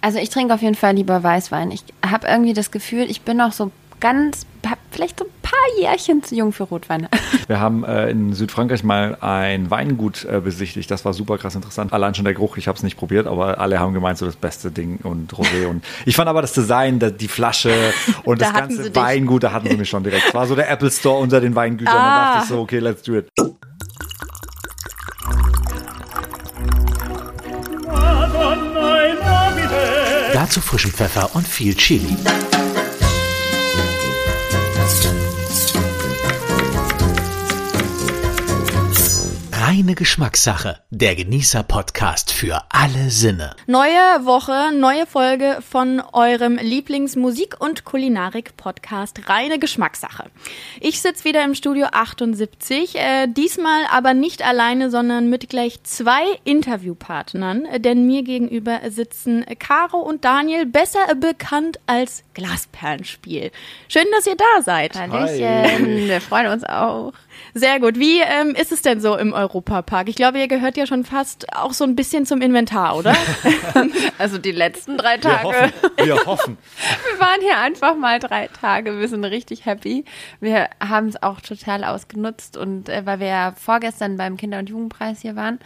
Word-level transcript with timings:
Also 0.00 0.18
ich 0.18 0.30
trinke 0.30 0.54
auf 0.54 0.62
jeden 0.62 0.74
Fall 0.74 0.94
lieber 0.94 1.22
Weißwein. 1.22 1.70
Ich 1.70 1.84
habe 2.04 2.26
irgendwie 2.26 2.54
das 2.54 2.70
Gefühl, 2.70 3.10
ich 3.10 3.22
bin 3.22 3.36
noch 3.36 3.52
so 3.52 3.70
ganz, 4.00 4.46
vielleicht 4.90 5.18
so 5.18 5.26
ein 5.26 5.30
paar 5.42 5.58
Jährchen 5.78 6.22
zu 6.22 6.34
jung 6.34 6.52
für 6.52 6.64
Rotwein. 6.64 7.08
Wir 7.46 7.60
haben 7.60 7.84
äh, 7.84 8.10
in 8.10 8.32
Südfrankreich 8.32 8.82
mal 8.82 9.18
ein 9.20 9.70
Weingut 9.70 10.24
äh, 10.24 10.40
besichtigt. 10.40 10.90
Das 10.90 11.04
war 11.04 11.12
super 11.12 11.36
krass 11.36 11.54
interessant. 11.54 11.92
Allein 11.92 12.14
schon 12.14 12.24
der 12.24 12.34
Geruch, 12.34 12.56
ich 12.56 12.66
habe 12.66 12.76
es 12.76 12.82
nicht 12.82 12.96
probiert, 12.96 13.26
aber 13.26 13.58
alle 13.58 13.78
haben 13.78 13.92
gemeint, 13.92 14.16
so 14.16 14.26
das 14.26 14.36
beste 14.36 14.70
Ding 14.70 15.00
und 15.02 15.34
Rosé. 15.34 15.66
und 15.66 15.84
ich 16.06 16.16
fand 16.16 16.28
aber 16.28 16.40
das 16.40 16.54
Design, 16.54 16.98
die 17.18 17.28
Flasche 17.28 17.74
und 18.24 18.40
das 18.40 18.52
ganze 18.52 18.94
Weingut, 18.94 19.42
da 19.42 19.52
hatten 19.52 19.68
sie 19.68 19.76
mich 19.76 19.88
schon 19.88 20.02
direkt. 20.02 20.28
Es 20.28 20.34
war 20.34 20.46
so 20.46 20.54
der 20.54 20.70
Apple 20.70 20.90
Store 20.90 21.18
unter 21.18 21.40
den 21.40 21.54
Weingütern. 21.54 21.94
Ah. 21.94 21.98
Da 21.98 22.32
dachte 22.32 22.44
ich 22.44 22.48
so, 22.48 22.60
okay, 22.60 22.78
let's 22.78 23.02
do 23.02 23.16
it. 23.18 23.28
Dazu 30.50 30.62
frischen 30.62 30.90
Pfeffer 30.90 31.36
und 31.36 31.46
viel 31.46 31.76
Chili. 31.76 32.16
Reine 39.70 39.94
Geschmackssache. 39.94 40.80
Der 40.90 41.14
Genießer-Podcast 41.14 42.32
für 42.32 42.60
alle 42.70 43.08
Sinne. 43.08 43.54
Neue 43.68 44.24
Woche, 44.24 44.74
neue 44.74 45.06
Folge 45.06 45.58
von 45.60 46.02
eurem 46.12 46.56
Lieblingsmusik- 46.56 47.54
und 47.56 47.84
Kulinarik-Podcast 47.84 49.28
Reine 49.28 49.60
Geschmackssache. 49.60 50.24
Ich 50.80 51.00
sitze 51.00 51.22
wieder 51.22 51.44
im 51.44 51.54
Studio 51.54 51.86
78, 51.92 52.96
äh, 52.96 53.28
diesmal 53.28 53.82
aber 53.92 54.12
nicht 54.12 54.44
alleine, 54.44 54.90
sondern 54.90 55.30
mit 55.30 55.48
gleich 55.48 55.80
zwei 55.84 56.24
Interviewpartnern, 56.42 57.68
denn 57.78 58.08
mir 58.08 58.24
gegenüber 58.24 58.80
sitzen 58.88 59.46
Caro 59.60 59.98
und 59.98 60.24
Daniel, 60.24 60.66
besser 60.66 61.14
bekannt 61.14 61.78
als 61.86 62.24
Glasperlenspiel. 62.34 63.52
Schön, 63.86 64.06
dass 64.16 64.26
ihr 64.26 64.36
da 64.36 64.62
seid. 64.62 64.98
Hallöchen, 64.98 66.08
wir 66.08 66.20
freuen 66.20 66.50
uns 66.50 66.64
auch. 66.64 67.12
Sehr 67.54 67.80
gut. 67.80 67.98
Wie 67.98 68.20
ähm, 68.20 68.54
ist 68.54 68.72
es 68.72 68.82
denn 68.82 69.00
so 69.00 69.16
im 69.16 69.32
Europapark? 69.32 70.08
Ich 70.08 70.16
glaube, 70.16 70.38
ihr 70.38 70.48
gehört 70.48 70.76
ja 70.76 70.86
schon 70.86 71.04
fast 71.04 71.46
auch 71.54 71.72
so 71.72 71.84
ein 71.84 71.96
bisschen 71.96 72.26
zum 72.26 72.40
Inventar, 72.42 72.96
oder? 72.96 73.14
also 74.18 74.38
die 74.38 74.52
letzten 74.52 74.96
drei 74.96 75.18
Tage. 75.18 75.48
Wir 75.48 75.62
hoffen. 75.62 76.06
Wir, 76.06 76.26
hoffen. 76.26 76.58
wir 77.10 77.20
waren 77.20 77.40
hier 77.40 77.58
einfach 77.58 77.96
mal 77.96 78.18
drei 78.18 78.48
Tage. 78.48 78.98
Wir 78.98 79.08
sind 79.08 79.24
richtig 79.24 79.66
happy. 79.66 80.04
Wir 80.40 80.68
haben 80.80 81.08
es 81.08 81.22
auch 81.22 81.40
total 81.40 81.84
ausgenutzt 81.84 82.56
und 82.56 82.88
äh, 82.88 83.04
weil 83.04 83.20
wir 83.20 83.26
ja 83.26 83.52
vorgestern 83.56 84.16
beim 84.16 84.36
Kinder- 84.36 84.58
und 84.58 84.68
Jugendpreis 84.68 85.20
hier 85.20 85.36
waren 85.36 85.58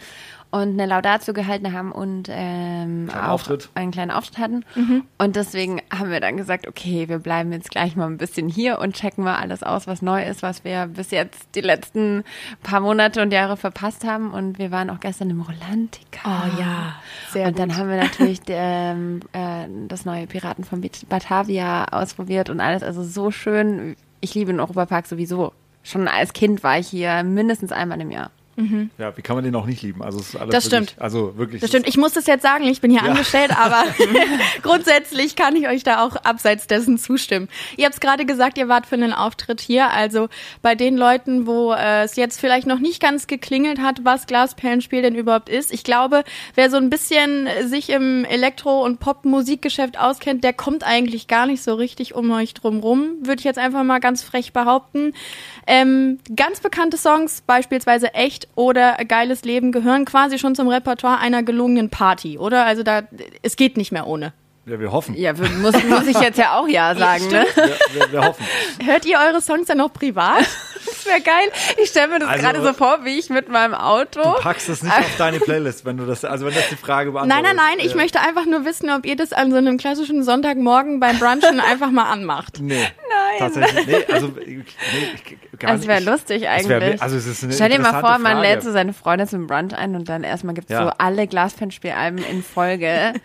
und 0.51 0.79
eine 0.79 0.85
Laudatio 0.85 1.33
gehalten 1.33 1.73
haben 1.73 1.91
und 1.91 2.27
ähm, 2.29 3.09
auch 3.13 3.29
Auftritt. 3.29 3.69
einen 3.75 3.91
kleinen 3.91 4.11
Auftritt 4.11 4.37
hatten. 4.37 4.63
Mhm. 4.75 5.03
Und 5.17 5.35
deswegen 5.35 5.81
haben 5.91 6.11
wir 6.11 6.19
dann 6.21 6.37
gesagt, 6.37 6.67
okay, 6.67 7.09
wir 7.09 7.19
bleiben 7.19 7.51
jetzt 7.51 7.69
gleich 7.71 7.95
mal 7.95 8.05
ein 8.07 8.17
bisschen 8.17 8.47
hier 8.47 8.79
und 8.79 8.95
checken 8.95 9.23
mal 9.23 9.35
alles 9.35 9.63
aus, 9.63 9.85
was 9.85 10.01
neu 10.01 10.23
ist, 10.23 10.43
was 10.43 10.63
wir 10.63 10.87
bis 10.87 11.11
jetzt 11.11 11.47
die 11.55 11.61
letzten 11.61 12.23
paar 12.63 12.79
Monate 12.79 13.21
und 13.21 13.33
Jahre 13.33 13.57
verpasst 13.57 14.05
haben. 14.05 14.31
Und 14.31 14.57
wir 14.57 14.71
waren 14.71 14.89
auch 14.89 14.99
gestern 14.99 15.29
im 15.29 15.41
Rolantica. 15.41 16.21
Oh 16.25 16.59
ja, 16.59 16.95
sehr 17.31 17.47
Und 17.47 17.59
dann 17.59 17.69
gut. 17.69 17.77
haben 17.77 17.89
wir 17.89 17.97
natürlich 17.97 18.41
ähm, 18.47 19.21
äh, 19.33 19.65
das 19.87 20.05
neue 20.05 20.27
Piraten 20.27 20.63
von 20.63 20.81
Batavia 21.09 21.85
ausprobiert 21.91 22.49
und 22.49 22.61
alles. 22.61 22.81
Also 22.83 23.03
so 23.03 23.31
schön. 23.31 23.95
Ich 24.21 24.33
liebe 24.35 24.51
den 24.51 24.59
Europapark 24.59 25.05
sowieso. 25.07 25.53
Schon 25.83 26.07
als 26.07 26.33
Kind 26.33 26.63
war 26.63 26.79
ich 26.79 26.87
hier 26.87 27.23
mindestens 27.23 27.71
einmal 27.71 28.01
im 28.01 28.09
Jahr. 28.09 28.31
Mhm. 28.57 28.89
Ja, 28.97 29.15
wie 29.17 29.21
kann 29.21 29.35
man 29.35 29.43
den 29.43 29.53
auch 29.55 29.65
nicht 29.65 29.81
lieben? 29.81 30.01
Also 30.01 30.19
es 30.19 30.29
ist 30.29 30.35
alles 30.37 30.51
das 30.51 30.71
wirklich, 30.71 30.89
stimmt. 30.89 31.01
Also 31.01 31.37
wirklich. 31.37 31.61
Das 31.61 31.69
stimmt. 31.69 31.87
Ich 31.87 31.97
muss 31.97 32.13
das 32.13 32.25
jetzt 32.25 32.41
sagen. 32.41 32.63
Ich 32.65 32.79
bin 32.79 32.89
hier 32.89 33.01
ja. 33.03 33.09
angestellt, 33.09 33.51
aber 33.57 33.83
grundsätzlich 34.61 35.35
kann 35.35 35.55
ich 35.55 35.67
euch 35.67 35.83
da 35.83 36.03
auch 36.03 36.15
abseits 36.15 36.67
dessen 36.67 36.97
zustimmen. 36.97 37.49
Ihr 37.75 37.85
habt 37.85 37.95
es 37.95 37.99
gerade 37.99 38.25
gesagt, 38.25 38.57
ihr 38.57 38.69
wart 38.69 38.85
für 38.85 38.95
einen 38.95 39.13
Auftritt 39.13 39.59
hier. 39.59 39.91
Also 39.91 40.29
bei 40.61 40.75
den 40.75 40.95
Leuten, 40.95 41.47
wo 41.47 41.73
äh, 41.73 42.03
es 42.03 42.15
jetzt 42.15 42.39
vielleicht 42.39 42.65
noch 42.65 42.79
nicht 42.79 43.01
ganz 43.01 43.27
geklingelt 43.27 43.79
hat, 43.79 44.05
was 44.05 44.25
Glasperlenspiel 44.25 45.01
denn 45.01 45.15
überhaupt 45.15 45.49
ist. 45.49 45.73
Ich 45.73 45.83
glaube, 45.83 46.23
wer 46.55 46.69
so 46.69 46.77
ein 46.77 46.89
bisschen 46.89 47.49
sich 47.65 47.89
im 47.89 48.23
Elektro- 48.23 48.83
und 48.85 48.99
Pop-Musikgeschäft 48.99 49.99
auskennt, 49.99 50.43
der 50.45 50.53
kommt 50.53 50.85
eigentlich 50.85 51.27
gar 51.27 51.45
nicht 51.45 51.61
so 51.61 51.73
richtig 51.73 52.15
um 52.15 52.31
euch 52.31 52.53
drum 52.53 52.79
rum. 52.79 53.15
Würde 53.21 53.39
ich 53.39 53.45
jetzt 53.45 53.59
einfach 53.59 53.83
mal 53.83 53.99
ganz 53.99 54.23
frech 54.23 54.53
behaupten. 54.53 55.13
Ähm, 55.67 56.19
ganz 56.35 56.61
bekannte 56.61 56.97
Songs, 56.97 57.41
beispielsweise 57.45 58.13
Echt 58.13 58.44
oder 58.55 58.95
Geiles 59.07 59.43
Leben, 59.43 59.71
gehören 59.71 60.05
quasi 60.05 60.37
schon 60.39 60.55
zum 60.55 60.67
Repertoire 60.67 61.19
einer 61.19 61.43
gelungenen 61.43 61.89
Party, 61.89 62.37
oder? 62.37 62.65
Also 62.65 62.83
da, 62.83 63.03
es 63.41 63.55
geht 63.55 63.77
nicht 63.77 63.91
mehr 63.91 64.07
ohne. 64.07 64.33
Ja, 64.67 64.79
wir 64.79 64.91
hoffen. 64.91 65.15
Ja, 65.15 65.33
muss, 65.33 65.83
muss 65.83 66.07
ich 66.07 66.19
jetzt 66.19 66.39
ja 66.39 66.57
auch 66.57 66.67
Ja 66.67 66.95
sagen, 66.97 67.27
ne? 67.27 67.45
Ja, 67.55 67.63
wir, 67.93 68.11
wir, 68.11 68.25
hoffen. 68.25 68.43
Hört 68.83 69.05
ihr 69.05 69.19
eure 69.19 69.39
Songs 69.39 69.67
dann 69.67 69.77
noch 69.77 69.93
privat? 69.93 70.39
Das 70.85 71.05
wäre 71.05 71.21
geil. 71.21 71.51
Ich 71.77 71.89
stelle 71.89 72.07
mir 72.07 72.19
das 72.19 72.29
also, 72.29 72.43
gerade 72.43 72.63
so 72.63 72.73
vor, 72.73 73.05
wie 73.05 73.19
ich 73.19 73.29
mit 73.29 73.47
meinem 73.47 73.75
Auto. 73.75 74.23
Du 74.23 74.41
packst 74.41 74.67
es 74.69 74.81
nicht 74.81 74.97
auf 74.97 75.17
deine 75.17 75.39
Playlist, 75.39 75.85
wenn 75.85 75.97
du 75.97 76.05
das, 76.05 76.25
also 76.25 76.47
wenn 76.47 76.55
das 76.55 76.69
die 76.69 76.77
Frage 76.77 77.11
beantwortet. 77.11 77.43
Nein, 77.43 77.55
nein, 77.55 77.75
nein. 77.77 77.85
Ich 77.85 77.93
möchte 77.93 78.21
einfach 78.21 78.45
nur 78.45 78.65
wissen, 78.65 78.89
ob 78.89 79.05
ihr 79.05 79.15
das 79.15 79.33
an 79.33 79.51
so 79.51 79.57
einem 79.57 79.77
klassischen 79.77 80.23
Sonntagmorgen 80.23 80.99
beim 80.99 81.19
Brunchen 81.19 81.59
einfach 81.71 81.91
mal 81.91 82.11
anmacht. 82.11 82.59
Nee. 82.59 82.87
Nein. 83.25 83.39
Tatsächlich. 83.39 83.87
Nee, 83.87 84.13
also 84.13 84.27
nee, 84.27 84.63
gar 85.59 85.73
das 85.73 85.87
wäre 85.87 86.01
lustig 86.01 86.47
eigentlich. 86.47 86.69
Wär, 86.69 87.01
also 87.01 87.15
es 87.15 87.27
ist 87.27 87.43
eine 87.43 87.53
Stell 87.53 87.69
dir 87.69 87.79
mal 87.79 87.99
vor, 87.99 88.17
man 88.19 88.41
lädt 88.41 88.63
so 88.63 88.71
seine 88.71 88.93
Freunde 88.93 89.27
zum 89.27 89.47
Brunch 89.47 89.73
ein 89.73 89.95
und 89.95 90.09
dann 90.09 90.23
erstmal 90.23 90.53
gibt 90.53 90.69
es 90.69 90.73
ja. 90.73 90.83
so 90.83 90.91
alle 90.97 91.27
Glaspenspielalben 91.27 92.23
in 92.23 92.43
Folge. 92.43 93.13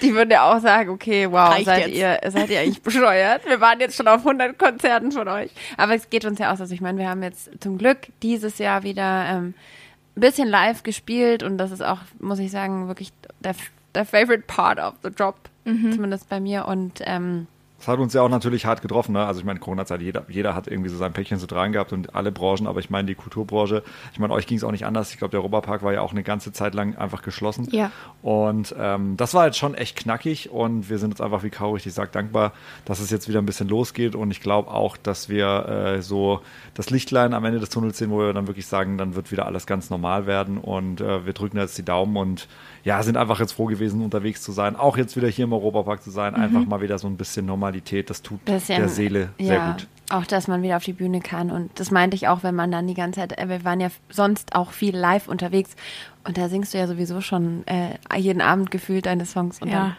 Die 0.00 0.14
würden 0.14 0.30
ja 0.30 0.50
auch 0.50 0.60
sagen, 0.60 0.88
okay, 0.88 1.30
wow, 1.30 1.54
seid 1.62 1.88
ihr, 1.88 2.18
seid 2.28 2.48
ihr 2.48 2.60
eigentlich 2.60 2.80
bescheuert? 2.80 3.44
Wir 3.46 3.60
waren 3.60 3.78
jetzt 3.78 3.94
schon 3.94 4.08
auf 4.08 4.20
100 4.20 4.58
Konzerten 4.58 5.12
von 5.12 5.28
euch. 5.28 5.50
Aber 5.76 5.94
es 5.94 6.08
geht 6.08 6.24
uns 6.24 6.38
ja 6.38 6.50
aus. 6.50 6.62
Also 6.62 6.72
ich 6.72 6.80
meine, 6.80 6.98
wir 6.98 7.10
haben 7.10 7.22
jetzt 7.22 7.50
zum 7.60 7.76
Glück 7.76 7.98
dieses 8.22 8.56
Jahr 8.56 8.84
wieder 8.84 9.26
ähm, 9.28 9.54
ein 10.16 10.20
bisschen 10.20 10.48
live 10.48 10.82
gespielt 10.82 11.42
und 11.42 11.58
das 11.58 11.72
ist 11.72 11.82
auch, 11.82 11.98
muss 12.18 12.38
ich 12.38 12.50
sagen, 12.50 12.88
wirklich 12.88 13.12
der, 13.40 13.54
der 13.94 14.06
favorite 14.06 14.44
part 14.46 14.78
of 14.78 14.94
the 15.02 15.10
job. 15.10 15.36
Mhm. 15.66 15.92
Zumindest 15.92 16.28
bei 16.30 16.40
mir. 16.40 16.66
Und 16.66 17.02
ähm, 17.04 17.46
das 17.86 17.92
hat 17.92 18.00
uns 18.00 18.14
ja 18.14 18.22
auch 18.22 18.28
natürlich 18.28 18.66
hart 18.66 18.82
getroffen. 18.82 19.12
Ne? 19.12 19.24
Also 19.24 19.38
ich 19.38 19.46
meine, 19.46 19.60
Corona-Zeit, 19.60 20.02
jeder, 20.02 20.24
jeder 20.28 20.56
hat 20.56 20.66
irgendwie 20.66 20.88
so 20.88 20.96
sein 20.96 21.12
Päckchen 21.12 21.38
zu 21.38 21.46
tragen 21.46 21.72
gehabt 21.72 21.92
und 21.92 22.16
alle 22.16 22.32
Branchen, 22.32 22.66
aber 22.66 22.80
ich 22.80 22.90
meine, 22.90 23.06
die 23.06 23.14
Kulturbranche, 23.14 23.84
ich 24.12 24.18
meine, 24.18 24.32
euch 24.32 24.48
ging 24.48 24.58
es 24.58 24.64
auch 24.64 24.72
nicht 24.72 24.84
anders. 24.84 25.12
Ich 25.12 25.18
glaube, 25.18 25.30
der 25.30 25.38
Europapark 25.38 25.84
war 25.84 25.92
ja 25.92 26.00
auch 26.00 26.10
eine 26.10 26.24
ganze 26.24 26.52
Zeit 26.52 26.74
lang 26.74 26.96
einfach 26.96 27.22
geschlossen. 27.22 27.68
Ja. 27.70 27.92
Und 28.22 28.74
ähm, 28.76 29.16
das 29.16 29.34
war 29.34 29.46
jetzt 29.46 29.58
schon 29.58 29.74
echt 29.74 29.96
knackig 29.96 30.50
und 30.50 30.90
wir 30.90 30.98
sind 30.98 31.10
jetzt 31.10 31.20
einfach, 31.20 31.44
wie 31.44 31.50
Kau 31.50 31.74
richtig 31.74 31.94
sagt, 31.94 32.16
dankbar, 32.16 32.54
dass 32.86 32.98
es 32.98 33.10
jetzt 33.10 33.28
wieder 33.28 33.38
ein 33.38 33.46
bisschen 33.46 33.68
losgeht 33.68 34.16
und 34.16 34.32
ich 34.32 34.40
glaube 34.40 34.72
auch, 34.72 34.96
dass 34.96 35.28
wir 35.28 35.68
äh, 35.68 36.02
so 36.02 36.40
das 36.74 36.90
Lichtlein 36.90 37.34
am 37.34 37.44
Ende 37.44 37.60
des 37.60 37.68
Tunnels 37.68 37.98
sehen, 37.98 38.10
wo 38.10 38.18
wir 38.18 38.32
dann 38.32 38.48
wirklich 38.48 38.66
sagen, 38.66 38.98
dann 38.98 39.14
wird 39.14 39.30
wieder 39.30 39.46
alles 39.46 39.64
ganz 39.64 39.90
normal 39.90 40.26
werden 40.26 40.58
und 40.58 41.00
äh, 41.00 41.24
wir 41.24 41.34
drücken 41.34 41.56
jetzt 41.58 41.78
die 41.78 41.84
Daumen 41.84 42.16
und 42.16 42.48
ja, 42.86 43.02
sind 43.02 43.16
einfach 43.16 43.40
jetzt 43.40 43.50
froh 43.50 43.66
gewesen, 43.66 44.00
unterwegs 44.00 44.42
zu 44.42 44.52
sein, 44.52 44.76
auch 44.76 44.96
jetzt 44.96 45.16
wieder 45.16 45.26
hier 45.26 45.46
im 45.46 45.52
Europapark 45.52 46.04
zu 46.04 46.12
sein, 46.12 46.34
mhm. 46.34 46.40
einfach 46.40 46.66
mal 46.66 46.80
wieder 46.80 46.98
so 46.98 47.08
ein 47.08 47.16
bisschen 47.16 47.44
Normalität, 47.44 48.10
das 48.10 48.22
tut 48.22 48.44
bisschen, 48.44 48.78
der 48.78 48.88
Seele 48.88 49.30
ja, 49.38 49.46
sehr 49.46 49.72
gut. 49.72 49.88
Auch, 50.08 50.24
dass 50.24 50.46
man 50.46 50.62
wieder 50.62 50.76
auf 50.76 50.84
die 50.84 50.92
Bühne 50.92 51.20
kann 51.20 51.50
und 51.50 51.68
das 51.80 51.90
meinte 51.90 52.14
ich 52.14 52.28
auch, 52.28 52.44
wenn 52.44 52.54
man 52.54 52.70
dann 52.70 52.86
die 52.86 52.94
ganze 52.94 53.18
Zeit, 53.18 53.36
äh, 53.36 53.48
wir 53.48 53.64
waren 53.64 53.80
ja 53.80 53.88
sonst 54.08 54.54
auch 54.54 54.70
viel 54.70 54.96
live 54.96 55.26
unterwegs 55.26 55.74
und 56.22 56.38
da 56.38 56.48
singst 56.48 56.74
du 56.74 56.78
ja 56.78 56.86
sowieso 56.86 57.20
schon 57.20 57.66
äh, 57.66 57.98
jeden 58.16 58.40
Abend 58.40 58.70
gefühlt 58.70 59.06
deine 59.06 59.26
Songs 59.26 59.60
und 59.60 59.68
ja. 59.68 59.74
dann 59.74 59.96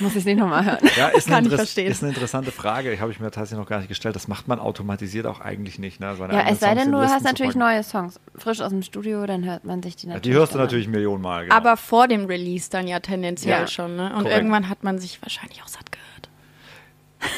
muss 0.00 0.12
ich 0.12 0.18
es 0.18 0.24
nicht 0.24 0.38
nochmal 0.38 0.64
hören. 0.64 0.78
Ja, 0.96 1.08
ist, 1.08 1.28
Kann 1.28 1.46
eine 1.46 1.54
ist 1.54 2.02
eine 2.02 2.12
interessante 2.12 2.50
Frage. 2.50 2.90
Die 2.90 3.00
habe 3.00 3.12
ich 3.12 3.20
mir 3.20 3.30
tatsächlich 3.30 3.58
noch 3.58 3.68
gar 3.68 3.78
nicht 3.78 3.88
gestellt. 3.88 4.16
Das 4.16 4.26
macht 4.26 4.48
man 4.48 4.58
automatisiert 4.58 5.26
auch 5.26 5.40
eigentlich 5.40 5.78
nicht. 5.78 6.00
Ne? 6.00 6.16
ja, 6.18 6.48
es 6.48 6.60
sei 6.60 6.74
denn, 6.74 6.90
du 6.90 6.98
hast 6.98 7.22
natürlich 7.22 7.54
neue 7.54 7.82
Songs. 7.82 8.20
Frisch 8.36 8.60
aus 8.60 8.70
dem 8.70 8.82
Studio, 8.82 9.26
dann 9.26 9.44
hört 9.44 9.64
man 9.64 9.82
sich 9.82 9.96
die 9.96 10.06
natürlich. 10.06 10.26
Ja, 10.26 10.32
die 10.32 10.38
hörst 10.38 10.54
du 10.54 10.58
natürlich 10.58 10.88
Millionenmal. 10.88 11.44
Genau. 11.44 11.54
Aber 11.54 11.76
vor 11.76 12.08
dem 12.08 12.26
Release 12.26 12.70
dann 12.70 12.88
ja 12.88 13.00
tendenziell 13.00 13.60
ja. 13.60 13.66
schon. 13.66 13.96
Ne? 13.96 14.06
Und 14.06 14.22
Korrekt. 14.22 14.36
irgendwann 14.36 14.68
hat 14.68 14.82
man 14.82 14.98
sich 14.98 15.20
wahrscheinlich 15.22 15.62
auch 15.62 15.68
satt 15.68 15.92
gehört. 15.92 16.07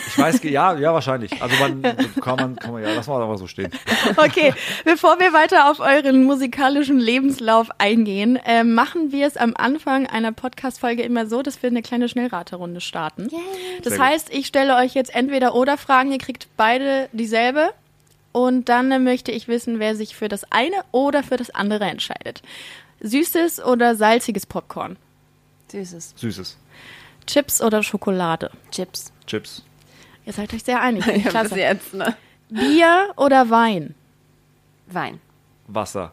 Ich 0.09 0.19
weiß, 0.19 0.43
ja, 0.43 0.77
ja, 0.77 0.93
wahrscheinlich. 0.93 1.41
Also 1.41 1.57
man 1.57 1.83
kann 2.21 2.37
man, 2.37 2.57
kann 2.57 2.73
man 2.73 2.83
ja, 2.83 2.93
lass 2.95 3.07
mal 3.07 3.23
aber 3.23 3.39
so 3.39 3.47
stehen. 3.47 3.71
Okay, 4.17 4.53
bevor 4.85 5.19
wir 5.21 5.33
weiter 5.33 5.71
auf 5.71 5.81
euren 5.81 6.25
musikalischen 6.25 6.99
Lebenslauf 6.99 7.69
eingehen, 7.79 8.37
äh, 8.37 8.65
machen 8.65 9.13
wir 9.13 9.27
es 9.27 9.37
am 9.37 9.55
Anfang 9.57 10.07
einer 10.07 10.33
Podcast-Folge 10.33 11.03
immer 11.03 11.27
so, 11.27 11.43
dass 11.43 11.63
wir 11.63 11.71
eine 11.71 11.83
kleine 11.83 12.09
Schnellraterunde 12.09 12.81
starten. 12.81 13.29
Yay. 13.31 13.41
Das 13.83 13.95
Sehr 13.95 14.05
heißt, 14.05 14.31
ich 14.33 14.47
stelle 14.47 14.77
euch 14.77 14.95
jetzt 14.95 15.15
entweder 15.15 15.55
oder 15.55 15.79
Fragen, 15.79 16.13
ihr 16.13 16.19
kriegt 16.19 16.49
beide 16.57 17.09
dieselbe. 17.13 17.71
Und 18.33 18.69
dann 18.69 19.03
möchte 19.03 19.33
ich 19.33 19.49
wissen, 19.49 19.79
wer 19.79 19.97
sich 19.97 20.15
für 20.15 20.29
das 20.29 20.45
eine 20.51 20.77
oder 20.93 21.23
für 21.23 21.37
das 21.37 21.51
andere 21.51 21.87
entscheidet. 21.87 22.43
Süßes 23.01 23.65
oder 23.65 23.97
salziges 23.97 24.47
Popcorn? 24.47 24.97
Süßes. 25.71 26.15
Süßes. 26.17 26.57
Chips 27.27 27.61
oder 27.63 27.83
Schokolade? 27.83 28.51
Chips. 28.71 29.13
Chips. 29.27 29.63
Ihr 30.27 30.33
seid 30.33 30.53
euch 30.53 30.65
sehr 30.65 30.81
einig. 30.81 31.05
Ja, 31.25 31.31
Klasse. 31.31 31.59
Jetzt, 31.59 31.95
ne? 31.95 32.17
Bier 32.49 33.11
oder 33.17 33.51
Wein? 33.51 33.95
Wein. 34.87 35.21
Wasser. 35.67 36.13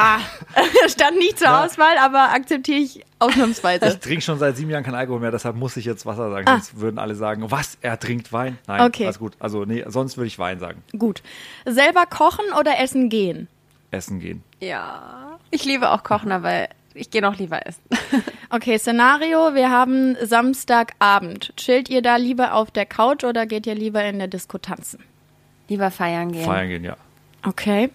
Ah, 0.00 0.20
stand 0.88 1.18
nicht 1.18 1.38
zur 1.38 1.48
ja. 1.48 1.64
Auswahl, 1.64 1.98
aber 1.98 2.32
akzeptiere 2.32 2.78
ich 2.78 3.04
ausnahmsweise. 3.18 3.86
Ich 3.88 3.98
trinke 3.98 4.22
schon 4.22 4.38
seit 4.38 4.56
sieben 4.56 4.70
Jahren 4.70 4.84
kein 4.84 4.94
Alkohol 4.94 5.18
mehr, 5.18 5.32
deshalb 5.32 5.56
muss 5.56 5.76
ich 5.76 5.84
jetzt 5.84 6.06
Wasser 6.06 6.30
sagen. 6.30 6.46
Ah. 6.46 6.52
Sonst 6.52 6.80
würden 6.80 7.00
alle 7.00 7.16
sagen, 7.16 7.50
was, 7.50 7.78
er 7.80 7.98
trinkt 7.98 8.32
Wein? 8.32 8.58
Nein, 8.68 8.82
okay. 8.82 9.04
alles 9.04 9.18
gut. 9.18 9.34
Also 9.40 9.64
nee, 9.64 9.84
sonst 9.88 10.16
würde 10.16 10.28
ich 10.28 10.38
Wein 10.38 10.60
sagen. 10.60 10.84
Gut. 10.96 11.22
Selber 11.64 12.06
kochen 12.06 12.44
oder 12.58 12.78
essen 12.78 13.08
gehen? 13.08 13.48
Essen 13.90 14.20
gehen. 14.20 14.44
Ja. 14.60 15.38
Ich 15.50 15.64
liebe 15.64 15.90
auch 15.90 16.04
kochen, 16.04 16.30
aber 16.30 16.68
ich 16.94 17.10
gehe 17.10 17.22
noch 17.22 17.36
lieber 17.36 17.66
essen. 17.66 17.82
Okay, 18.50 18.78
Szenario, 18.78 19.54
wir 19.54 19.70
haben 19.70 20.16
Samstagabend. 20.22 21.52
Chillt 21.56 21.90
ihr 21.90 22.00
da 22.00 22.16
lieber 22.16 22.54
auf 22.54 22.70
der 22.70 22.86
Couch 22.86 23.22
oder 23.24 23.44
geht 23.44 23.66
ihr 23.66 23.74
lieber 23.74 24.02
in 24.04 24.18
der 24.18 24.28
Disco 24.28 24.56
tanzen? 24.56 25.00
Lieber 25.68 25.90
feiern 25.90 26.32
gehen. 26.32 26.44
Feiern 26.44 26.68
gehen, 26.68 26.84
ja. 26.84 26.96
Okay. 27.44 27.90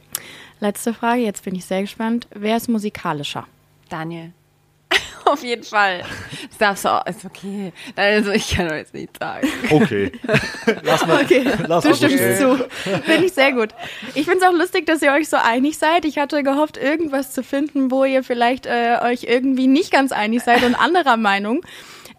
Letzte 0.60 0.94
Frage, 0.94 1.22
jetzt 1.22 1.44
bin 1.44 1.56
ich 1.56 1.66
sehr 1.66 1.82
gespannt. 1.82 2.28
Wer 2.30 2.56
ist 2.58 2.70
musikalischer? 2.70 3.48
Daniel. 3.90 4.32
Auf 5.26 5.44
jeden 5.44 5.64
Fall. 5.64 6.04
Das 6.50 6.58
darfst 6.58 6.86
du 6.86 6.90
auch, 6.90 7.06
ist 7.06 7.26
okay. 7.26 7.72
Also 7.96 8.32
ich 8.32 8.56
kann 8.56 8.68
doch 8.68 8.76
jetzt 8.76 8.94
nicht 8.94 9.18
sagen. 9.18 9.48
Okay. 9.70 10.12
Lass 10.84 11.06
mal. 11.08 11.24
Okay. 11.24 11.46
Lass 11.68 11.84
du 11.84 11.96
stimmst 11.96 12.40
zu. 12.40 12.58
Finde 13.04 13.26
ich 13.26 13.34
sehr 13.34 13.54
gut. 13.54 13.70
Ich 14.16 14.26
finde 14.26 14.40
es 14.40 14.44
auch 14.44 14.54
lustig, 14.54 14.86
dass 14.86 15.02
ihr 15.02 15.12
euch 15.14 15.30
so 15.30 15.38
einig 15.38 15.78
seid. 15.78 16.06
Ich 16.06 16.18
hatte 16.18 16.44
gehofft, 16.44 16.78
irgendwas 16.78 17.32
zu 17.32 17.44
finden, 17.44 17.90
wo 17.90 18.04
ihr 18.04 18.24
vielleicht 18.24 18.66
äh, 18.66 18.98
euch 19.02 19.24
irgendwie 19.24 19.68
nicht 19.68 19.92
ganz 19.92 20.12
einig 20.12 20.44
seid 20.44 20.64
und 20.64 20.76
anderer 20.76 21.18
Meinung. 21.18 21.66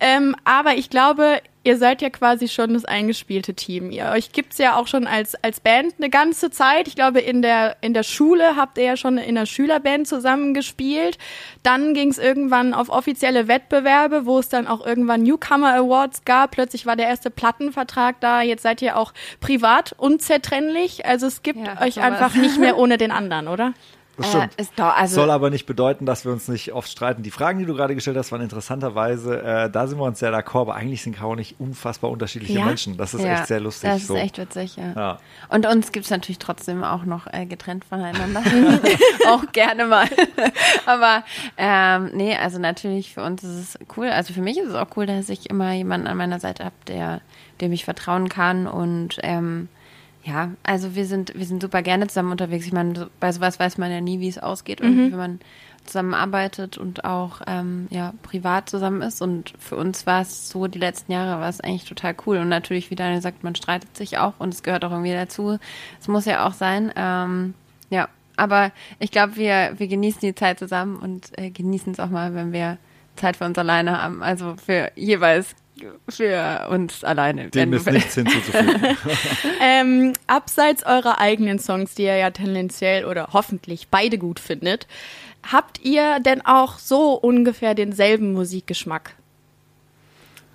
Ähm, 0.01 0.35
aber 0.45 0.75
ich 0.75 0.91
glaube, 0.91 1.41
ihr 1.65 1.79
seid 1.79 2.03
ja 2.03 2.11
quasi 2.11 2.49
schon 2.49 2.75
das 2.75 2.85
eingespielte 2.85 3.55
Team. 3.55 3.91
Ihr 3.91 4.11
euch 4.15 4.33
gibt's 4.33 4.59
ja 4.59 4.77
auch 4.77 4.87
schon 4.87 5.07
als 5.07 5.35
als 5.37 5.61
Band 5.61 5.95
eine 5.99 6.11
ganze 6.11 6.51
Zeit. 6.51 6.87
Ich 6.87 6.95
glaube 6.95 7.21
in 7.21 7.43
der 7.43 7.79
in 7.81 7.95
der 7.95 8.03
Schule 8.03 8.57
habt 8.57 8.79
ihr 8.79 8.85
ja 8.85 8.97
schon 8.97 9.19
in 9.19 9.35
der 9.35 9.47
Schülerband 9.47 10.07
zusammengespielt. 10.07 11.19
Dann 11.63 11.95
ging's 11.95 12.19
irgendwann 12.19 12.75
auf 12.75 12.91
offizielle 12.91 13.49
Wettbewerbe, 13.49 14.27
wo 14.27 14.39
es 14.39 14.49
dann 14.49 14.67
auch 14.67 14.87
irgendwann 14.87 15.23
Newcomer 15.23 15.75
Awards 15.75 16.25
gab. 16.25 16.53
Plötzlich 16.53 16.87
war 16.87 16.97
der 16.97 17.09
erste 17.09 17.31
Plattenvertrag 17.31 18.21
da. 18.21 18.43
Jetzt 18.43 18.63
seid 18.63 18.83
ihr 18.83 18.97
auch 18.97 19.13
privat 19.41 19.95
unzertrennlich. 19.97 21.07
Also 21.07 21.27
es 21.27 21.43
gibt 21.43 21.59
ja, 21.59 21.81
euch 21.81 22.01
einfach 22.01 22.35
nicht 22.35 22.59
mehr 22.59 22.77
ohne 22.79 22.99
den 22.99 23.11
anderen, 23.11 23.49
oder? 23.49 23.73
Das 24.17 24.29
stimmt. 24.29 24.53
Äh, 24.57 24.65
doch, 24.77 24.97
also 24.97 25.15
Soll 25.17 25.31
aber 25.31 25.51
nicht 25.51 25.67
bedeuten, 25.67 26.07
dass 26.07 26.25
wir 26.25 26.33
uns 26.33 26.49
nicht 26.49 26.73
oft 26.73 26.89
streiten. 26.89 27.23
Die 27.23 27.31
Fragen, 27.31 27.59
die 27.59 27.67
du 27.67 27.75
gerade 27.75 27.95
gestellt 27.95 28.17
hast, 28.17 28.33
waren 28.33 28.43
interessanterweise, 28.43 29.43
äh, 29.43 29.71
da 29.71 29.87
sind 29.87 29.99
wir 29.99 30.05
uns 30.05 30.19
sehr 30.19 30.33
d'accord, 30.33 30.63
aber 30.63 30.75
eigentlich 30.75 31.03
sind 31.03 31.17
Caro 31.17 31.35
nicht 31.35 31.57
unfassbar 31.59 32.11
unterschiedliche 32.11 32.59
ja? 32.59 32.65
Menschen. 32.65 32.97
Das 32.97 33.15
ist 33.15 33.23
ja, 33.23 33.35
echt 33.35 33.47
sehr 33.47 33.61
lustig. 33.61 33.91
Das 33.91 34.03
ist 34.03 34.07
so. 34.09 34.17
echt 34.17 34.39
witzig, 34.39 34.77
ja. 34.77 34.93
ja. 34.95 35.19
Und 35.49 35.67
uns 35.67 35.93
gibt 35.93 36.05
es 36.05 36.11
natürlich 36.11 36.39
trotzdem 36.39 36.85
auch 36.85 37.05
noch 37.05 37.27
äh, 37.33 37.47
getrennt 37.47 37.85
voneinander. 37.85 38.43
auch 39.29 39.51
gerne 39.53 39.87
mal. 39.87 40.09
aber 40.87 41.25
ähm, 41.57 42.11
nee, 42.15 42.37
also 42.37 42.59
natürlich 42.59 43.15
für 43.15 43.23
uns 43.23 43.43
ist 43.43 43.59
es 43.59 43.79
cool. 43.97 44.09
Also 44.09 44.33
für 44.33 44.43
mich 44.43 44.59
ist 44.59 44.69
es 44.69 44.75
auch 44.75 44.89
cool, 44.97 45.07
dass 45.07 45.29
ich 45.29 45.51
immer 45.51 45.73
jemanden 45.73 46.07
an 46.07 46.17
meiner 46.17 46.41
Seite 46.41 46.65
habe, 46.65 46.75
der 46.87 47.21
dem 47.61 47.73
ich 47.73 47.85
vertrauen 47.85 48.29
kann 48.29 48.67
und 48.67 49.19
ähm, 49.23 49.69
ja, 50.25 50.53
also 50.63 50.95
wir 50.95 51.05
sind, 51.05 51.35
wir 51.35 51.45
sind 51.45 51.61
super 51.63 51.83
gerne 51.83 52.07
zusammen 52.07 52.33
unterwegs. 52.33 52.67
Ich 52.67 52.73
meine, 52.73 53.11
bei 53.21 53.31
sowas 53.31 53.61
weiß 53.61 53.77
man 53.77 53.91
ja 53.91 54.01
nie, 54.01 54.21
wie 54.21 54.29
es 54.29 54.39
ausgeht, 54.39 54.83
mhm. 54.83 55.13
wenn 55.13 55.19
man 55.19 55.41
zusammenarbeitet 55.85 56.79
und 56.79 57.05
auch 57.05 57.43
ähm, 57.47 57.89
ja, 57.91 58.15
privat 58.23 58.71
zusammen 58.71 59.03
ist. 59.03 59.21
Und 59.21 59.53
für 59.59 59.77
uns 59.77 60.07
war 60.07 60.23
es 60.23 60.49
so, 60.49 60.67
die 60.67 60.79
letzten 60.79 61.13
Jahre 61.13 61.41
war 61.41 61.49
es 61.51 61.61
eigentlich 61.61 61.85
total 61.85 62.17
cool. 62.27 62.39
Und 62.39 62.49
natürlich, 62.49 62.91
wie 62.91 62.95
Daniel 62.95 63.21
sagt, 63.21 63.45
man 63.45 63.55
streitet 63.55 63.95
sich 63.97 64.17
auch 64.17 64.33
und 64.39 64.55
es 64.55 64.63
gehört 64.63 64.85
auch 64.87 64.93
irgendwie 64.93 65.13
dazu. 65.13 65.59
Es 66.01 66.09
muss 66.09 66.25
ja 66.25 66.47
auch 66.47 66.55
sein. 66.55 66.91
Ähm, 66.97 67.53
ja, 67.91 68.09
aber 68.37 68.73
ich 68.99 69.11
glaube, 69.11 69.37
wir, 69.37 69.75
wir 69.77 69.89
genießen 69.89 70.21
die 70.23 70.35
Zeit 70.35 70.59
zusammen 70.59 70.97
und 70.97 71.39
äh, 71.39 71.51
genießen 71.51 71.93
es 71.93 72.01
auch 72.01 72.09
mal, 72.09 72.35
wenn 72.35 72.53
wir 72.53 72.79
Zeit 73.17 73.37
für 73.37 73.45
uns 73.45 73.59
alleine 73.59 74.03
haben. 74.03 74.23
Also 74.23 74.57
für 74.57 74.91
jeweils 74.97 75.55
für 76.09 76.69
uns 76.71 77.05
alleine. 77.05 77.51
Dem 77.51 77.73
ist 77.73 77.91
nichts 77.91 78.15
hinzuzufügen. 78.15 78.97
ähm, 79.61 80.13
abseits 80.27 80.85
eurer 80.87 81.19
eigenen 81.19 81.59
Songs, 81.59 81.95
die 81.95 82.05
ihr 82.05 82.17
ja 82.17 82.31
tendenziell 82.31 83.05
oder 83.05 83.29
hoffentlich 83.33 83.89
beide 83.89 84.19
gut 84.19 84.41
findet, 84.41 84.87
habt 85.51 85.81
ihr 85.83 86.21
denn 86.21 86.45
auch 86.45 86.79
so 86.79 87.15
ungefähr 87.15 87.75
denselben 87.75 88.33
Musikgeschmack? 88.33 89.17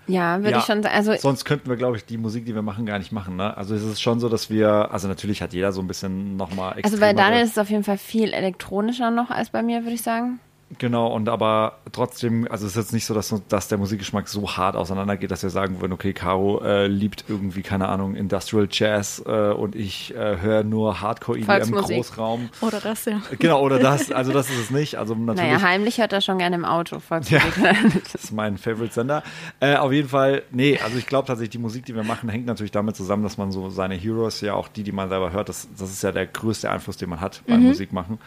Ja, 0.09 0.39
würde 0.39 0.51
ja, 0.51 0.57
ich 0.59 0.65
schon 0.65 0.81
sagen. 0.81 0.95
Also 0.95 1.15
sonst 1.15 1.45
könnten 1.45 1.69
wir, 1.69 1.75
glaube 1.75 1.97
ich, 1.97 2.05
die 2.05 2.17
Musik, 2.17 2.45
die 2.45 2.55
wir 2.55 2.63
machen, 2.63 2.85
gar 2.85 2.97
nicht 2.97 3.11
machen. 3.11 3.35
Ne? 3.35 3.55
Also 3.55 3.75
es 3.75 3.83
ist 3.83 4.01
schon 4.01 4.19
so, 4.19 4.27
dass 4.27 4.49
wir, 4.49 4.91
also 4.91 5.07
natürlich 5.07 5.41
hat 5.41 5.53
jeder 5.53 5.71
so 5.71 5.81
ein 5.81 5.87
bisschen 5.87 6.35
nochmal 6.35 6.75
Also 6.81 6.97
bei 6.97 7.13
Daniel 7.13 7.43
ist 7.43 7.51
es 7.51 7.57
auf 7.59 7.69
jeden 7.69 7.83
Fall 7.83 7.99
viel 7.99 8.33
elektronischer 8.33 9.11
noch 9.11 9.29
als 9.29 9.51
bei 9.51 9.61
mir, 9.61 9.83
würde 9.83 9.93
ich 9.93 10.01
sagen. 10.01 10.39
Genau, 10.77 11.07
und 11.07 11.27
aber 11.29 11.79
trotzdem, 11.91 12.47
also 12.49 12.67
es 12.67 12.73
ist 12.73 12.77
jetzt 12.77 12.93
nicht 12.93 13.05
so, 13.05 13.15
dass, 13.15 13.33
dass 13.47 13.67
der 13.69 13.79
Musikgeschmack 13.79 14.27
so 14.27 14.55
hart 14.55 14.75
auseinandergeht, 14.75 15.31
dass 15.31 15.41
wir 15.41 15.49
sagen 15.49 15.81
würden, 15.81 15.93
okay, 15.93 16.13
Caro 16.13 16.61
äh, 16.63 16.85
liebt 16.85 17.25
irgendwie, 17.27 17.63
keine 17.63 17.89
Ahnung, 17.89 18.13
Industrial 18.13 18.67
Jazz 18.69 19.23
äh, 19.25 19.49
und 19.49 19.75
ich 19.75 20.13
äh, 20.15 20.37
höre 20.39 20.63
nur 20.63 21.01
Hardcore 21.01 21.39
EDM 21.39 21.73
im 21.73 21.81
Großraum. 21.81 22.49
Oder 22.61 22.79
das, 22.81 23.05
ja. 23.05 23.19
Genau, 23.39 23.61
oder 23.61 23.79
das, 23.79 24.11
also 24.11 24.31
das 24.31 24.51
ist 24.51 24.59
es 24.59 24.69
nicht. 24.69 24.95
Also 24.95 25.15
natürlich, 25.15 25.51
naja, 25.51 25.61
heimlich 25.61 25.97
hört 25.97 26.13
er 26.13 26.21
schon 26.21 26.37
gerne 26.37 26.55
im 26.55 26.65
Auto 26.65 26.99
Volksmusik. 26.99 27.57
Ja, 27.57 27.73
das 28.03 28.15
ist 28.15 28.31
mein 28.31 28.59
Favorite-Sender. 28.59 29.23
Äh, 29.59 29.75
auf 29.77 29.91
jeden 29.91 30.09
Fall, 30.09 30.43
nee, 30.51 30.79
also 30.83 30.99
ich 30.99 31.07
glaube 31.07 31.25
tatsächlich, 31.25 31.49
die 31.51 31.57
Musik, 31.57 31.85
die 31.85 31.95
wir 31.95 32.03
machen, 32.03 32.29
hängt 32.29 32.45
natürlich 32.45 32.71
damit 32.71 32.95
zusammen, 32.95 33.23
dass 33.23 33.39
man 33.39 33.51
so 33.51 33.71
seine 33.71 33.95
Heroes, 33.95 34.41
ja 34.41 34.53
auch 34.53 34.67
die, 34.67 34.83
die 34.83 34.91
man 34.91 35.09
selber 35.09 35.31
hört, 35.31 35.49
das, 35.49 35.67
das 35.75 35.89
ist 35.89 36.03
ja 36.03 36.11
der 36.11 36.27
größte 36.27 36.69
Einfluss, 36.69 36.97
den 36.97 37.09
man 37.09 37.21
hat 37.21 37.41
beim 37.47 37.61
mhm. 37.61 37.67
Musikmachen. 37.69 38.19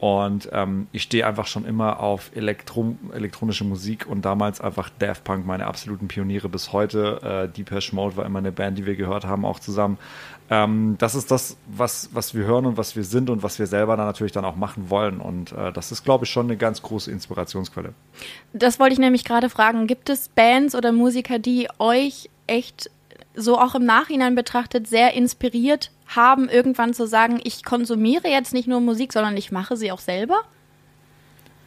Und 0.00 0.48
ähm, 0.52 0.86
ich 0.92 1.02
stehe 1.02 1.26
einfach 1.26 1.46
schon 1.46 1.66
immer 1.66 2.00
auf 2.00 2.30
Elektro 2.34 2.96
elektronische 3.12 3.64
Musik 3.64 4.06
und 4.06 4.24
damals 4.24 4.58
einfach 4.58 4.88
Daft 4.98 5.24
Punk, 5.24 5.44
meine 5.44 5.66
absoluten 5.66 6.08
Pioniere 6.08 6.48
bis 6.48 6.72
heute. 6.72 7.20
Äh, 7.22 7.54
Deepesh 7.54 7.92
Mode 7.92 8.16
war 8.16 8.24
immer 8.24 8.38
eine 8.38 8.50
Band, 8.50 8.78
die 8.78 8.86
wir 8.86 8.96
gehört 8.96 9.26
haben, 9.26 9.44
auch 9.44 9.60
zusammen. 9.60 9.98
Ähm, 10.48 10.96
das 10.96 11.14
ist 11.14 11.30
das, 11.30 11.58
was, 11.66 12.08
was 12.14 12.34
wir 12.34 12.44
hören 12.46 12.64
und 12.64 12.78
was 12.78 12.96
wir 12.96 13.04
sind 13.04 13.28
und 13.28 13.42
was 13.42 13.58
wir 13.58 13.66
selber 13.66 13.94
dann 13.98 14.06
natürlich 14.06 14.32
dann 14.32 14.46
auch 14.46 14.56
machen 14.56 14.88
wollen. 14.88 15.20
Und 15.20 15.52
äh, 15.52 15.70
das 15.70 15.92
ist, 15.92 16.02
glaube 16.02 16.24
ich, 16.24 16.30
schon 16.30 16.46
eine 16.46 16.56
ganz 16.56 16.80
große 16.80 17.10
Inspirationsquelle. 17.10 17.92
Das 18.54 18.80
wollte 18.80 18.94
ich 18.94 18.98
nämlich 18.98 19.26
gerade 19.26 19.50
fragen. 19.50 19.86
Gibt 19.86 20.08
es 20.08 20.30
Bands 20.30 20.74
oder 20.74 20.92
Musiker, 20.92 21.38
die 21.38 21.68
euch 21.78 22.30
echt 22.46 22.90
so 23.34 23.58
auch 23.58 23.74
im 23.74 23.84
Nachhinein 23.84 24.34
betrachtet 24.34 24.86
sehr 24.88 25.12
inspiriert 25.12 25.90
haben, 26.14 26.48
irgendwann 26.48 26.94
zu 26.94 27.06
sagen, 27.06 27.40
ich 27.42 27.64
konsumiere 27.64 28.28
jetzt 28.28 28.52
nicht 28.52 28.68
nur 28.68 28.80
Musik, 28.80 29.12
sondern 29.12 29.36
ich 29.36 29.52
mache 29.52 29.76
sie 29.76 29.92
auch 29.92 30.00
selber? 30.00 30.40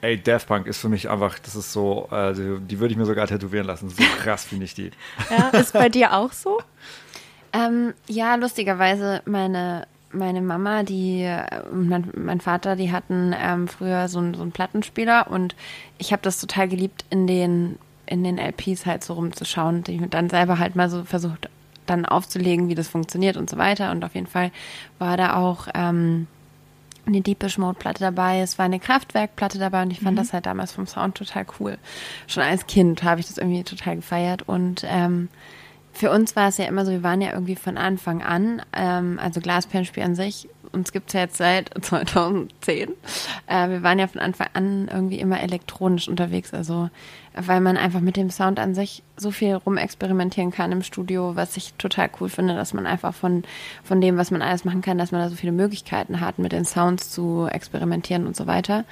Ey, 0.02 0.22
Daft 0.22 0.48
Punk 0.48 0.68
ist 0.68 0.80
für 0.80 0.90
mich 0.90 1.10
einfach, 1.10 1.40
das 1.40 1.56
ist 1.56 1.72
so, 1.72 2.08
also 2.10 2.58
die 2.58 2.80
würde 2.80 2.92
ich 2.92 2.98
mir 2.98 3.06
sogar 3.06 3.26
tätowieren 3.26 3.66
lassen. 3.66 3.90
So 3.90 4.04
krass 4.22 4.44
finde 4.44 4.66
ich 4.66 4.76
die. 4.76 4.92
Ja, 5.30 5.48
ist 5.58 5.74
bei 5.74 5.90
dir 5.90 6.14
auch 6.14 6.34
so? 6.34 6.60
ähm, 7.54 7.94
ja, 8.08 8.36
lustigerweise, 8.36 9.22
meine, 9.26 9.88
meine 10.12 10.42
Mama, 10.42 10.84
die 10.84 11.22
äh, 11.22 11.46
mein, 11.72 12.12
mein 12.16 12.42
Vater, 12.42 12.76
die 12.76 12.92
hatten 12.92 13.34
ähm, 13.40 13.68
früher 13.68 14.08
so, 14.08 14.20
ein, 14.20 14.34
so 14.34 14.42
einen 14.42 14.52
Plattenspieler 14.52 15.30
und 15.30 15.56
ich 15.98 16.12
habe 16.12 16.22
das 16.22 16.40
total 16.40 16.68
geliebt, 16.68 17.06
in 17.10 17.28
den 17.28 17.78
in 18.06 18.24
den 18.24 18.38
LPs 18.38 18.86
halt 18.86 19.02
so 19.02 19.14
rumzuschauen 19.14 19.86
und 19.88 20.14
dann 20.14 20.30
selber 20.30 20.60
halt 20.60 20.76
mal 20.76 20.90
so 20.90 21.06
versucht 21.06 21.50
dann 21.86 22.06
aufzulegen, 22.06 22.70
wie 22.70 22.76
das 22.76 22.88
funktioniert 22.88 23.38
und 23.38 23.50
so 23.50 23.58
weiter. 23.58 23.92
Und 23.92 24.04
auf 24.04 24.16
jeden 24.16 24.28
Fall 24.28 24.52
war 25.00 25.18
da 25.18 25.36
auch 25.36 25.68
ähm, 25.74 26.28
eine 27.06 27.22
Deepish 27.22 27.58
Mode 27.58 27.78
Platte 27.78 28.00
dabei, 28.00 28.40
es 28.40 28.58
war 28.58 28.66
eine 28.66 28.80
Kraftwerk-Platte 28.80 29.60
dabei 29.60 29.84
und 29.84 29.92
ich 29.92 30.00
fand 30.00 30.14
mhm. 30.14 30.22
das 30.22 30.34
halt 30.34 30.46
damals 30.46 30.72
vom 30.72 30.88
Sound 30.88 31.16
total 31.16 31.46
cool. 31.60 31.78
Schon 32.28 32.44
als 32.44 32.68
Kind 32.68 33.04
habe 33.04 33.20
ich 33.20 33.28
das 33.28 33.38
irgendwie 33.38 33.64
total 33.64 33.98
gefeiert 33.98 34.44
und 34.44 34.86
ähm, 34.88 35.30
für 35.92 36.10
uns 36.10 36.36
war 36.36 36.48
es 36.48 36.58
ja 36.58 36.66
immer 36.66 36.86
so, 36.86 36.92
wir 36.92 37.04
waren 37.04 37.22
ja 37.22 37.32
irgendwie 37.34 37.56
von 37.56 37.78
Anfang 37.78 38.24
an, 38.24 38.62
ähm, 38.74 39.20
also 39.22 39.42
Glasperlenspiel 39.42 40.04
an 40.04 40.16
sich, 40.16 40.48
uns 40.72 40.92
gibt 40.92 41.10
es 41.10 41.14
ja 41.14 41.22
jetzt 41.22 41.38
seit 41.38 41.70
2010. 41.82 42.90
Äh, 43.48 43.70
wir 43.70 43.84
waren 43.84 44.00
ja 44.00 44.08
von 44.08 44.22
Anfang 44.22 44.48
an 44.54 44.88
irgendwie 44.92 45.20
immer 45.20 45.42
elektronisch 45.42 46.08
unterwegs, 46.08 46.54
also 46.54 46.90
weil 47.36 47.62
man 47.62 47.78
einfach 47.78 48.00
mit 48.00 48.16
dem 48.16 48.30
Sound 48.30 48.60
an 48.60 48.76
sich 48.76 49.04
so 49.18 49.32
viel 49.32 49.56
rumexperimentieren 49.56 50.52
kann 50.52 50.72
im 50.72 50.84
Studio, 50.84 51.36
was 51.36 51.58
ich 51.58 51.74
total 51.76 52.10
cool 52.20 52.30
finde, 52.30 52.56
dass 52.56 52.74
man 52.74 52.86
einfach 52.86 53.14
von, 53.14 53.44
von 53.84 54.02
dem, 54.02 54.18
was 54.18 54.32
man 54.32 54.42
alles 54.42 54.66
machen 54.66 54.82
kann, 54.82 54.98
dass 54.98 55.12
man 55.12 55.22
da 55.22 55.30
so 55.30 55.36
viele 55.36 55.52
Möglichkeiten 55.52 56.20
hat, 56.20 56.40
mit 56.40 56.52
den 56.52 56.66
Sounds 56.66 57.10
zu 57.10 57.48
experimentieren 57.52 58.28
und 58.28 58.36
so 58.36 58.48
weiter. 58.48 58.86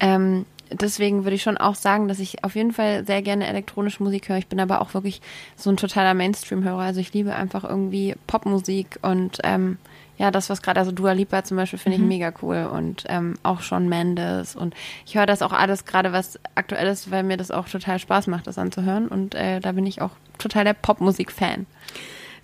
Ähm, 0.00 0.46
deswegen 0.70 1.24
würde 1.24 1.36
ich 1.36 1.42
schon 1.42 1.58
auch 1.58 1.74
sagen, 1.74 2.08
dass 2.08 2.18
ich 2.18 2.44
auf 2.44 2.54
jeden 2.54 2.72
Fall 2.72 3.04
sehr 3.06 3.22
gerne 3.22 3.46
elektronische 3.46 4.02
Musik 4.02 4.28
höre. 4.28 4.38
Ich 4.38 4.48
bin 4.48 4.60
aber 4.60 4.80
auch 4.80 4.94
wirklich 4.94 5.20
so 5.56 5.70
ein 5.70 5.76
totaler 5.76 6.14
Mainstream-Hörer. 6.14 6.82
Also 6.82 7.00
ich 7.00 7.12
liebe 7.12 7.34
einfach 7.34 7.64
irgendwie 7.64 8.14
Popmusik 8.26 8.98
und 9.02 9.38
ähm, 9.44 9.78
ja, 10.22 10.30
das, 10.30 10.48
was 10.48 10.62
gerade, 10.62 10.78
also 10.78 10.92
Dua 10.92 11.10
Lipa 11.10 11.42
zum 11.42 11.56
Beispiel, 11.56 11.80
finde 11.80 11.96
ich 11.96 12.02
mhm. 12.02 12.06
mega 12.06 12.32
cool 12.42 12.70
und 12.72 13.02
ähm, 13.08 13.34
auch 13.42 13.60
Sean 13.60 13.88
Mendes 13.88 14.54
und 14.54 14.72
ich 15.04 15.16
höre 15.16 15.26
das 15.26 15.42
auch 15.42 15.52
alles 15.52 15.84
gerade, 15.84 16.12
was 16.12 16.38
aktuell 16.54 16.86
ist, 16.86 17.10
weil 17.10 17.24
mir 17.24 17.36
das 17.36 17.50
auch 17.50 17.68
total 17.68 17.98
Spaß 17.98 18.28
macht, 18.28 18.46
das 18.46 18.56
anzuhören 18.56 19.08
und 19.08 19.34
äh, 19.34 19.58
da 19.58 19.72
bin 19.72 19.84
ich 19.84 20.00
auch 20.00 20.12
total 20.38 20.62
der 20.62 20.74
Popmusik-Fan. 20.74 21.66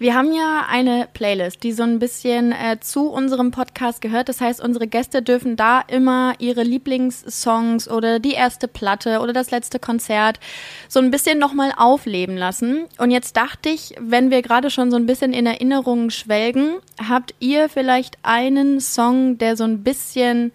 Wir 0.00 0.14
haben 0.14 0.32
ja 0.32 0.64
eine 0.68 1.08
Playlist, 1.12 1.64
die 1.64 1.72
so 1.72 1.82
ein 1.82 1.98
bisschen 1.98 2.52
äh, 2.52 2.78
zu 2.78 3.10
unserem 3.10 3.50
Podcast 3.50 4.00
gehört. 4.00 4.28
Das 4.28 4.40
heißt, 4.40 4.60
unsere 4.60 4.86
Gäste 4.86 5.22
dürfen 5.22 5.56
da 5.56 5.80
immer 5.80 6.34
ihre 6.38 6.62
Lieblingssongs 6.62 7.90
oder 7.90 8.20
die 8.20 8.30
erste 8.30 8.68
Platte 8.68 9.18
oder 9.18 9.32
das 9.32 9.50
letzte 9.50 9.80
Konzert 9.80 10.38
so 10.86 11.00
ein 11.00 11.10
bisschen 11.10 11.40
nochmal 11.40 11.72
aufleben 11.76 12.36
lassen. 12.36 12.84
Und 12.98 13.10
jetzt 13.10 13.36
dachte 13.36 13.70
ich, 13.70 13.96
wenn 13.98 14.30
wir 14.30 14.42
gerade 14.42 14.70
schon 14.70 14.92
so 14.92 14.96
ein 14.96 15.06
bisschen 15.06 15.32
in 15.32 15.46
Erinnerungen 15.46 16.12
schwelgen, 16.12 16.76
habt 17.08 17.34
ihr 17.40 17.68
vielleicht 17.68 18.18
einen 18.22 18.80
Song, 18.80 19.36
der 19.38 19.56
so 19.56 19.64
ein 19.64 19.82
bisschen 19.82 20.52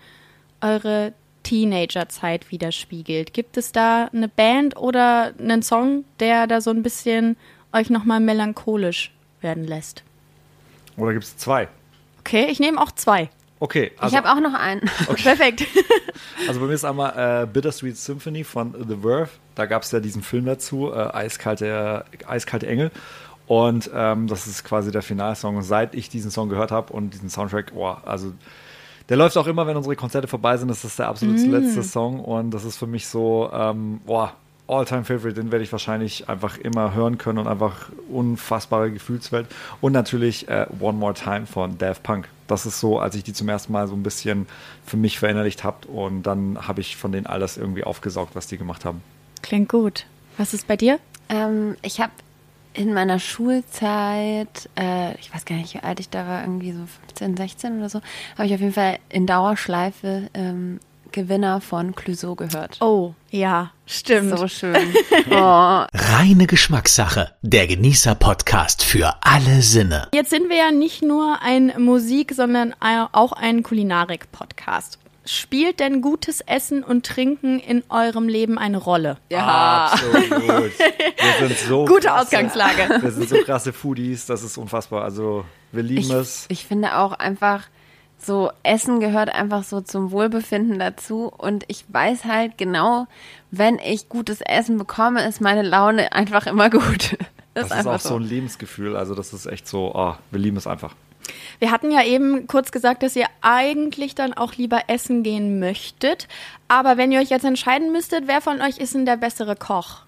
eure 0.61 1.11
Teenagerzeit 1.43 2.49
widerspiegelt? 2.49 3.33
Gibt 3.33 3.57
es 3.57 3.73
da 3.73 4.05
eine 4.13 4.29
Band 4.29 4.77
oder 4.77 5.33
einen 5.37 5.63
Song, 5.63 6.05
der 6.21 6.47
da 6.47 6.61
so 6.61 6.69
ein 6.69 6.81
bisschen 6.81 7.35
euch 7.73 7.89
nochmal 7.89 8.21
melancholisch 8.21 9.11
werden 9.43 9.65
lässt? 9.65 10.03
Oder 10.97 11.13
gibt 11.13 11.25
es 11.25 11.37
zwei? 11.37 11.67
Okay, 12.19 12.47
ich 12.49 12.59
nehme 12.59 12.79
auch 12.81 12.91
zwei. 12.91 13.29
Okay. 13.59 13.91
Also, 13.97 14.13
ich 14.13 14.21
habe 14.21 14.31
auch 14.31 14.41
noch 14.41 14.57
einen. 14.59 14.81
Okay. 15.07 15.23
Perfekt. 15.23 15.65
Also 16.47 16.59
bei 16.59 16.65
mir 16.65 16.73
ist 16.73 16.83
einmal 16.83 17.43
äh, 17.43 17.45
Bittersweet 17.45 17.95
Symphony 17.95 18.43
von 18.43 18.73
The 18.73 18.97
Verve. 19.01 19.29
Da 19.55 19.65
gab 19.65 19.83
es 19.83 19.91
ja 19.91 19.99
diesen 19.99 20.21
Film 20.21 20.45
dazu, 20.45 20.91
äh, 20.91 20.95
Eiskalte, 20.95 22.03
Eiskalte 22.27 22.67
Engel. 22.67 22.91
Und 23.47 23.89
ähm, 23.93 24.27
das 24.27 24.47
ist 24.47 24.63
quasi 24.63 24.91
der 24.91 25.01
Finalsong. 25.01 25.61
Seit 25.61 25.95
ich 25.95 26.09
diesen 26.09 26.31
Song 26.31 26.49
gehört 26.49 26.71
habe 26.71 26.91
und 26.91 27.11
diesen 27.13 27.29
Soundtrack, 27.29 27.73
boah, 27.73 28.01
also 28.05 28.33
der 29.09 29.17
läuft 29.17 29.37
auch 29.37 29.47
immer, 29.47 29.67
wenn 29.67 29.77
unsere 29.77 29.95
Konzerte 29.95 30.27
vorbei 30.27 30.57
sind. 30.57 30.69
Das 30.69 30.83
ist 30.83 30.99
der 30.99 31.07
absolut 31.07 31.37
mm. 31.37 31.51
letzte 31.51 31.83
Song. 31.83 32.19
Und 32.19 32.51
das 32.51 32.65
ist 32.65 32.77
für 32.77 32.87
mich 32.87 33.07
so, 33.07 33.49
ähm, 33.53 34.01
boah, 34.05 34.33
All-Time-Favorite, 34.67 35.33
den 35.33 35.51
werde 35.51 35.63
ich 35.63 35.71
wahrscheinlich 35.71 36.29
einfach 36.29 36.57
immer 36.57 36.93
hören 36.93 37.17
können 37.17 37.39
und 37.39 37.47
einfach 37.47 37.89
unfassbare 38.09 38.91
Gefühlswelt. 38.91 39.47
Und 39.81 39.91
natürlich 39.91 40.47
äh, 40.47 40.65
One 40.79 40.97
More 40.97 41.13
Time 41.13 41.45
von 41.45 41.77
Daft 41.77 42.03
Punk. 42.03 42.29
Das 42.47 42.65
ist 42.65 42.79
so, 42.79 42.99
als 42.99 43.15
ich 43.15 43.23
die 43.23 43.33
zum 43.33 43.49
ersten 43.49 43.73
Mal 43.73 43.87
so 43.87 43.95
ein 43.95 44.03
bisschen 44.03 44.47
für 44.85 44.97
mich 44.97 45.19
verinnerlicht 45.19 45.63
habe 45.63 45.87
und 45.87 46.23
dann 46.23 46.67
habe 46.67 46.81
ich 46.81 46.95
von 46.95 47.11
denen 47.11 47.25
alles 47.25 47.57
irgendwie 47.57 47.83
aufgesaugt, 47.83 48.35
was 48.35 48.47
die 48.47 48.57
gemacht 48.57 48.85
haben. 48.85 49.01
Klingt 49.41 49.69
gut. 49.69 50.05
Was 50.37 50.53
ist 50.53 50.67
bei 50.67 50.77
dir? 50.77 50.99
Ähm, 51.29 51.75
ich 51.81 51.99
habe 51.99 52.11
in 52.73 52.93
meiner 52.93 53.19
Schulzeit, 53.19 54.69
äh, 54.77 55.15
ich 55.19 55.33
weiß 55.33 55.45
gar 55.45 55.55
nicht, 55.55 55.73
wie 55.73 55.79
alt 55.79 55.99
ich 55.99 56.09
da 56.09 56.27
war, 56.27 56.41
irgendwie 56.41 56.71
so 56.71 56.85
15, 57.07 57.37
16 57.37 57.77
oder 57.77 57.89
so, 57.89 58.01
habe 58.35 58.47
ich 58.47 58.53
auf 58.53 58.59
jeden 58.59 58.73
Fall 58.73 58.99
in 59.09 59.27
Dauerschleife 59.27 60.29
ähm, 60.33 60.79
Gewinner 61.13 61.61
von 61.61 61.95
Clouseau 61.95 62.35
gehört. 62.35 62.81
Oh, 62.81 63.13
ja, 63.29 63.71
stimmt. 63.85 64.37
So 64.37 64.47
schön. 64.47 64.75
Oh. 65.29 65.85
Reine 65.93 66.47
Geschmackssache. 66.47 67.31
Der 67.43 67.67
Genießer-Podcast 67.67 68.83
für 68.83 69.13
alle 69.21 69.61
Sinne. 69.61 70.09
Jetzt 70.13 70.31
sind 70.31 70.49
wir 70.49 70.57
ja 70.57 70.71
nicht 70.71 71.03
nur 71.03 71.37
ein 71.41 71.71
Musik, 71.77 72.33
sondern 72.33 72.73
auch 72.81 73.31
ein 73.31 73.61
Kulinarik-Podcast. 73.61 74.97
Spielt 75.25 75.79
denn 75.79 76.01
gutes 76.01 76.41
Essen 76.41 76.83
und 76.83 77.05
Trinken 77.05 77.59
in 77.59 77.83
eurem 77.89 78.27
Leben 78.27 78.57
eine 78.57 78.77
Rolle? 78.77 79.17
Ja, 79.29 79.91
absolut. 79.91 80.31
Wir 80.31 81.47
sind 81.47 81.57
so 81.67 81.85
gute 81.85 82.07
krasse, 82.07 82.21
Ausgangslage. 82.23 83.01
Wir 83.01 83.11
sind 83.11 83.29
so 83.29 83.37
krasse 83.37 83.71
Foodies, 83.71 84.25
das 84.25 84.43
ist 84.43 84.57
unfassbar. 84.57 85.03
Also 85.03 85.45
wir 85.71 85.83
lieben 85.83 86.01
ich, 86.01 86.09
es. 86.09 86.45
Ich 86.49 86.65
finde 86.65 86.97
auch 86.97 87.13
einfach 87.13 87.67
so 88.17 88.51
Essen 88.63 88.99
gehört 88.99 89.29
einfach 89.29 89.63
so 89.63 89.81
zum 89.81 90.11
Wohlbefinden 90.11 90.79
dazu 90.79 91.31
und 91.35 91.65
ich 91.67 91.85
weiß 91.89 92.25
halt 92.25 92.57
genau, 92.57 93.07
wenn 93.51 93.79
ich 93.79 94.09
gutes 94.09 94.41
Essen 94.41 94.77
bekomme, 94.77 95.27
ist 95.27 95.41
meine 95.41 95.61
Laune 95.61 96.11
einfach 96.13 96.47
immer 96.47 96.69
gut. 96.69 97.17
Das, 97.55 97.69
das 97.69 97.77
ist, 97.77 97.85
ist 97.85 97.91
auch 97.91 97.99
so. 97.99 98.09
so 98.09 98.15
ein 98.15 98.23
Lebensgefühl, 98.23 98.95
also 98.95 99.13
das 99.13 99.31
ist 99.31 99.45
echt 99.45 99.67
so, 99.67 99.91
oh, 99.93 100.15
wir 100.31 100.39
lieben 100.39 100.57
es 100.57 100.65
einfach. 100.65 100.95
Wir 101.59 101.69
hatten 101.69 101.91
ja 101.91 102.03
eben 102.03 102.47
kurz 102.47 102.71
gesagt, 102.71 103.03
dass 103.03 103.15
ihr 103.15 103.27
eigentlich 103.41 104.15
dann 104.15 104.33
auch 104.33 104.55
lieber 104.55 104.85
essen 104.87 105.21
gehen 105.21 105.59
möchtet. 105.59 106.27
Aber 106.67 106.97
wenn 106.97 107.11
ihr 107.11 107.19
euch 107.19 107.29
jetzt 107.29 107.45
entscheiden 107.45 107.91
müsstet, 107.91 108.23
wer 108.25 108.41
von 108.41 108.59
euch 108.59 108.79
ist 108.79 108.95
denn 108.95 109.05
der 109.05 109.17
bessere 109.17 109.55
Koch? 109.55 110.01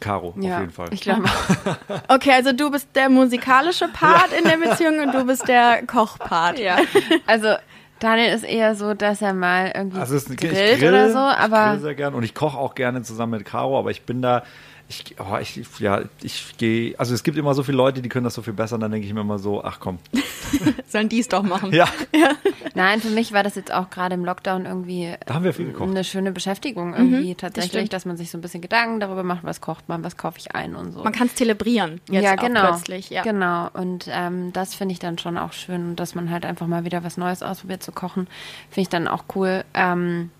Caro, 0.00 0.34
ja, 0.38 0.54
auf 0.54 0.60
jeden 0.60 0.72
Fall. 0.72 0.88
Ich 0.92 1.02
glaube. 1.02 1.24
Okay, 2.08 2.32
also 2.32 2.52
du 2.52 2.70
bist 2.70 2.88
der 2.94 3.08
musikalische 3.08 3.88
Part 3.88 4.32
ja. 4.32 4.38
in 4.38 4.44
der 4.44 4.56
Beziehung 4.56 4.98
und 5.00 5.14
du 5.14 5.24
bist 5.24 5.46
der 5.46 5.86
Kochpart. 5.86 6.58
Ja. 6.58 6.78
Also 7.26 7.54
Daniel 8.00 8.34
ist 8.34 8.44
eher 8.44 8.74
so, 8.74 8.94
dass 8.94 9.22
er 9.22 9.34
mal 9.34 9.72
irgendwie 9.74 10.00
also 10.00 10.18
grillt 10.34 10.80
grill, 10.80 10.88
oder 10.88 11.12
so, 11.12 11.18
aber 11.18 11.66
ich 11.66 11.70
grill 11.72 11.80
sehr 11.80 11.94
gern 11.94 12.14
und 12.14 12.22
ich 12.22 12.34
koche 12.34 12.58
auch 12.58 12.74
gerne 12.74 13.02
zusammen 13.02 13.32
mit 13.32 13.44
Caro, 13.44 13.78
aber 13.78 13.90
ich 13.90 14.02
bin 14.02 14.22
da 14.22 14.42
ich, 14.90 15.14
oh, 15.20 15.36
ich, 15.40 15.60
ja, 15.78 16.02
ich 16.20 16.56
gehe, 16.58 16.98
also 16.98 17.14
es 17.14 17.22
gibt 17.22 17.38
immer 17.38 17.54
so 17.54 17.62
viele 17.62 17.76
Leute, 17.76 18.02
die 18.02 18.08
können 18.08 18.24
das 18.24 18.34
so 18.34 18.42
viel 18.42 18.52
besser, 18.52 18.74
und 18.74 18.80
dann 18.80 18.90
denke 18.90 19.06
ich 19.06 19.14
mir 19.14 19.20
immer 19.20 19.38
so, 19.38 19.62
ach 19.62 19.78
komm. 19.78 20.00
Sollen 20.88 21.08
die 21.08 21.20
es 21.20 21.28
doch 21.28 21.44
machen? 21.44 21.72
Ja. 21.72 21.88
ja. 22.14 22.32
Nein, 22.74 23.00
für 23.00 23.10
mich 23.10 23.32
war 23.32 23.44
das 23.44 23.54
jetzt 23.54 23.72
auch 23.72 23.90
gerade 23.90 24.16
im 24.16 24.24
Lockdown 24.24 24.66
irgendwie 24.66 25.14
da 25.26 25.34
haben 25.34 25.44
wir 25.44 25.54
viel 25.54 25.66
gekocht. 25.66 25.90
eine 25.90 26.02
schöne 26.02 26.32
Beschäftigung 26.32 26.94
irgendwie 26.94 27.30
mhm, 27.30 27.36
tatsächlich, 27.36 27.88
das 27.88 28.00
dass 28.00 28.06
man 28.06 28.16
sich 28.16 28.30
so 28.30 28.38
ein 28.38 28.40
bisschen 28.40 28.62
Gedanken 28.62 28.98
darüber 28.98 29.22
macht, 29.22 29.44
was 29.44 29.60
kocht 29.60 29.88
man, 29.88 30.02
was 30.02 30.16
kaufe 30.16 30.38
ich 30.38 30.54
ein 30.56 30.74
und 30.74 30.92
so. 30.92 31.04
Man 31.04 31.12
kann 31.12 31.28
es 31.28 31.36
zelebrieren 31.36 32.00
jetzt 32.10 32.24
ja, 32.24 32.34
genau, 32.34 32.72
plötzlich. 32.72 33.10
Ja, 33.10 33.22
genau. 33.22 33.68
Und 33.72 34.08
ähm, 34.10 34.52
das 34.52 34.74
finde 34.74 34.92
ich 34.92 34.98
dann 34.98 35.18
schon 35.18 35.38
auch 35.38 35.52
schön, 35.52 35.94
dass 35.94 36.16
man 36.16 36.30
halt 36.30 36.44
einfach 36.44 36.66
mal 36.66 36.84
wieder 36.84 37.04
was 37.04 37.16
Neues 37.16 37.44
ausprobiert 37.44 37.82
zu 37.82 37.92
kochen, 37.92 38.26
finde 38.70 38.80
ich 38.82 38.88
dann 38.88 39.06
auch 39.06 39.24
cool. 39.36 39.64
Ähm, 39.74 40.30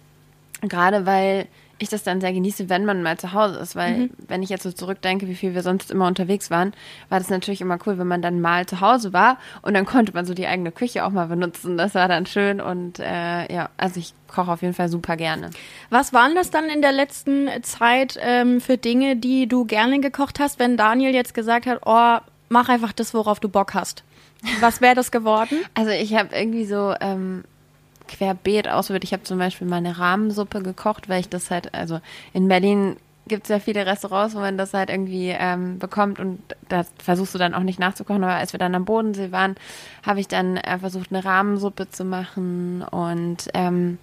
gerade 0.62 1.06
weil 1.06 1.46
ich 1.82 1.88
das 1.88 2.02
dann 2.02 2.20
sehr 2.20 2.32
genieße, 2.32 2.68
wenn 2.68 2.84
man 2.84 3.02
mal 3.02 3.18
zu 3.18 3.32
Hause 3.32 3.58
ist, 3.58 3.74
weil 3.74 3.96
mhm. 3.96 4.10
wenn 4.28 4.42
ich 4.42 4.50
jetzt 4.50 4.62
so 4.62 4.72
zurückdenke, 4.72 5.26
wie 5.28 5.34
viel 5.34 5.54
wir 5.54 5.62
sonst 5.62 5.90
immer 5.90 6.06
unterwegs 6.06 6.50
waren, 6.50 6.72
war 7.08 7.18
das 7.18 7.30
natürlich 7.30 7.60
immer 7.60 7.78
cool, 7.86 7.98
wenn 7.98 8.06
man 8.06 8.22
dann 8.22 8.40
mal 8.40 8.66
zu 8.66 8.80
Hause 8.80 9.12
war 9.12 9.38
und 9.62 9.74
dann 9.74 9.86
konnte 9.86 10.12
man 10.12 10.26
so 10.26 10.34
die 10.34 10.46
eigene 10.46 10.72
Küche 10.72 11.04
auch 11.04 11.10
mal 11.10 11.26
benutzen. 11.26 11.76
Das 11.76 11.94
war 11.94 12.08
dann 12.08 12.26
schön 12.26 12.60
und 12.60 12.98
äh, 12.98 13.52
ja, 13.52 13.70
also 13.76 13.98
ich 13.98 14.14
koche 14.28 14.52
auf 14.52 14.62
jeden 14.62 14.74
Fall 14.74 14.88
super 14.88 15.16
gerne. 15.16 15.50
Was 15.88 16.12
waren 16.12 16.34
das 16.34 16.50
dann 16.50 16.66
in 16.66 16.82
der 16.82 16.92
letzten 16.92 17.48
Zeit 17.62 18.18
ähm, 18.20 18.60
für 18.60 18.76
Dinge, 18.76 19.16
die 19.16 19.48
du 19.48 19.64
gerne 19.64 20.00
gekocht 20.00 20.38
hast, 20.38 20.58
wenn 20.58 20.76
Daniel 20.76 21.14
jetzt 21.14 21.34
gesagt 21.34 21.66
hat, 21.66 21.80
oh, 21.84 22.18
mach 22.48 22.68
einfach 22.68 22.92
das, 22.92 23.14
worauf 23.14 23.40
du 23.40 23.48
Bock 23.48 23.74
hast? 23.74 24.04
Was 24.60 24.80
wäre 24.80 24.94
das 24.94 25.10
geworden? 25.10 25.58
Also 25.74 25.90
ich 25.92 26.14
habe 26.14 26.34
irgendwie 26.34 26.64
so 26.64 26.94
ähm, 27.00 27.44
querbeet 28.10 28.68
ausprobiert. 28.68 29.04
Ich 29.04 29.12
habe 29.12 29.22
zum 29.22 29.38
Beispiel 29.38 29.66
meine 29.66 29.98
Rahmensuppe 29.98 30.62
gekocht, 30.62 31.08
weil 31.08 31.20
ich 31.20 31.28
das 31.28 31.50
halt, 31.50 31.74
also 31.74 32.00
in 32.32 32.48
Berlin 32.48 32.96
gibt 33.28 33.44
es 33.44 33.48
ja 33.48 33.60
viele 33.60 33.86
Restaurants, 33.86 34.34
wo 34.34 34.40
man 34.40 34.58
das 34.58 34.74
halt 34.74 34.90
irgendwie 34.90 35.28
ähm, 35.28 35.78
bekommt 35.78 36.18
und 36.18 36.40
da 36.68 36.84
versuchst 36.98 37.34
du 37.34 37.38
dann 37.38 37.54
auch 37.54 37.62
nicht 37.62 37.78
nachzukochen. 37.78 38.24
Aber 38.24 38.34
als 38.34 38.52
wir 38.52 38.58
dann 38.58 38.74
am 38.74 38.84
Bodensee 38.84 39.30
waren, 39.30 39.54
habe 40.04 40.20
ich 40.20 40.26
dann 40.26 40.56
äh, 40.56 40.78
versucht, 40.78 41.12
eine 41.12 41.24
Rahmensuppe 41.24 41.88
zu 41.90 42.04
machen 42.04 42.82
und 42.82 43.48
ähm, 43.54 43.98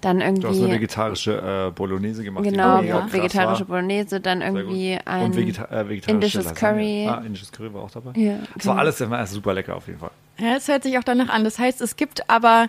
dann 0.00 0.20
irgendwie. 0.20 0.42
Du 0.42 0.48
hast 0.48 0.60
eine 0.60 0.72
vegetarische 0.72 1.68
äh, 1.68 1.70
Bolognese 1.70 2.24
gemacht. 2.24 2.44
Genau, 2.44 2.82
ja. 2.82 3.10
vegetarische 3.10 3.64
Bolognese, 3.64 4.20
dann 4.20 4.42
irgendwie 4.42 4.98
ein 5.04 5.26
und 5.26 5.36
Vegeta 5.36 5.64
äh, 5.66 6.00
indisches 6.08 6.52
Curry. 6.54 7.06
Ah, 7.08 7.22
indisches 7.24 7.52
Curry 7.52 7.72
war 7.72 7.82
auch 7.82 7.90
dabei. 7.90 8.18
Ja, 8.18 8.38
das 8.54 8.66
war 8.66 8.74
genau. 8.74 8.80
alles 8.80 9.00
immer 9.00 9.24
super 9.26 9.54
lecker 9.54 9.76
auf 9.76 9.86
jeden 9.86 10.00
Fall. 10.00 10.10
Ja, 10.38 10.56
es 10.56 10.66
hört 10.66 10.82
sich 10.82 10.98
auch 10.98 11.04
danach 11.04 11.28
an. 11.28 11.44
Das 11.44 11.58
heißt, 11.58 11.80
es 11.80 11.94
gibt 11.94 12.28
aber 12.28 12.68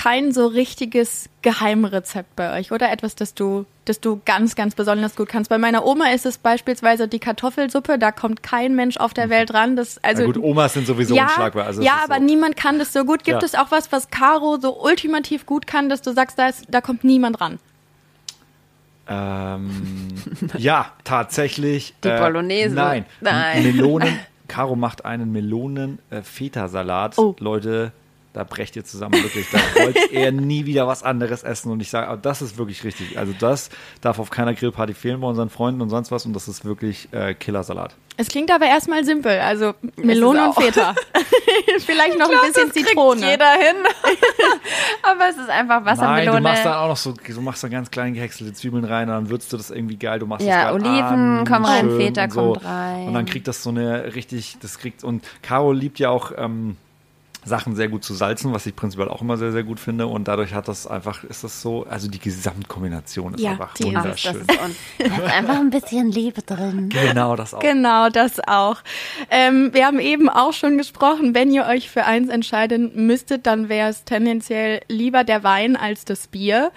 kein 0.00 0.32
so 0.32 0.46
richtiges 0.46 1.28
Geheimrezept 1.42 2.34
bei 2.34 2.58
euch, 2.58 2.72
oder? 2.72 2.90
Etwas, 2.90 3.16
das 3.16 3.34
du, 3.34 3.66
das 3.84 4.00
du 4.00 4.22
ganz, 4.24 4.54
ganz 4.54 4.74
besonders 4.74 5.14
gut 5.14 5.28
kannst. 5.28 5.50
Bei 5.50 5.58
meiner 5.58 5.84
Oma 5.84 6.08
ist 6.10 6.24
es 6.24 6.38
beispielsweise 6.38 7.06
die 7.06 7.18
Kartoffelsuppe, 7.18 7.98
da 7.98 8.10
kommt 8.10 8.42
kein 8.42 8.74
Mensch 8.74 8.96
auf 8.96 9.12
der 9.12 9.28
Welt 9.28 9.52
ran. 9.52 9.76
Das, 9.76 10.02
also, 10.02 10.22
ja 10.22 10.26
gut, 10.26 10.42
Omas 10.42 10.72
sind 10.72 10.86
sowieso 10.86 11.14
ja, 11.14 11.24
unschlagbar. 11.24 11.66
Also 11.66 11.82
ja, 11.82 12.00
aber 12.02 12.16
so. 12.16 12.22
niemand 12.22 12.56
kann 12.56 12.78
das 12.78 12.94
so 12.94 13.04
gut. 13.04 13.24
Gibt 13.24 13.42
ja. 13.42 13.46
es 13.46 13.54
auch 13.54 13.70
was, 13.70 13.92
was 13.92 14.08
Caro 14.08 14.58
so 14.58 14.82
ultimativ 14.82 15.44
gut 15.44 15.66
kann, 15.66 15.90
dass 15.90 16.00
du 16.00 16.14
sagst, 16.14 16.38
da, 16.38 16.48
ist, 16.48 16.64
da 16.70 16.80
kommt 16.80 17.04
niemand 17.04 17.38
ran? 17.42 17.58
Ähm, 19.06 20.08
ja, 20.56 20.92
tatsächlich. 21.04 21.94
Die 22.02 22.08
äh, 22.08 22.18
Bolognese. 22.18 22.74
Nein. 22.74 23.04
Nein. 23.20 23.64
Melonen. 23.64 24.18
Caro 24.48 24.76
macht 24.76 25.04
einen 25.04 25.30
Melonen-Feta-Salat. 25.30 27.18
Äh, 27.18 27.20
oh. 27.20 27.36
Leute, 27.38 27.92
da 28.32 28.44
brecht 28.44 28.76
ihr 28.76 28.84
zusammen 28.84 29.22
wirklich. 29.22 29.46
Da 29.50 29.58
wollt 29.82 30.12
ihr 30.12 30.30
nie 30.32 30.66
wieder 30.66 30.86
was 30.86 31.02
anderes 31.02 31.42
essen. 31.42 31.72
Und 31.72 31.80
ich 31.80 31.90
sage, 31.90 32.18
das 32.20 32.42
ist 32.42 32.58
wirklich 32.58 32.84
richtig. 32.84 33.18
Also 33.18 33.34
das 33.38 33.70
darf 34.00 34.18
auf 34.18 34.30
keiner 34.30 34.54
Grillparty 34.54 34.94
fehlen 34.94 35.20
bei 35.20 35.26
unseren 35.26 35.50
Freunden 35.50 35.80
und 35.80 35.90
sonst 35.90 36.10
was. 36.10 36.26
Und 36.26 36.34
das 36.34 36.48
ist 36.48 36.64
wirklich 36.64 37.08
äh, 37.12 37.34
Killersalat. 37.34 37.94
Es 38.16 38.28
klingt 38.28 38.50
aber 38.50 38.66
erstmal 38.66 39.04
simpel. 39.04 39.40
Also 39.40 39.74
Melone 39.96 40.48
und 40.48 40.54
Feta. 40.54 40.94
Vielleicht 41.80 42.18
noch 42.18 42.28
glaub, 42.28 42.42
ein 42.42 42.52
bisschen 42.52 42.68
das 42.68 42.76
Zitrone. 42.76 43.30
jeder 43.30 43.52
hin. 43.52 43.76
aber 45.02 45.28
es 45.28 45.36
ist 45.36 45.48
einfach 45.48 45.84
Wassermelone. 45.84 46.24
Nein, 46.26 46.36
du 46.36 46.48
machst 46.48 46.64
dann 46.64 46.74
auch 46.74 46.88
noch 46.88 46.96
so, 46.96 47.12
du 47.12 47.40
machst 47.40 47.64
dann 47.64 47.70
ganz 47.70 47.90
klein 47.90 48.14
gehäckselte 48.14 48.52
Zwiebeln 48.52 48.84
rein 48.84 49.08
und 49.08 49.14
dann 49.14 49.30
würzt 49.30 49.52
du 49.52 49.56
das 49.56 49.70
irgendwie 49.70 49.96
geil. 49.96 50.18
Du 50.18 50.26
machst 50.26 50.46
ja, 50.46 50.72
das 50.72 50.74
Oliven 50.74 51.44
kommen 51.46 51.64
rein, 51.64 51.90
Feta 51.96 52.28
so. 52.30 52.52
kommt 52.52 52.64
rein. 52.64 53.08
Und 53.08 53.14
dann 53.14 53.26
kriegt 53.26 53.48
das 53.48 53.62
so 53.62 53.70
eine 53.70 54.14
richtig, 54.14 54.56
das 54.60 54.78
kriegt, 54.78 55.04
und 55.04 55.24
Caro 55.42 55.72
liebt 55.72 55.98
ja 55.98 56.10
auch, 56.10 56.32
ähm, 56.36 56.76
Sachen 57.44 57.74
sehr 57.74 57.88
gut 57.88 58.04
zu 58.04 58.14
salzen, 58.14 58.52
was 58.52 58.66
ich 58.66 58.76
prinzipiell 58.76 59.08
auch 59.08 59.22
immer 59.22 59.36
sehr, 59.36 59.52
sehr 59.52 59.62
gut 59.62 59.80
finde. 59.80 60.06
Und 60.06 60.28
dadurch 60.28 60.54
hat 60.54 60.68
das 60.68 60.86
einfach, 60.86 61.24
ist 61.24 61.44
das 61.44 61.62
so, 61.62 61.84
also 61.84 62.08
die 62.08 62.18
Gesamtkombination 62.18 63.34
ist 63.34 63.40
ja, 63.40 63.52
einfach 63.52 63.74
wunderschön. 63.80 64.36
Ist, 64.36 64.50
und 64.50 64.76
da 64.98 65.04
ist 65.04 65.32
einfach 65.32 65.56
ein 65.56 65.70
bisschen 65.70 66.10
Liebe 66.10 66.42
drin. 66.42 66.88
Genau, 66.88 67.36
das 67.36 67.54
auch. 67.54 67.60
Genau, 67.60 68.08
das 68.10 68.40
auch. 68.46 68.78
Ähm, 69.30 69.70
wir 69.72 69.86
haben 69.86 70.00
eben 70.00 70.28
auch 70.28 70.52
schon 70.52 70.76
gesprochen, 70.76 71.34
wenn 71.34 71.50
ihr 71.50 71.66
euch 71.66 71.90
für 71.90 72.04
eins 72.04 72.28
entscheiden 72.28 73.06
müsstet, 73.06 73.46
dann 73.46 73.68
wäre 73.68 73.90
es 73.90 74.04
tendenziell 74.04 74.80
lieber 74.88 75.24
der 75.24 75.42
Wein 75.42 75.76
als 75.76 76.04
das 76.04 76.26
Bier. 76.26 76.72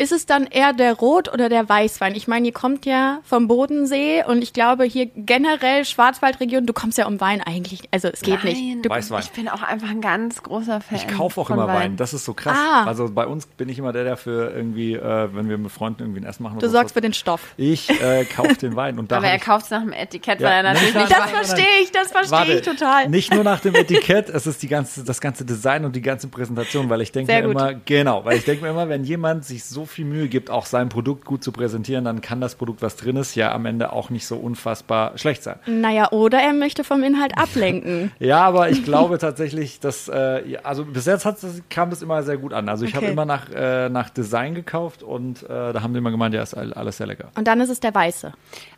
Ist 0.00 0.12
es 0.12 0.26
dann 0.26 0.46
eher 0.46 0.72
der 0.72 0.94
Rot- 0.94 1.32
oder 1.32 1.48
der 1.48 1.68
Weißwein? 1.68 2.14
Ich 2.14 2.28
meine, 2.28 2.46
ihr 2.46 2.52
kommt 2.52 2.86
ja 2.86 3.18
vom 3.24 3.48
Bodensee 3.48 4.22
und 4.24 4.42
ich 4.42 4.52
glaube 4.52 4.84
hier 4.84 5.06
generell 5.06 5.84
Schwarzwaldregion, 5.84 6.66
du 6.66 6.72
kommst 6.72 6.98
ja 6.98 7.08
um 7.08 7.20
Wein 7.20 7.40
eigentlich, 7.40 7.88
also 7.90 8.06
es 8.06 8.20
geht 8.20 8.44
Nein, 8.44 8.54
nicht. 8.54 8.84
Du, 8.86 8.90
Weißwein. 8.90 9.24
Ich 9.24 9.32
bin 9.32 9.48
auch 9.48 9.62
einfach 9.62 9.90
ein 9.90 9.97
ganz 10.00 10.42
großer 10.42 10.80
Fan. 10.80 10.96
Ich 10.96 11.08
kaufe 11.08 11.40
auch 11.40 11.50
immer 11.50 11.66
Wein. 11.66 11.76
Wein. 11.76 11.96
Das 11.96 12.14
ist 12.14 12.24
so 12.24 12.34
krass. 12.34 12.56
Ah. 12.56 12.84
Also 12.84 13.10
bei 13.10 13.26
uns 13.26 13.46
bin 13.46 13.68
ich 13.68 13.78
immer 13.78 13.92
der, 13.92 14.04
der 14.04 14.16
für 14.16 14.50
irgendwie, 14.54 14.94
äh, 14.94 15.28
wenn 15.32 15.48
wir 15.48 15.58
mit 15.58 15.70
Freunden 15.70 16.02
irgendwie 16.02 16.20
ein 16.20 16.24
Essen 16.24 16.42
machen. 16.42 16.58
Du 16.58 16.68
sorgst 16.68 16.86
was, 16.86 16.92
für 16.92 17.00
den 17.00 17.12
Stoff. 17.12 17.54
Ich 17.56 17.90
äh, 18.02 18.24
kaufe 18.24 18.54
den 18.54 18.76
Wein. 18.76 18.98
Und 18.98 19.12
da 19.12 19.18
Aber 19.18 19.28
er 19.28 19.38
kauft 19.38 19.66
es 19.66 19.70
nach 19.70 19.82
dem 19.82 19.92
Etikett, 19.92 20.40
ja, 20.40 20.48
weil 20.48 20.56
er 20.56 20.62
natürlich 20.74 20.94
nicht. 20.94 21.10
Das 21.10 21.30
verstehe 21.30 21.82
ich, 21.82 21.92
das 21.92 22.10
verstehe 22.10 22.56
ich 22.56 22.62
total. 22.62 23.08
Nicht 23.08 23.32
nur 23.32 23.44
nach 23.44 23.60
dem 23.60 23.74
Etikett, 23.76 24.28
es 24.28 24.46
ist 24.46 24.62
die 24.62 24.68
ganze, 24.68 25.04
das 25.04 25.20
ganze 25.20 25.44
Design 25.44 25.84
und 25.84 25.94
die 25.96 26.02
ganze 26.02 26.28
Präsentation, 26.28 26.88
weil 26.88 27.00
ich 27.00 27.12
denke 27.12 27.32
mir 27.32 27.42
immer, 27.42 27.74
genau, 27.74 28.24
weil 28.24 28.38
ich 28.38 28.44
denke 28.44 28.64
mir 28.64 28.70
immer, 28.70 28.88
wenn 28.88 29.04
jemand 29.04 29.44
sich 29.44 29.64
so 29.64 29.86
viel 29.86 30.04
Mühe 30.04 30.28
gibt, 30.28 30.50
auch 30.50 30.66
sein 30.66 30.88
Produkt 30.88 31.24
gut 31.24 31.42
zu 31.42 31.52
präsentieren, 31.52 32.04
dann 32.04 32.20
kann 32.20 32.40
das 32.40 32.54
Produkt, 32.54 32.82
was 32.82 32.96
drin 32.96 33.16
ist, 33.16 33.34
ja 33.34 33.52
am 33.52 33.66
Ende 33.66 33.92
auch 33.92 34.10
nicht 34.10 34.26
so 34.26 34.36
unfassbar 34.36 35.16
schlecht 35.16 35.42
sein. 35.42 35.58
Naja, 35.66 36.10
oder 36.12 36.38
er 36.38 36.52
möchte 36.52 36.84
vom 36.84 37.02
Inhalt 37.02 37.36
ablenken. 37.36 38.12
ja, 38.18 38.44
aber 38.44 38.70
ich 38.70 38.84
glaube 38.84 39.18
tatsächlich, 39.18 39.80
dass, 39.80 39.87
äh, 40.08 40.58
also 40.62 40.84
bis 40.84 41.06
jetzt 41.06 41.24
hat, 41.24 41.38
kam 41.70 41.90
das 41.90 42.02
immer 42.02 42.22
sehr 42.22 42.36
gut 42.36 42.52
an. 42.52 42.68
Also 42.68 42.84
ich 42.84 42.92
okay. 42.94 43.04
habe 43.04 43.12
immer 43.12 43.24
nach, 43.24 43.50
äh, 43.50 43.88
nach 43.88 44.10
Design 44.10 44.54
gekauft 44.54 45.02
und 45.02 45.42
äh, 45.44 45.72
da 45.72 45.82
haben 45.82 45.92
die 45.92 45.98
immer 45.98 46.10
gemeint, 46.10 46.34
ja, 46.34 46.42
ist 46.42 46.54
alles 46.54 46.98
sehr 46.98 47.06
lecker. 47.06 47.30
Und 47.36 47.46
dann 47.48 47.60
ist 47.60 47.70
es 47.70 47.80
der 47.80 47.94
Weiße. 47.94 48.32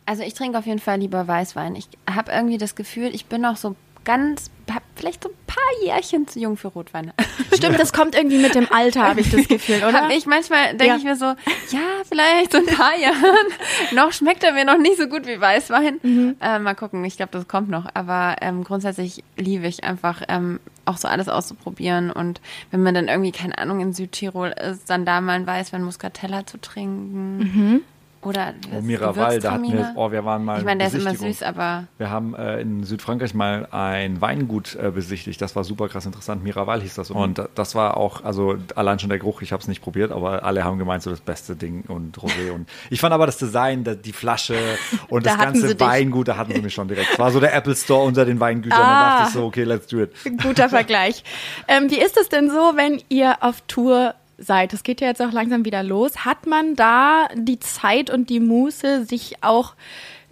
Also 0.05 0.23
ich 0.23 0.33
trinke 0.33 0.57
auf 0.57 0.65
jeden 0.65 0.79
Fall 0.79 0.99
lieber 0.99 1.27
Weißwein. 1.27 1.75
Ich 1.75 1.87
habe 2.09 2.31
irgendwie 2.31 2.57
das 2.57 2.75
Gefühl, 2.75 3.13
ich 3.13 3.25
bin 3.25 3.41
noch 3.41 3.57
so 3.57 3.75
ganz, 4.03 4.49
vielleicht 4.95 5.23
so 5.23 5.29
ein 5.29 5.35
paar 5.47 5.83
Jährchen 5.83 6.27
zu 6.27 6.39
jung 6.39 6.57
für 6.57 6.69
Rotwein. 6.69 7.13
Stimmt, 7.53 7.79
das 7.79 7.93
kommt 7.93 8.15
irgendwie 8.15 8.37
mit 8.37 8.55
dem 8.55 8.71
Alter, 8.71 9.03
habe 9.03 9.21
ich 9.21 9.29
das 9.29 9.47
Gefühl, 9.47 9.77
oder? 9.77 9.93
Hab 9.93 10.11
ich 10.11 10.25
manchmal 10.25 10.69
denke 10.69 10.85
ja. 10.85 10.95
ich 10.95 11.03
mir 11.03 11.15
so, 11.15 11.25
ja, 11.25 12.01
vielleicht 12.07 12.51
so 12.51 12.59
ein 12.59 12.65
paar 12.65 12.97
Jahren. 12.99 13.47
noch 13.93 14.11
schmeckt 14.13 14.43
er 14.43 14.53
mir 14.53 14.65
noch 14.65 14.77
nicht 14.77 14.97
so 14.97 15.07
gut 15.07 15.25
wie 15.25 15.39
Weißwein. 15.39 15.99
Mhm. 16.01 16.35
Äh, 16.41 16.59
mal 16.59 16.75
gucken, 16.75 17.03
ich 17.05 17.17
glaube, 17.17 17.31
das 17.33 17.47
kommt 17.47 17.69
noch. 17.69 17.85
Aber 17.93 18.37
ähm, 18.41 18.63
grundsätzlich 18.63 19.23
liebe 19.37 19.67
ich 19.67 19.83
einfach 19.83 20.21
ähm, 20.27 20.59
auch 20.85 20.97
so 20.97 21.07
alles 21.07 21.29
auszuprobieren. 21.29 22.11
Und 22.11 22.41
wenn 22.71 22.83
man 22.83 22.93
dann 22.93 23.07
irgendwie, 23.07 23.31
keine 23.31 23.57
Ahnung, 23.57 23.81
in 23.81 23.93
Südtirol 23.93 24.49
ist, 24.49 24.89
dann 24.89 25.05
da 25.05 25.21
mal 25.21 25.33
ein 25.33 25.47
Weißwein 25.47 25.83
Muscatella 25.83 26.45
zu 26.45 26.59
trinken. 26.59 27.37
Mhm. 27.37 27.81
Oder 28.23 28.53
oh, 28.71 28.81
Miraval, 28.81 29.39
da 29.39 29.53
hatten 29.53 29.71
wir, 29.71 29.93
oh, 29.95 30.11
wir 30.11 30.23
waren 30.23 30.45
mal. 30.45 30.59
Ich 30.59 30.65
meine, 30.65 30.79
der 30.79 30.87
ist 30.87 30.93
immer 30.93 31.15
süß, 31.15 31.41
aber. 31.41 31.85
Wir 31.97 32.11
haben 32.11 32.35
äh, 32.35 32.61
in 32.61 32.83
Südfrankreich 32.83 33.33
mal 33.33 33.67
ein 33.71 34.21
Weingut 34.21 34.75
äh, 34.75 34.91
besichtigt. 34.91 35.41
Das 35.41 35.55
war 35.55 35.63
super 35.63 35.89
krass 35.89 36.05
interessant. 36.05 36.43
Miraval 36.43 36.81
hieß 36.81 36.95
das. 36.95 37.09
Und 37.09 37.41
das 37.55 37.73
war 37.73 37.97
auch, 37.97 38.23
also 38.23 38.57
allein 38.75 38.99
schon 38.99 39.09
der 39.09 39.17
Geruch, 39.17 39.41
ich 39.41 39.51
habe 39.51 39.61
es 39.61 39.67
nicht 39.67 39.81
probiert, 39.81 40.11
aber 40.11 40.43
alle 40.43 40.63
haben 40.63 40.77
gemeint, 40.77 41.01
so 41.01 41.09
das 41.09 41.21
beste 41.21 41.55
Ding 41.55 41.83
und 41.87 42.17
Rosé. 42.17 42.51
und 42.51 42.69
ich 42.89 42.99
fand 42.99 43.13
aber 43.13 43.25
das 43.25 43.37
Design, 43.37 43.83
die 44.03 44.13
Flasche 44.13 44.57
und 45.09 45.25
das 45.25 45.37
ganze 45.37 45.79
Weingut, 45.79 46.27
da 46.27 46.37
hatten 46.37 46.53
sie 46.53 46.61
mich 46.61 46.73
schon 46.73 46.87
direkt. 46.87 47.13
Es 47.13 47.19
war 47.19 47.31
so 47.31 47.39
der 47.39 47.55
Apple 47.55 47.75
Store 47.75 48.03
unter 48.03 48.25
den 48.25 48.39
Weingütern. 48.39 48.79
Ah, 48.79 48.83
da 48.83 49.15
dachte 49.17 49.27
ich 49.29 49.33
so, 49.33 49.45
okay, 49.45 49.63
let's 49.63 49.87
do 49.87 50.01
it. 50.01 50.11
Guter 50.41 50.69
Vergleich. 50.69 51.23
ähm, 51.67 51.89
wie 51.89 51.99
ist 51.99 52.17
es 52.17 52.29
denn 52.29 52.49
so, 52.49 52.73
wenn 52.75 53.01
ihr 53.09 53.37
auf 53.41 53.61
Tour 53.67 54.13
seid, 54.41 54.73
es 54.73 54.83
geht 54.83 55.01
ja 55.01 55.07
jetzt 55.07 55.21
auch 55.21 55.31
langsam 55.31 55.65
wieder 55.65 55.83
los, 55.83 56.25
hat 56.25 56.47
man 56.47 56.75
da 56.75 57.27
die 57.35 57.59
Zeit 57.59 58.09
und 58.09 58.29
die 58.29 58.39
Muße, 58.39 59.05
sich 59.05 59.35
auch 59.41 59.75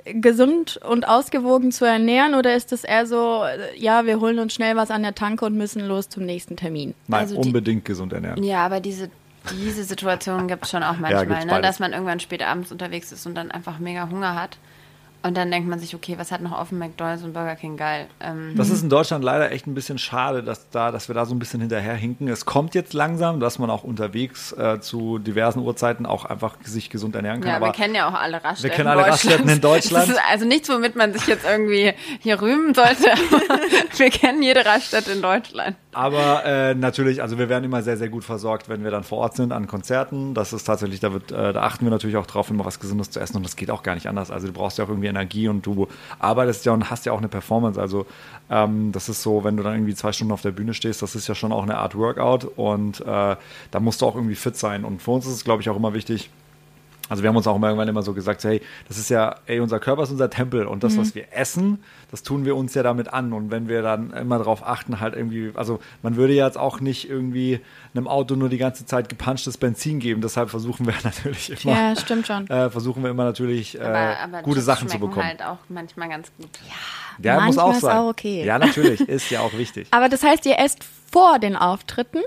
gesund 0.05 0.77
und 0.77 1.07
ausgewogen 1.07 1.71
zu 1.71 1.85
ernähren 1.85 2.33
oder 2.33 2.55
ist 2.55 2.71
es 2.71 2.83
eher 2.83 3.05
so, 3.05 3.43
ja, 3.75 4.05
wir 4.05 4.19
holen 4.19 4.39
uns 4.39 4.53
schnell 4.53 4.75
was 4.75 4.91
an 4.91 5.03
der 5.03 5.15
Tanke 5.15 5.45
und 5.45 5.55
müssen 5.55 5.85
los 5.85 6.09
zum 6.09 6.25
nächsten 6.25 6.55
Termin? 6.55 6.93
Nein, 7.07 7.21
also 7.21 7.37
unbedingt 7.37 7.87
die, 7.87 7.91
gesund 7.91 8.13
ernähren. 8.13 8.43
Ja, 8.43 8.65
aber 8.65 8.79
diese, 8.79 9.09
diese 9.51 9.83
Situation 9.83 10.47
gibt 10.47 10.65
es 10.65 10.71
schon 10.71 10.83
auch 10.83 10.97
manchmal, 10.97 11.45
ja, 11.45 11.45
ne? 11.45 11.61
dass 11.61 11.79
man 11.79 11.93
irgendwann 11.93 12.19
spät 12.19 12.41
abends 12.41 12.71
unterwegs 12.71 13.11
ist 13.11 13.25
und 13.25 13.35
dann 13.35 13.51
einfach 13.51 13.79
mega 13.79 14.09
Hunger 14.09 14.35
hat. 14.35 14.57
Und 15.21 15.35
dann 15.35 15.51
denkt 15.51 15.67
man 15.67 15.79
sich, 15.79 15.93
okay, 15.95 16.15
was 16.17 16.31
hat 16.31 16.41
noch 16.41 16.57
offen? 16.57 16.79
McDonalds 16.79 17.23
und 17.23 17.33
Burger 17.33 17.55
King, 17.57 17.75
geil. 17.75 18.07
Ähm 18.21 18.53
das 18.55 18.69
ist 18.69 18.83
in 18.83 18.89
Deutschland 18.89 19.21
leider 19.23 19.51
echt 19.51 19.67
ein 19.67 19.73
bisschen 19.73 19.97
schade, 19.97 20.43
dass, 20.43 20.69
da, 20.69 20.91
dass 20.91 21.09
wir 21.09 21.15
da 21.15 21.25
so 21.25 21.35
ein 21.35 21.39
bisschen 21.39 21.59
hinterherhinken. 21.59 22.29
Es 22.29 22.45
kommt 22.45 22.73
jetzt 22.73 22.93
langsam, 22.93 23.41
dass 23.41 23.59
man 23.59 23.69
auch 23.69 23.83
unterwegs 23.83 24.53
äh, 24.53 24.79
zu 24.79 25.19
diversen 25.19 25.59
Uhrzeiten 25.59 26.05
auch 26.05 26.23
einfach 26.23 26.55
sich 26.63 26.89
gesund 26.89 27.15
ernähren 27.15 27.41
kann. 27.41 27.49
Ja, 27.49 27.57
Aber 27.57 27.65
wir 27.67 27.73
kennen 27.73 27.95
ja 27.95 28.07
auch 28.07 28.13
alle 28.13 28.41
Raststätten. 28.41 28.63
Wir 28.63 28.69
kennen 28.69 28.87
alle 28.87 29.05
Raststätten 29.05 29.49
in 29.49 29.59
Deutschland. 29.59 30.13
also 30.29 30.45
nichts, 30.45 30.69
womit 30.69 30.95
man 30.95 31.11
sich 31.11 31.27
jetzt 31.27 31.45
irgendwie 31.45 31.93
hier 32.21 32.41
rühmen 32.41 32.73
sollte. 32.73 33.11
wir 33.97 34.09
kennen 34.11 34.41
jede 34.41 34.65
Raststätte 34.65 35.11
in 35.11 35.21
Deutschland. 35.21 35.75
Aber 35.91 36.45
äh, 36.45 36.75
natürlich, 36.75 37.21
also 37.21 37.37
wir 37.37 37.49
werden 37.49 37.65
immer 37.65 37.81
sehr, 37.81 37.97
sehr 37.97 38.09
gut 38.09 38.23
versorgt, 38.23 38.69
wenn 38.69 38.85
wir 38.85 38.91
dann 38.91 39.03
vor 39.03 39.17
Ort 39.17 39.35
sind 39.35 39.51
an 39.51 39.67
Konzerten. 39.67 40.33
Das 40.33 40.53
ist 40.53 40.63
tatsächlich, 40.63 41.01
da, 41.01 41.11
wird, 41.11 41.33
äh, 41.33 41.51
da 41.51 41.63
achten 41.63 41.85
wir 41.85 41.89
natürlich 41.89 42.15
auch 42.15 42.27
drauf, 42.27 42.49
immer 42.49 42.63
was 42.63 42.79
Gesundes 42.79 43.09
zu 43.09 43.19
essen 43.19 43.35
und 43.35 43.43
das 43.43 43.57
geht 43.57 43.69
auch 43.69 43.83
gar 43.83 43.95
nicht 43.95 44.07
anders. 44.07 44.31
Also 44.31 44.47
du 44.47 44.53
brauchst 44.53 44.77
ja 44.77 44.85
auch 44.85 44.89
irgendwie 44.89 45.08
Energie 45.09 45.47
und 45.47 45.65
du 45.65 45.87
arbeitest 46.19 46.65
ja 46.65 46.71
und 46.71 46.89
hast 46.89 47.05
ja 47.05 47.11
auch 47.11 47.17
eine 47.17 47.27
Performance. 47.27 47.79
Also 47.79 48.05
ähm, 48.49 48.91
das 48.91 49.09
ist 49.09 49.21
so, 49.21 49.43
wenn 49.43 49.57
du 49.57 49.63
dann 49.63 49.73
irgendwie 49.73 49.95
zwei 49.95 50.11
Stunden 50.11 50.33
auf 50.33 50.41
der 50.41 50.51
Bühne 50.51 50.73
stehst, 50.73 51.01
das 51.01 51.15
ist 51.15 51.27
ja 51.27 51.35
schon 51.35 51.51
auch 51.51 51.63
eine 51.63 51.77
Art 51.77 51.95
Workout 51.95 52.45
und 52.45 53.01
äh, 53.01 53.05
da 53.05 53.79
musst 53.79 54.01
du 54.01 54.05
auch 54.05 54.15
irgendwie 54.15 54.35
fit 54.35 54.55
sein. 54.57 54.85
Und 54.85 55.01
für 55.01 55.11
uns 55.11 55.25
ist 55.25 55.33
es, 55.33 55.43
glaube 55.43 55.61
ich, 55.61 55.69
auch 55.69 55.75
immer 55.75 55.93
wichtig, 55.93 56.29
also 57.09 57.23
wir 57.23 57.29
haben 57.29 57.35
uns 57.35 57.47
auch 57.47 57.61
irgendwann 57.61 57.87
immer 57.87 58.03
so 58.03 58.13
gesagt, 58.13 58.43
hey, 58.43 58.61
das 58.87 58.97
ist 58.97 59.09
ja, 59.09 59.35
ey, 59.47 59.59
unser 59.59 59.79
Körper 59.79 60.03
ist 60.03 60.11
unser 60.11 60.29
Tempel 60.29 60.65
und 60.65 60.83
das, 60.83 60.93
mhm. 60.93 61.01
was 61.01 61.15
wir 61.15 61.25
essen, 61.31 61.83
das 62.11 62.23
tun 62.23 62.45
wir 62.45 62.55
uns 62.55 62.73
ja 62.75 62.83
damit 62.83 63.11
an. 63.11 63.33
Und 63.33 63.51
wenn 63.51 63.67
wir 63.67 63.81
dann 63.81 64.11
immer 64.11 64.37
darauf 64.37 64.65
achten, 64.65 64.99
halt 64.99 65.15
irgendwie, 65.15 65.51
also 65.55 65.79
man 66.03 66.15
würde 66.15 66.33
ja 66.33 66.45
jetzt 66.45 66.57
auch 66.57 66.79
nicht 66.79 67.09
irgendwie 67.09 67.59
einem 67.93 68.07
Auto 68.07 68.35
nur 68.35 68.49
die 68.49 68.57
ganze 68.57 68.85
Zeit 68.85 69.09
gepunchtes 69.09 69.57
Benzin 69.57 69.99
geben. 69.99 70.21
Deshalb 70.21 70.49
versuchen 70.49 70.85
wir 70.85 70.93
natürlich 71.03 71.65
immer. 71.65 71.73
Ja, 71.75 71.95
stimmt 71.95 72.27
schon. 72.27 72.47
Äh, 72.49 72.69
versuchen 72.69 73.03
wir 73.03 73.09
immer 73.09 73.25
natürlich 73.25 73.77
äh, 73.79 73.81
aber, 73.81 74.19
aber 74.19 74.41
gute 74.43 74.61
Sachen 74.61 74.87
zu 74.87 74.99
bekommen. 74.99 75.25
halt 75.25 75.43
auch 75.43 75.57
manchmal 75.67 76.09
ganz 76.09 76.31
gut. 76.37 76.49
Ja, 77.21 77.35
ja 77.35 77.41
muss 77.41 77.57
auch 77.57 77.73
sein. 77.73 77.97
Auch 77.97 78.09
okay. 78.09 78.45
Ja, 78.45 78.59
natürlich, 78.59 79.01
ist 79.01 79.29
ja 79.29 79.41
auch 79.41 79.53
wichtig. 79.53 79.87
Aber 79.91 80.09
das 80.09 80.23
heißt, 80.23 80.45
ihr 80.45 80.57
esst 80.59 80.83
vor 81.11 81.39
den 81.39 81.55
Auftritten? 81.55 82.19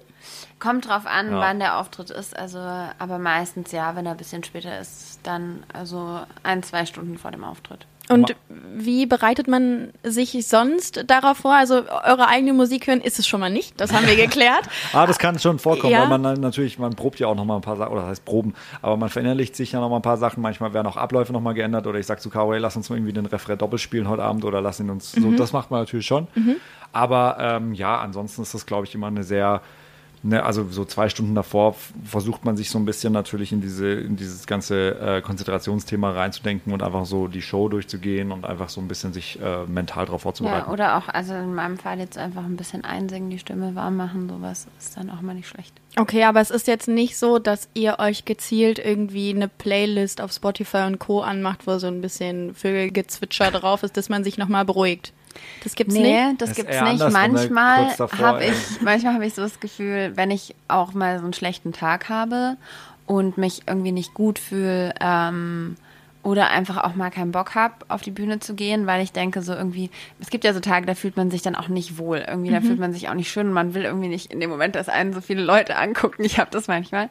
Kommt 0.63 0.87
drauf 0.87 1.07
an, 1.07 1.33
ja. 1.33 1.41
wann 1.41 1.59
der 1.59 1.79
Auftritt 1.79 2.11
ist. 2.11 2.39
Also, 2.39 2.61
aber 2.61 3.19
meistens 3.19 3.73
ja, 3.73 3.97
wenn 3.97 4.07
er 4.07 4.13
ein 4.13 4.17
bisschen 4.17 4.45
später 4.45 4.79
ist, 4.79 5.19
dann 5.25 5.65
also 5.73 6.21
ein, 6.45 6.63
zwei 6.63 6.87
Stunden 6.87 7.19
vor 7.19 7.33
dem 7.33 7.43
Auftritt. 7.43 7.85
Und 8.09 8.37
wie 8.49 9.07
bereitet 9.07 9.49
man 9.49 9.93
sich 10.05 10.47
sonst 10.47 11.03
darauf 11.09 11.39
vor? 11.39 11.55
Also 11.55 11.83
eure 12.05 12.29
eigene 12.29 12.53
Musik 12.53 12.87
hören 12.87 13.01
ist 13.01 13.19
es 13.19 13.27
schon 13.27 13.41
mal 13.41 13.51
nicht, 13.51 13.81
das 13.81 13.93
haben 13.93 14.07
wir 14.07 14.15
geklärt. 14.27 14.69
ah, 14.93 15.05
das 15.05 15.19
kann 15.19 15.37
schon 15.41 15.59
vorkommen, 15.59 15.93
ja. 15.93 16.09
weil 16.09 16.19
man 16.19 16.41
natürlich, 16.41 16.79
man 16.79 16.95
probt 16.95 17.19
ja 17.19 17.27
auch 17.27 17.35
noch 17.35 17.45
mal 17.45 17.57
ein 17.57 17.63
paar 17.63 17.77
Sachen, 17.77 17.91
oder 17.91 18.03
das 18.03 18.11
heißt 18.11 18.25
proben, 18.25 18.55
aber 18.83 18.97
man 18.97 19.09
verinnerlicht 19.09 19.57
sich 19.57 19.73
ja 19.73 19.81
noch 19.81 19.89
mal 19.89 19.97
ein 19.97 20.03
paar 20.03 20.17
Sachen. 20.17 20.43
Manchmal 20.43 20.75
werden 20.75 20.87
auch 20.87 20.97
Abläufe 20.97 21.33
noch 21.33 21.41
mal 21.41 21.55
geändert 21.55 21.89
oder 21.89 21.99
ich 21.99 22.07
sag 22.07 22.21
zu 22.21 22.31
Caro, 22.31 22.53
lass 22.53 22.77
uns 22.77 22.89
mal 22.89 22.97
irgendwie 22.97 23.13
den 23.13 23.27
Refrain 23.27 23.59
doppelt 23.59 23.81
spielen 23.81 24.09
heute 24.09 24.23
Abend 24.23 24.45
oder 24.45 24.61
lass 24.61 24.79
ihn 24.79 24.91
uns, 24.91 25.17
mhm. 25.17 25.23
so, 25.23 25.33
das 25.33 25.53
macht 25.53 25.73
man 25.73 25.81
natürlich 25.81 26.07
schon. 26.07 26.29
Mhm. 26.37 26.57
Aber 26.93 27.37
ähm, 27.41 27.75
ja, 27.75 28.01
ansonsten 28.01 28.43
ist 28.43 28.55
das, 28.55 28.65
glaube 28.67 28.87
ich, 28.87 28.95
immer 28.95 29.09
eine 29.09 29.25
sehr 29.25 29.63
Ne, 30.25 30.41
also 30.45 30.69
so 30.71 30.85
zwei 30.85 31.09
Stunden 31.09 31.35
davor 31.35 31.75
versucht 32.05 32.45
man 32.45 32.57
sich 32.57 32.71
so 32.71 32.79
ein 32.79 32.85
bisschen 32.85 33.13
natürlich 33.13 33.51
in 33.51 33.61
diese 33.61 33.91
in 33.93 34.15
dieses 34.15 34.47
ganze 34.47 35.01
äh, 35.01 35.21
Konzentrationsthema 35.21 36.13
reinzudenken 36.13 36.73
und 36.73 36.81
einfach 36.81 37.07
so 37.07 37.27
die 37.27 37.43
Show 37.43 37.69
durchzugehen 37.69 38.31
und 38.31 38.45
einfach 38.45 38.69
so 38.69 38.81
ein 38.81 38.87
bisschen 38.87 39.13
sich 39.13 39.41
äh, 39.43 39.65
mental 39.67 40.07
darauf 40.07 40.23
vorzubereiten. 40.23 40.67
Ja, 40.69 40.73
oder 40.73 40.97
auch, 40.97 41.09
also 41.09 41.35
in 41.35 41.55
meinem 41.55 41.77
Fall 41.77 41.99
jetzt 41.99 42.19
einfach 42.19 42.45
ein 42.45 42.57
bisschen 42.57 42.85
einsingen, 42.85 43.31
die 43.31 43.41
Stimme 43.41 43.75
warm 43.75 43.97
machen, 43.97 44.29
sowas 44.29 44.69
ist 44.79 44.97
dann 44.97 45.11
auch 45.11 45.23
mal 45.23 45.35
nicht 45.35 45.49
schlecht. 45.49 45.75
Okay, 45.97 46.23
aber 46.23 46.41
es 46.41 46.53
ist 46.53 46.69
jetzt 46.69 46.87
nicht 46.87 47.19
so, 47.19 47.41
dass 47.41 47.69
ihr 47.75 47.99
euch 47.99 48.25
gezielt 48.25 48.79
irgendwie 48.79 49.31
eine 49.31 49.49
Playlist 49.49 50.21
auf 50.21 50.31
Spotify 50.31 50.85
und 50.87 51.01
Co. 51.01 51.23
anmacht, 51.23 51.67
wo 51.67 51.79
so 51.79 51.89
ein 51.89 52.01
bisschen 52.01 52.55
Vögelgezwitscher 52.55 53.51
drauf 53.51 53.83
ist, 53.83 53.97
dass 53.97 54.09
man 54.09 54.23
sich 54.23 54.39
nochmal 54.39 54.65
beruhigt. 54.65 55.13
Das 55.65 55.75
gibt's 55.75 55.95
nee, 55.95 56.27
nicht. 56.27 56.41
das, 56.41 56.51
das 56.51 56.57
gibt's 56.57 56.81
nicht. 56.81 57.11
Manchmal 57.11 57.97
habe 57.99 58.45
ich, 58.45 58.81
manchmal 58.81 59.15
habe 59.15 59.27
ich 59.27 59.35
so 59.35 59.43
das 59.43 59.61
Gefühl, 59.61 60.13
wenn 60.15 60.31
ich 60.31 60.55
auch 60.69 60.95
mal 60.95 61.19
so 61.19 61.25
einen 61.25 61.33
schlechten 61.33 61.73
Tag 61.73 62.09
habe 62.09 62.57
und 63.07 63.39
mich 63.39 63.63
irgendwie 63.67 63.93
nicht 63.93 64.15
gut 64.15 64.39
fühle 64.39 64.95
ähm, 65.01 65.77
oder 66.23 66.51
einfach 66.51 66.85
auch 66.85 66.95
mal 66.95 67.11
keinen 67.11 67.33
Bock 67.33 67.55
habe, 67.55 67.75
auf 67.89 68.03
die 68.03 68.11
Bühne 68.11 68.39
zu 68.39 68.55
gehen, 68.55 68.87
weil 68.87 69.03
ich 69.03 69.13
denke 69.13 69.43
so 69.43 69.53
irgendwie, 69.53 69.91
es 70.21 70.31
gibt 70.31 70.45
ja 70.45 70.55
so 70.55 70.61
Tage, 70.61 70.87
da 70.87 70.95
fühlt 70.95 71.17
man 71.17 71.31
sich 71.31 71.43
dann 71.43 71.57
auch 71.57 71.69
nicht 71.69 71.99
wohl. 71.99 72.25
Irgendwie, 72.27 72.51
mhm. 72.51 72.55
da 72.55 72.61
fühlt 72.61 72.79
man 72.79 72.93
sich 72.93 73.09
auch 73.09 73.15
nicht 73.15 73.31
schön 73.31 73.49
und 73.49 73.53
man 73.53 73.75
will 73.75 73.83
irgendwie 73.83 74.09
nicht 74.09 74.33
in 74.33 74.41
dem 74.41 74.51
Moment, 74.51 74.77
dass 74.77 74.89
einen 74.89 75.13
so 75.13 75.21
viele 75.21 75.43
Leute 75.43 75.77
angucken. 75.77 76.23
Ich 76.33 76.39
habe 76.39 76.51
das 76.51 76.69
manchmal. 76.69 77.11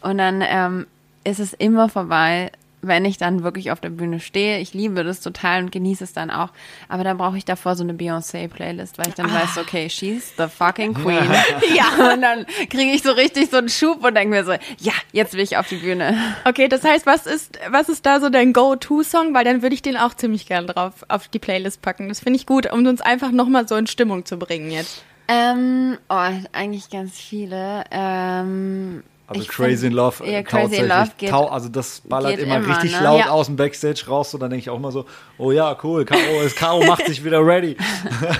Und 0.00 0.18
dann 0.18 0.42
ähm, 0.46 0.86
ist 1.24 1.40
es 1.40 1.52
immer 1.52 1.88
vorbei, 1.88 2.52
wenn 2.82 3.04
ich 3.04 3.16
dann 3.16 3.44
wirklich 3.44 3.70
auf 3.70 3.80
der 3.80 3.90
Bühne 3.90 4.20
stehe. 4.20 4.58
Ich 4.58 4.74
liebe 4.74 5.04
das 5.04 5.20
total 5.20 5.62
und 5.62 5.72
genieße 5.72 6.02
es 6.04 6.12
dann 6.12 6.30
auch. 6.30 6.50
Aber 6.88 7.04
dann 7.04 7.16
brauche 7.16 7.38
ich 7.38 7.44
davor 7.44 7.76
so 7.76 7.84
eine 7.84 7.94
Beyoncé-Playlist, 7.94 8.98
weil 8.98 9.08
ich 9.08 9.14
dann 9.14 9.30
ah. 9.30 9.42
weiß, 9.42 9.58
okay, 9.58 9.88
she's 9.88 10.34
the 10.36 10.48
fucking 10.48 10.92
queen. 10.94 11.18
ja. 11.74 12.12
Und 12.12 12.22
dann 12.22 12.44
kriege 12.68 12.92
ich 12.92 13.02
so 13.02 13.12
richtig 13.12 13.50
so 13.50 13.58
einen 13.58 13.68
Schub 13.68 14.04
und 14.04 14.14
denke 14.14 14.30
mir 14.30 14.44
so, 14.44 14.52
ja, 14.78 14.92
jetzt 15.12 15.34
will 15.34 15.40
ich 15.40 15.56
auf 15.56 15.68
die 15.68 15.76
Bühne. 15.76 16.16
Okay, 16.44 16.68
das 16.68 16.82
heißt, 16.82 17.06
was 17.06 17.26
ist, 17.26 17.58
was 17.70 17.88
ist 17.88 18.04
da 18.04 18.20
so 18.20 18.28
dein 18.28 18.52
Go-To-Song? 18.52 19.32
Weil 19.32 19.44
dann 19.44 19.62
würde 19.62 19.74
ich 19.74 19.82
den 19.82 19.96
auch 19.96 20.14
ziemlich 20.14 20.46
gern 20.46 20.66
drauf 20.66 21.04
auf 21.08 21.28
die 21.28 21.38
Playlist 21.38 21.82
packen. 21.82 22.08
Das 22.08 22.20
finde 22.20 22.36
ich 22.36 22.46
gut, 22.46 22.70
um 22.70 22.84
uns 22.86 23.00
einfach 23.00 23.30
nochmal 23.30 23.68
so 23.68 23.76
in 23.76 23.86
Stimmung 23.86 24.24
zu 24.24 24.38
bringen 24.38 24.70
jetzt. 24.70 25.04
Ähm, 25.28 25.98
oh, 26.08 26.28
eigentlich 26.52 26.90
ganz 26.90 27.18
viele. 27.18 27.84
Ähm, 27.90 29.02
also 29.26 29.42
ich 29.42 29.48
Crazy 29.48 29.86
in 29.86 29.92
Love, 29.92 30.26
ja, 30.28 30.42
Crazy 30.42 30.76
in 30.76 30.88
Love 30.88 31.10
geht, 31.16 31.30
tau, 31.30 31.46
also 31.46 31.68
das 31.68 32.02
ballert 32.04 32.38
immer, 32.38 32.56
immer, 32.56 32.68
richtig 32.68 32.92
ne? 32.92 33.04
laut 33.04 33.20
ja. 33.20 33.30
aus 33.30 33.46
dem 33.46 33.56
Backstage 33.56 34.04
raus 34.06 34.34
und 34.34 34.40
dann 34.40 34.50
denke 34.50 34.62
ich 34.62 34.70
auch 34.70 34.76
immer 34.76 34.92
so, 34.92 35.06
oh 35.38 35.52
ja, 35.52 35.76
cool, 35.82 36.04
Caro, 36.04 36.20
Caro 36.56 36.84
macht 36.84 37.06
sich 37.06 37.24
wieder 37.24 37.44
ready. 37.44 37.76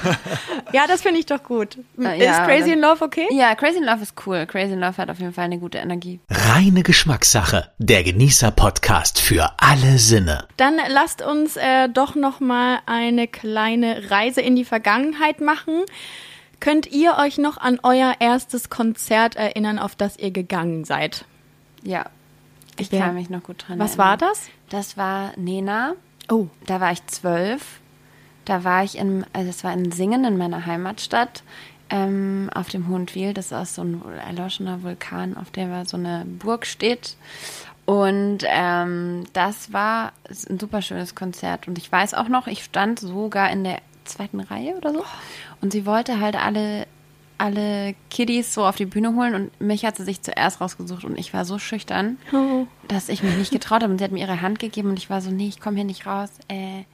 ja, 0.73 0.87
das 0.87 1.03
finde 1.03 1.21
ich 1.21 1.27
doch 1.27 1.42
gut. 1.42 1.79
Äh, 1.99 2.18
ist 2.18 2.25
ja, 2.25 2.47
Crazy 2.47 2.73
in 2.73 2.81
Love 2.81 3.05
okay? 3.05 3.27
Ja, 3.31 3.55
Crazy 3.55 3.79
in 3.79 3.85
Love 3.85 4.03
ist 4.03 4.14
cool. 4.27 4.47
Crazy 4.47 4.73
in 4.73 4.81
Love 4.81 4.97
hat 4.97 5.11
auf 5.11 5.18
jeden 5.18 5.33
Fall 5.33 5.45
eine 5.45 5.59
gute 5.59 5.79
Energie. 5.79 6.21
Reine 6.31 6.83
Geschmackssache, 6.83 7.71
der 7.79 8.03
Genießer-Podcast 8.03 9.21
für 9.21 9.51
alle 9.59 9.99
Sinne. 9.99 10.47
Dann 10.57 10.77
lasst 10.88 11.23
uns 11.23 11.57
äh, 11.57 11.88
doch 11.88 12.14
noch 12.14 12.40
mal 12.40 12.81
eine 12.87 13.29
kleine 13.29 14.11
Reise 14.11 14.40
in 14.40 14.57
die 14.57 14.64
Vergangenheit 14.64 15.40
machen. 15.40 15.85
Könnt 16.62 16.87
ihr 16.92 17.16
euch 17.18 17.38
noch 17.38 17.57
an 17.57 17.81
euer 17.83 18.14
erstes 18.20 18.70
Konzert 18.70 19.35
erinnern, 19.35 19.81
auf 19.81 19.96
das 19.96 20.16
ihr 20.16 20.31
gegangen 20.31 20.85
seid? 20.85 21.25
Ja, 21.83 22.07
ich 22.79 22.92
ja. 22.92 23.07
kann 23.07 23.16
mich 23.16 23.31
noch 23.31 23.42
gut 23.42 23.64
dran 23.66 23.81
Was 23.81 23.96
erinnern. 23.96 24.07
war 24.07 24.16
das? 24.16 24.48
Das 24.68 24.96
war 24.96 25.33
Nena. 25.37 25.94
Oh. 26.31 26.46
Da 26.66 26.81
war 26.81 26.92
ich 26.92 27.05
zwölf. 27.09 27.81
Da 28.44 28.62
war 28.62 28.85
ich 28.85 28.96
in, 28.96 29.27
also 29.33 29.51
es 29.51 29.64
war 29.64 29.72
in 29.72 29.90
Singen 29.90 30.25
in 30.25 30.38
meiner 30.38 30.64
Heimatstadt 30.64 31.42
ähm, 31.90 32.48
auf 32.55 32.68
dem 32.68 32.87
Hohen 32.87 33.09
Viel. 33.09 33.35
Das 33.35 33.51
ist 33.51 33.75
so 33.75 33.83
ein 33.83 34.01
erloschener 34.25 34.85
Vulkan, 34.85 35.37
auf 35.37 35.51
dem 35.51 35.85
so 35.85 35.96
eine 35.96 36.25
Burg 36.25 36.64
steht. 36.64 37.16
Und 37.87 38.44
ähm, 38.46 39.25
das 39.33 39.72
war 39.72 40.12
ein 40.48 40.61
super 40.61 40.81
schönes 40.81 41.16
Konzert. 41.16 41.66
Und 41.66 41.77
ich 41.77 41.90
weiß 41.90 42.14
auch 42.14 42.29
noch, 42.29 42.46
ich 42.46 42.62
stand 42.62 43.01
sogar 43.01 43.51
in 43.51 43.64
der 43.64 43.81
zweiten 44.05 44.41
Reihe 44.41 44.77
oder 44.77 44.93
so. 44.93 45.05
Und 45.61 45.73
sie 45.73 45.87
wollte 45.87 46.21
halt 46.21 46.37
alle, 46.37 46.87
alle 47.38 47.95
Kiddies 48.11 48.55
so 48.55 48.65
auf 48.65 48.77
die 48.77 48.87
Bühne 48.87 49.15
holen 49.15 49.35
und 49.35 49.61
mich 49.61 49.85
hat 49.85 49.97
sie 49.97 50.05
sich 50.05 50.23
zuerst 50.23 50.61
rausgesucht 50.61 51.05
und 51.05 51.19
ich 51.19 51.35
war 51.35 51.45
so 51.45 51.59
schüchtern, 51.59 52.19
oh. 52.33 52.67
dass 52.88 53.09
ich 53.09 53.23
mich 53.23 53.37
nicht 53.37 53.53
getraut 53.53 53.83
habe. 53.83 53.93
Und 53.93 53.99
sie 53.99 54.05
hat 54.05 54.12
mir 54.12 54.21
ihre 54.21 54.43
Hand 54.43 54.59
gegeben 54.59 54.91
und 54.91 54.99
ich 54.99 55.11
war 55.11 55.21
so, 55.21 55.31
nee, 55.31 55.49
ich 55.49 55.61
komme 55.61 55.77
hier 55.77 55.85
nicht 55.85 56.07
raus. 56.07 56.31
Äh, 56.49 56.85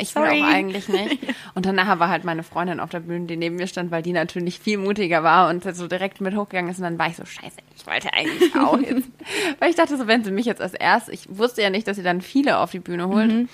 ich 0.00 0.14
will 0.14 0.22
auch 0.24 0.46
eigentlich 0.46 0.88
nicht. 0.88 1.18
Und 1.54 1.66
danach 1.66 1.98
war 1.98 2.08
halt 2.08 2.24
meine 2.24 2.42
Freundin 2.42 2.80
auf 2.80 2.90
der 2.90 3.00
Bühne, 3.00 3.26
die 3.26 3.36
neben 3.36 3.56
mir 3.56 3.66
stand, 3.66 3.90
weil 3.90 4.02
die 4.02 4.12
natürlich 4.12 4.60
viel 4.60 4.78
mutiger 4.78 5.22
war 5.22 5.48
und 5.48 5.64
so 5.74 5.88
direkt 5.88 6.20
mit 6.20 6.36
hochgegangen 6.36 6.70
ist. 6.70 6.78
Und 6.78 6.84
dann 6.84 6.98
war 6.98 7.08
ich 7.08 7.16
so, 7.16 7.24
scheiße, 7.24 7.56
ich 7.76 7.86
wollte 7.86 8.12
eigentlich 8.12 8.54
auch 8.54 8.78
jetzt. 8.78 9.08
weil 9.58 9.70
ich 9.70 9.76
dachte 9.76 9.96
so, 9.96 10.06
wenn 10.06 10.24
sie 10.24 10.30
mich 10.30 10.46
jetzt 10.46 10.60
als 10.60 10.74
erst, 10.74 11.08
ich 11.08 11.26
wusste 11.28 11.62
ja 11.62 11.70
nicht, 11.70 11.88
dass 11.88 11.96
sie 11.96 12.02
dann 12.02 12.20
viele 12.20 12.58
auf 12.58 12.70
die 12.70 12.78
Bühne 12.78 13.08
holt. 13.08 13.32
Mhm. 13.32 13.48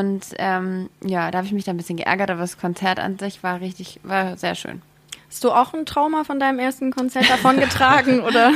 Und 0.00 0.24
ähm, 0.38 0.90
ja, 1.04 1.30
da 1.30 1.38
habe 1.38 1.46
ich 1.46 1.52
mich 1.52 1.64
dann 1.64 1.74
ein 1.74 1.78
bisschen 1.78 1.96
geärgert, 1.96 2.30
aber 2.30 2.40
das 2.40 2.58
Konzert 2.58 2.98
an 2.98 3.18
sich 3.18 3.42
war 3.42 3.60
richtig, 3.60 4.00
war 4.02 4.36
sehr 4.36 4.54
schön. 4.54 4.82
Hast 5.28 5.44
du 5.44 5.52
auch 5.52 5.72
ein 5.72 5.86
Trauma 5.86 6.24
von 6.24 6.40
deinem 6.40 6.58
ersten 6.58 6.90
Konzert 6.90 7.30
davon 7.30 7.58
getragen, 7.58 8.20
oder? 8.26 8.52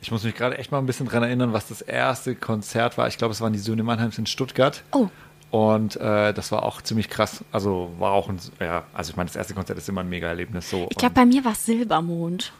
Ich 0.00 0.10
muss 0.10 0.22
mich 0.22 0.34
gerade 0.34 0.58
echt 0.58 0.70
mal 0.70 0.78
ein 0.78 0.86
bisschen 0.86 1.06
dran 1.06 1.22
erinnern, 1.22 1.52
was 1.52 1.68
das 1.68 1.80
erste 1.80 2.34
Konzert 2.34 2.98
war. 2.98 3.08
Ich 3.08 3.16
glaube, 3.16 3.32
es 3.32 3.40
waren 3.40 3.52
die 3.52 3.58
Söhne 3.58 3.82
Mannheims 3.82 4.18
in 4.18 4.26
Stuttgart. 4.26 4.82
Oh. 4.92 5.08
Und 5.50 5.96
äh, 5.96 6.32
das 6.32 6.52
war 6.52 6.62
auch 6.62 6.82
ziemlich 6.82 7.08
krass. 7.08 7.44
Also 7.52 7.90
war 7.98 8.12
auch 8.12 8.28
ein, 8.28 8.38
ja, 8.60 8.84
also 8.92 9.10
ich 9.10 9.16
meine, 9.16 9.28
das 9.28 9.36
erste 9.36 9.54
Konzert 9.54 9.78
ist 9.78 9.88
immer 9.88 10.00
ein 10.00 10.08
mega 10.08 10.26
Erlebnis. 10.26 10.68
So. 10.68 10.88
Ich 10.90 10.96
glaube, 10.96 11.14
bei 11.14 11.26
mir 11.26 11.44
war 11.44 11.52
es 11.52 11.64
Silbermond. 11.64 12.52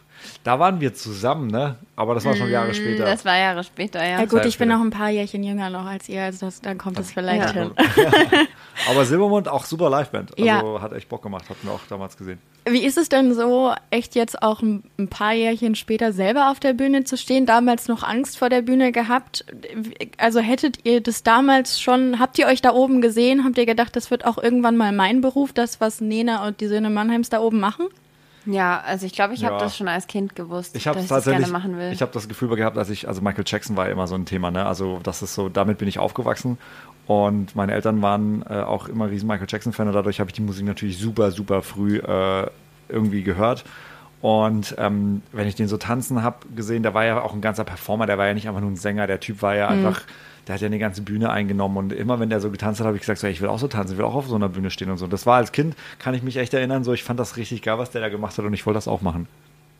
Da 0.45 0.59
waren 0.59 0.81
wir 0.81 0.95
zusammen, 0.95 1.49
ne? 1.49 1.77
Aber 1.95 2.15
das 2.15 2.25
war 2.25 2.35
schon 2.35 2.51
Jahre 2.51 2.71
mm, 2.71 2.75
später. 2.75 3.05
Das 3.05 3.25
war 3.25 3.37
Jahre 3.37 3.63
später, 3.63 4.05
ja. 4.05 4.19
Ja 4.21 4.25
gut, 4.25 4.45
ich 4.45 4.59
bin 4.59 4.69
noch 4.69 4.81
ein 4.81 4.91
paar 4.91 5.11
Jährchen 5.11 5.45
jünger 5.45 5.71
noch 5.71 5.87
als 5.87 6.09
ihr, 6.09 6.25
also 6.25 6.47
das, 6.47 6.61
dann 6.61 6.79
kommt 6.79 6.99
es 6.99 7.13
vielleicht 7.13 7.55
ja. 7.55 7.63
hin. 7.63 7.71
Aber 8.91 9.05
Silbermond 9.05 9.49
auch 9.49 9.65
super 9.65 9.89
Liveband. 9.91 10.33
Also 10.33 10.45
ja. 10.45 10.83
hat 10.83 10.93
echt 10.93 11.09
Bock 11.09 11.23
gemacht, 11.23 11.49
hatten 11.49 11.67
wir 11.67 11.73
auch 11.73 11.81
damals 11.89 12.17
gesehen. 12.17 12.39
Wie 12.65 12.85
ist 12.85 12.97
es 12.97 13.09
denn 13.09 13.35
so, 13.35 13.73
echt 13.91 14.15
jetzt 14.15 14.43
auch 14.43 14.63
ein 14.63 15.09
paar 15.11 15.33
Jährchen 15.33 15.75
später 15.75 16.13
selber 16.13 16.51
auf 16.51 16.61
der 16.61 16.75
Bühne 16.75 17.05
zu 17.05 17.17
stehen? 17.17 17.45
Damals 17.45 17.89
noch 17.89 18.03
Angst 18.03 18.39
vor 18.39 18.49
der 18.49 18.63
Bühne 18.63 18.93
gehabt? 18.93 19.45
Also 20.17 20.41
hättet 20.41 20.79
ihr 20.85 21.01
das 21.01 21.23
damals 21.23 21.81
schon, 21.81 22.21
habt 22.21 22.39
ihr 22.39 22.47
euch 22.47 22.63
da 22.63 22.73
oben 22.73 23.01
gesehen? 23.01 23.45
Habt 23.45 23.59
ihr 23.59 23.67
gedacht, 23.67 23.97
das 23.97 24.11
wird 24.11 24.25
auch 24.25 24.39
irgendwann 24.39 24.77
mal 24.77 24.93
mein 24.93 25.21
Beruf, 25.21 25.53
das, 25.53 25.81
was 25.81 26.01
Nena 26.01 26.47
und 26.47 26.61
die 26.61 26.69
Söhne 26.69 26.91
Mannheims 26.91 27.31
da 27.31 27.41
oben 27.41 27.59
machen? 27.59 27.87
Ja, 28.46 28.81
also 28.81 29.07
ich 29.07 29.12
glaube, 29.12 29.35
ich 29.35 29.44
habe 29.44 29.59
das 29.59 29.76
schon 29.76 29.88
als 29.88 30.07
Kind 30.07 30.35
gewusst, 30.35 30.74
ich 30.74 30.85
dass 30.85 30.96
ich 30.96 31.09
das 31.09 31.24
gerne 31.24 31.46
machen 31.48 31.76
will. 31.76 31.92
Ich 31.92 32.02
habe 32.02 32.12
das 32.12 32.28
Gefühl 32.28 32.55
gehabt, 32.57 32.76
dass 32.76 32.90
ich, 32.90 33.09
also 33.09 33.20
Michael 33.22 33.44
Jackson 33.46 33.76
war 33.76 33.88
immer 33.88 34.07
so 34.07 34.14
ein 34.14 34.26
Thema, 34.26 34.50
ne? 34.50 34.66
Also 34.66 35.00
das 35.02 35.22
ist 35.22 35.35
so, 35.35 35.48
damit 35.48 35.78
bin 35.78 35.88
ich 35.88 35.98
aufgewachsen 35.98 36.59
und 37.07 37.55
meine 37.55 37.72
Eltern 37.72 38.02
waren 38.02 38.42
äh, 38.42 38.55
auch 38.61 38.88
immer 38.88 39.11
riesen 39.11 39.26
Michael 39.28 39.46
Jackson-Fan 39.48 39.88
und 39.88 39.94
dadurch 39.94 40.20
habe 40.20 40.31
ich 40.31 40.35
die 40.35 40.42
Musik 40.42 40.64
natürlich 40.66 40.98
super, 40.98 41.31
super 41.31 41.62
früh 41.62 41.98
äh, 41.98 42.46
irgendwie 42.88 43.22
gehört. 43.22 43.64
Und 44.23 44.77
ähm, 44.79 45.23
wenn 45.33 45.49
ich 45.49 45.57
den 45.57 45.69
so 45.69 45.77
tanzen 45.77 46.23
habe 46.23 46.47
gesehen, 46.55 46.83
der 46.83 46.95
war 46.95 47.05
ja 47.05 47.21
auch 47.21 47.35
ein 47.35 47.41
ganzer 47.41 47.65
Performer, 47.65 48.07
der 48.07 48.19
war 48.19 48.27
ja 48.27 48.35
nicht 48.35 48.49
einfach 48.49 48.61
nur 48.61 48.71
ein 48.71 48.77
Sänger, 48.77 49.07
der 49.07 49.21
Typ 49.21 49.43
war 49.43 49.57
ja 49.57 49.69
mhm. 49.69 49.79
einfach 49.79 50.03
der 50.47 50.55
hat 50.55 50.61
ja 50.61 50.67
eine 50.67 50.79
ganze 50.79 51.03
Bühne 51.03 51.31
eingenommen 51.31 51.77
und 51.77 51.93
immer 51.93 52.19
wenn 52.19 52.31
der 52.31 52.41
so 52.41 52.51
getanzt 52.51 52.81
hat, 52.81 52.87
habe 52.87 52.97
ich 52.97 53.03
gesagt, 53.03 53.21
so, 53.21 53.27
ich 53.27 53.41
will 53.41 53.49
auch 53.49 53.59
so 53.59 53.69
tanzen, 53.69 53.93
ich 53.93 53.99
will 53.99 54.05
auch 54.05 54.15
auf 54.15 54.27
so 54.27 54.35
einer 54.35 54.49
Bühne 54.49 54.71
stehen 54.71 54.91
und 54.91 54.99
so. 54.99 55.07
Das 55.07 55.25
war 55.27 55.37
als 55.37 55.53
Kind, 55.53 55.77
kann 55.99 56.15
ich 56.15 56.23
mich 56.23 56.37
echt 56.37 56.53
erinnern, 56.53 56.85
so 56.85 56.93
ich 56.93 57.05
fand 57.05 57.21
das 57.21 57.37
richtig 57.37 57.63
geil, 57.63 57.79
was 57.79 57.91
der 57.91 58.01
da 58.01 58.09
gemacht 58.09 58.37
hat 58.37 58.45
und 58.45 58.53
ich 58.53 58.67
wollte 58.67 58.79
das 58.79 58.89
auch 58.89 59.03
machen. 59.03 59.29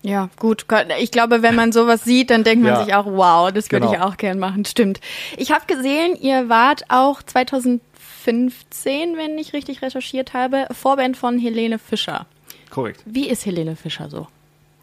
Ja, 0.03 0.29
gut. 0.39 0.67
Ich 1.01 1.13
glaube, 1.13 1.43
wenn 1.43 1.55
man 1.55 1.71
sowas 1.71 2.03
sieht, 2.03 2.31
dann 2.31 2.43
denkt 2.43 2.65
man 2.65 2.75
ja. 2.75 2.85
sich 2.85 2.95
auch, 2.95 3.07
wow, 3.07 3.53
das 3.53 3.71
würde 3.71 3.87
genau. 3.87 3.97
ich 3.97 4.01
auch 4.01 4.17
gern 4.17 4.39
machen. 4.41 4.65
Stimmt. 4.65 5.01
Ich 5.37 5.53
habe 5.53 5.65
gesehen, 5.67 6.17
ihr 6.21 6.49
wart 6.49 6.83
auch 6.89 7.23
2015, 7.23 9.17
wenn 9.17 9.39
ich 9.39 9.53
richtig 9.53 9.81
recherchiert 9.81 10.35
habe, 10.35 10.67
Vorband 10.73 11.17
von 11.17 11.39
Helene 11.39 11.79
Fischer. 11.79 12.27
Korrekt. 12.73 13.03
Wie 13.05 13.29
ist 13.29 13.45
Helene 13.45 13.77
Fischer 13.77 14.09
so? 14.09 14.27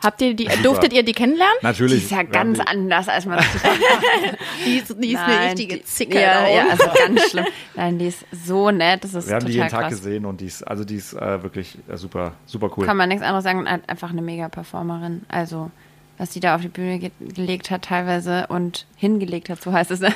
Habt 0.01 0.21
ihr 0.21 0.33
die, 0.33 0.47
durftet 0.63 0.93
ihr 0.93 1.03
die 1.03 1.11
kennenlernen? 1.11 1.57
Natürlich. 1.61 1.99
Die 1.99 2.03
ist 2.05 2.11
ja 2.11 2.23
ganz 2.23 2.59
anders, 2.59 3.09
als 3.09 3.25
man 3.25 3.39
sich 3.41 3.61
Die 4.65 4.77
ist, 4.77 4.95
die 4.97 5.07
ist 5.11 5.13
Nein, 5.15 5.29
eine 5.29 5.45
richtige 5.47 5.83
Zicke. 5.83 6.21
Ja, 6.21 6.47
ja, 6.47 6.67
also 6.69 6.85
ganz 6.97 7.29
schlimm. 7.31 7.45
Nein, 7.75 7.99
die 7.99 8.07
ist 8.07 8.25
so 8.31 8.71
nett. 8.71 9.03
Das 9.03 9.13
ist 9.13 9.27
Wir 9.27 9.35
haben 9.35 9.45
die 9.45 9.53
jeden 9.53 9.67
Tag 9.67 9.81
krass. 9.81 9.89
gesehen 9.89 10.25
und 10.25 10.39
die 10.39 10.45
ist, 10.45 10.63
also 10.63 10.85
die 10.85 10.95
ist 10.95 11.13
äh, 11.13 11.43
wirklich 11.43 11.77
äh, 11.89 11.97
super, 11.97 12.33
super 12.45 12.71
cool. 12.77 12.85
Kann 12.85 12.95
man 12.95 13.09
nichts 13.09 13.23
anderes 13.23 13.43
sagen, 13.43 13.67
einfach 13.67 14.11
eine 14.11 14.21
mega 14.21 14.47
Performerin. 14.47 15.23
Also 15.27 15.69
was 16.19 16.31
die 16.31 16.41
da 16.41 16.53
auf 16.55 16.61
die 16.61 16.67
Bühne 16.67 16.99
ge 16.99 17.11
gelegt 17.19 17.71
hat 17.71 17.83
teilweise 17.83 18.45
und 18.47 18.85
hingelegt 18.97 19.49
hat, 19.49 19.61
so 19.61 19.71
heißt 19.71 19.89
es. 19.89 20.01
Ne? 20.01 20.13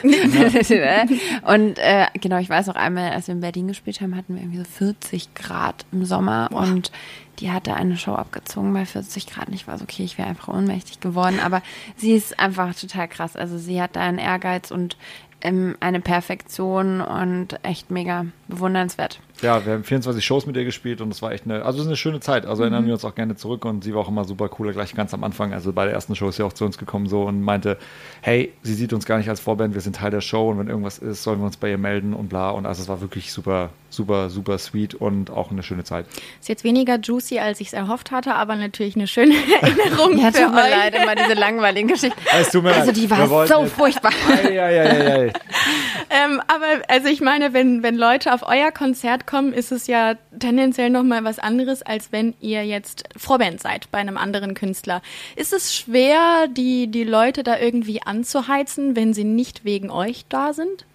Ja. 0.70 1.06
und 1.54 1.80
äh, 1.80 2.08
genau, 2.20 2.38
ich 2.38 2.50
weiß 2.50 2.68
auch 2.70 2.76
einmal, 2.76 3.12
als 3.12 3.28
wir 3.28 3.34
in 3.36 3.42
Berlin 3.42 3.70
gespielt 3.70 4.02
haben, 4.02 4.16
hatten 4.16 4.36
wir 4.36 4.42
irgendwie 4.42 4.60
so 4.60 4.66
40 4.66 5.34
Grad 5.34 5.86
im 5.94 6.04
Sommer 6.04 6.50
Boah. 6.52 6.62
und 6.62 6.92
die 7.40 7.52
hatte 7.52 7.74
eine 7.74 7.98
Show 7.98 8.14
abgezogen 8.14 8.74
bei 8.74 8.86
40 8.86 9.28
Grad. 9.28 9.48
Und 9.48 9.54
ich 9.54 9.66
war 9.66 9.78
so, 9.78 9.84
okay, 9.84 10.04
ich 10.04 10.18
wäre 10.18 10.28
einfach 10.28 10.50
ohnmächtig 10.50 11.00
geworden. 11.00 11.40
Aber 11.40 11.62
sie 11.96 12.14
ist 12.14 12.38
einfach 12.38 12.76
total 12.76 13.08
krass. 13.08 13.36
Also 13.36 13.58
sie 13.58 13.82
hat 13.82 13.96
da 13.96 14.02
einen 14.02 14.20
Ehrgeiz 14.20 14.72
und 14.72 14.98
ähm, 15.42 15.76
eine 15.80 16.00
Perfektion 16.00 17.02
und 17.02 17.60
echt 17.64 17.92
mega 17.92 18.26
bewundernswert. 18.48 19.20
Ja, 19.44 19.66
wir 19.66 19.74
haben 19.74 19.84
24 19.84 20.26
Shows 20.26 20.46
mit 20.46 20.56
ihr 20.56 20.64
gespielt 20.64 21.02
und 21.02 21.12
es 21.12 21.22
war 21.22 21.34
echt 21.34 21.44
eine, 21.44 21.66
also 21.66 21.80
es 21.80 21.84
ist 21.84 21.88
eine 21.90 21.98
schöne 21.98 22.22
Zeit. 22.22 22.46
Also 22.46 22.64
erinnern 22.64 22.84
mhm. 22.84 22.88
wir 22.88 22.94
uns 22.94 23.04
auch 23.04 23.14
gerne 23.14 23.36
zurück 23.36 23.66
und 23.66 23.84
sie 23.84 23.94
war 23.94 24.02
auch 24.02 24.08
immer 24.08 24.24
super 24.24 24.50
cool, 24.58 24.72
gleich 24.72 24.96
ganz 24.96 25.14
am 25.14 25.24
Anfang. 25.26 25.52
Also 25.52 25.74
bei 25.74 25.84
der 25.84 25.94
ersten 25.94 26.16
Show 26.16 26.30
ist 26.30 26.38
sie 26.38 26.44
auch 26.44 26.54
zu 26.54 26.64
uns 26.64 26.78
gekommen 26.78 27.08
so 27.08 27.24
und 27.24 27.42
meinte, 27.42 27.78
hey, 28.22 28.54
sie 28.64 28.74
sieht 28.74 28.94
uns 28.94 29.06
gar 29.06 29.18
nicht 29.18 29.28
als 29.28 29.42
Vorband, 29.42 29.74
wir 29.74 29.82
sind 29.82 29.98
Teil 29.98 30.12
der 30.12 30.22
Show 30.22 30.50
und 30.50 30.60
wenn 30.60 30.70
irgendwas 30.70 30.98
ist, 30.98 31.24
sollen 31.24 31.40
wir 31.40 31.46
uns 31.46 31.58
bei 31.58 31.70
ihr 31.70 31.78
melden 31.78 32.14
und 32.14 32.30
bla. 32.30 32.52
Und 32.52 32.66
also 32.66 32.82
es 32.82 32.88
war 32.88 33.02
wirklich 33.02 33.34
super, 33.34 33.70
super, 33.94 34.30
super 34.30 34.58
sweet 34.58 34.96
und 34.96 35.30
auch 35.30 35.52
eine 35.52 35.64
schöne 35.64 35.84
Zeit. 35.84 36.06
Ist 36.40 36.50
jetzt 36.50 36.64
weniger 36.64 36.98
juicy, 37.00 37.40
als 37.40 37.60
ich 37.62 37.68
es 37.68 37.74
erhofft 37.74 38.12
hatte, 38.12 38.36
aber 38.36 38.56
natürlich 38.56 38.96
eine 38.96 39.08
schöne 39.08 39.36
Erinnerung. 39.62 40.18
ja, 40.18 40.32
tut 40.32 40.54
mir 40.54 40.70
leid, 40.70 40.96
immer 40.96 41.16
diese 41.16 41.34
langweiligen 41.34 41.88
Geschichten. 41.88 42.20
also 42.32 42.92
die 42.92 43.10
war 43.10 43.48
so 43.48 43.66
furchtbar. 43.66 44.12
Ei, 44.28 44.62
ei, 44.62 44.82
ei, 44.82 45.24
ähm, 46.10 46.42
aber 46.48 46.82
also 46.88 47.08
ich 47.08 47.22
meine, 47.22 47.54
wenn, 47.54 47.84
wenn 47.84 47.96
Leute 47.96 48.34
auf 48.34 48.44
euer 48.44 48.72
Konzert 48.72 49.28
kommen, 49.28 49.54
ist 49.54 49.72
es 49.72 49.88
ja 49.88 50.16
tendenziell 50.40 50.90
nochmal 50.90 51.24
was 51.24 51.40
anderes, 51.40 51.82
als 51.82 52.12
wenn 52.12 52.34
ihr 52.40 52.66
jetzt 52.66 53.04
Vorband 53.16 53.62
seid 53.62 53.92
bei 53.92 54.00
einem 54.00 54.18
anderen 54.18 54.54
Künstler. 54.54 55.02
Ist 55.36 55.54
es 55.54 55.76
schwer, 55.76 56.48
die, 56.50 56.88
die 56.88 57.04
Leute 57.04 57.44
da 57.44 57.60
irgendwie 57.60 58.02
anzuheizen, 58.02 58.96
wenn 58.96 59.14
sie 59.14 59.24
nicht 59.24 59.66
wegen 59.66 59.90
euch 59.90 60.26
da 60.30 60.54
sind? 60.54 60.86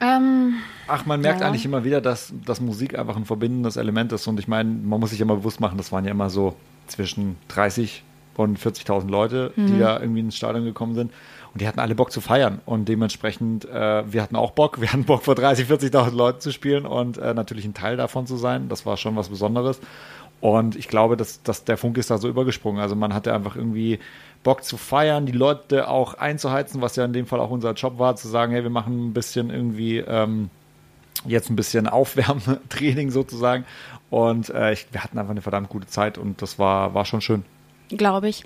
Ähm, 0.00 0.54
Ach, 0.86 1.06
man 1.06 1.20
merkt 1.20 1.40
ja. 1.40 1.46
eigentlich 1.46 1.64
immer 1.64 1.84
wieder, 1.84 2.00
dass, 2.00 2.32
dass 2.44 2.60
Musik 2.60 2.98
einfach 2.98 3.16
ein 3.16 3.24
verbindendes 3.24 3.76
Element 3.76 4.12
ist. 4.12 4.26
Und 4.26 4.38
ich 4.38 4.48
meine, 4.48 4.70
man 4.70 5.00
muss 5.00 5.10
sich 5.10 5.20
immer 5.20 5.36
bewusst 5.36 5.60
machen, 5.60 5.78
das 5.78 5.92
waren 5.92 6.04
ja 6.04 6.10
immer 6.10 6.30
so 6.30 6.56
zwischen 6.86 7.36
30 7.48 8.02
und 8.36 8.58
40.000 8.58 9.08
Leute, 9.08 9.52
mhm. 9.56 9.66
die 9.66 9.78
da 9.78 10.00
irgendwie 10.00 10.20
ins 10.20 10.36
Stadion 10.36 10.64
gekommen 10.64 10.94
sind. 10.94 11.12
Und 11.52 11.60
die 11.60 11.68
hatten 11.68 11.78
alle 11.78 11.94
Bock 11.94 12.10
zu 12.10 12.20
feiern. 12.20 12.60
Und 12.66 12.88
dementsprechend, 12.88 13.64
äh, 13.66 14.12
wir 14.12 14.22
hatten 14.22 14.36
auch 14.36 14.50
Bock. 14.50 14.80
Wir 14.80 14.88
hatten 14.92 15.04
Bock, 15.04 15.22
vor 15.22 15.34
30, 15.34 15.68
40.000 15.68 16.14
Leuten 16.14 16.40
zu 16.40 16.52
spielen 16.52 16.84
und 16.84 17.18
äh, 17.18 17.32
natürlich 17.32 17.64
ein 17.64 17.74
Teil 17.74 17.96
davon 17.96 18.26
zu 18.26 18.36
sein. 18.36 18.68
Das 18.68 18.84
war 18.86 18.96
schon 18.96 19.16
was 19.16 19.28
Besonderes. 19.28 19.80
Und 20.40 20.76
ich 20.76 20.88
glaube, 20.88 21.16
dass, 21.16 21.42
dass 21.42 21.64
der 21.64 21.76
Funk 21.76 21.96
ist 21.96 22.10
da 22.10 22.18
so 22.18 22.28
übergesprungen. 22.28 22.82
Also 22.82 22.96
man 22.96 23.14
hatte 23.14 23.32
einfach 23.32 23.56
irgendwie 23.56 23.98
Bock 24.44 24.62
zu 24.62 24.76
feiern, 24.76 25.26
die 25.26 25.32
Leute 25.32 25.88
auch 25.88 26.14
einzuheizen, 26.14 26.80
was 26.80 26.94
ja 26.94 27.04
in 27.04 27.12
dem 27.12 27.26
Fall 27.26 27.40
auch 27.40 27.50
unser 27.50 27.72
Job 27.72 27.98
war, 27.98 28.14
zu 28.14 28.28
sagen, 28.28 28.52
hey, 28.52 28.62
wir 28.62 28.70
machen 28.70 29.08
ein 29.08 29.12
bisschen 29.12 29.50
irgendwie 29.50 29.98
ähm, 29.98 30.50
jetzt 31.26 31.50
ein 31.50 31.56
bisschen 31.56 31.88
Aufwärmtraining 31.88 33.10
sozusagen. 33.10 33.64
Und 34.10 34.50
äh, 34.50 34.72
ich, 34.72 34.86
wir 34.92 35.02
hatten 35.02 35.18
einfach 35.18 35.32
eine 35.32 35.42
verdammt 35.42 35.70
gute 35.70 35.88
Zeit 35.88 36.18
und 36.18 36.40
das 36.40 36.58
war, 36.58 36.94
war 36.94 37.04
schon 37.04 37.20
schön 37.20 37.44
glaube 37.88 38.28
ich. 38.28 38.44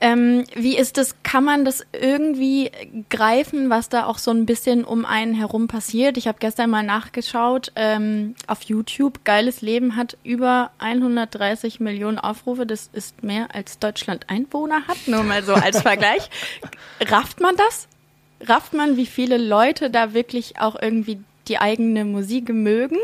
Ähm, 0.00 0.44
wie 0.54 0.76
ist 0.76 0.98
das? 0.98 1.16
Kann 1.22 1.44
man 1.44 1.64
das 1.64 1.84
irgendwie 1.92 2.70
greifen, 3.08 3.70
was 3.70 3.88
da 3.88 4.06
auch 4.06 4.18
so 4.18 4.30
ein 4.30 4.46
bisschen 4.46 4.84
um 4.84 5.04
einen 5.04 5.34
herum 5.34 5.68
passiert? 5.68 6.16
Ich 6.16 6.28
habe 6.28 6.38
gestern 6.38 6.70
mal 6.70 6.82
nachgeschaut 6.82 7.72
ähm, 7.76 8.34
auf 8.46 8.62
YouTube. 8.62 9.24
Geiles 9.24 9.62
Leben 9.62 9.96
hat 9.96 10.18
über 10.22 10.70
130 10.78 11.80
Millionen 11.80 12.18
Aufrufe. 12.18 12.66
Das 12.66 12.90
ist 12.92 13.22
mehr 13.22 13.54
als 13.54 13.78
Deutschland 13.78 14.28
Einwohner 14.28 14.86
hat. 14.86 14.98
Nur 15.06 15.22
mal 15.22 15.42
so 15.42 15.54
als 15.54 15.82
Vergleich. 15.82 16.28
Rafft 17.00 17.40
man 17.40 17.56
das? 17.56 17.88
Rafft 18.46 18.74
man, 18.74 18.96
wie 18.96 19.06
viele 19.06 19.38
Leute 19.38 19.88
da 19.88 20.12
wirklich 20.12 20.60
auch 20.60 20.76
irgendwie 20.80 21.20
die 21.48 21.58
eigene 21.58 22.04
Musik 22.04 22.50
mögen? 22.50 22.98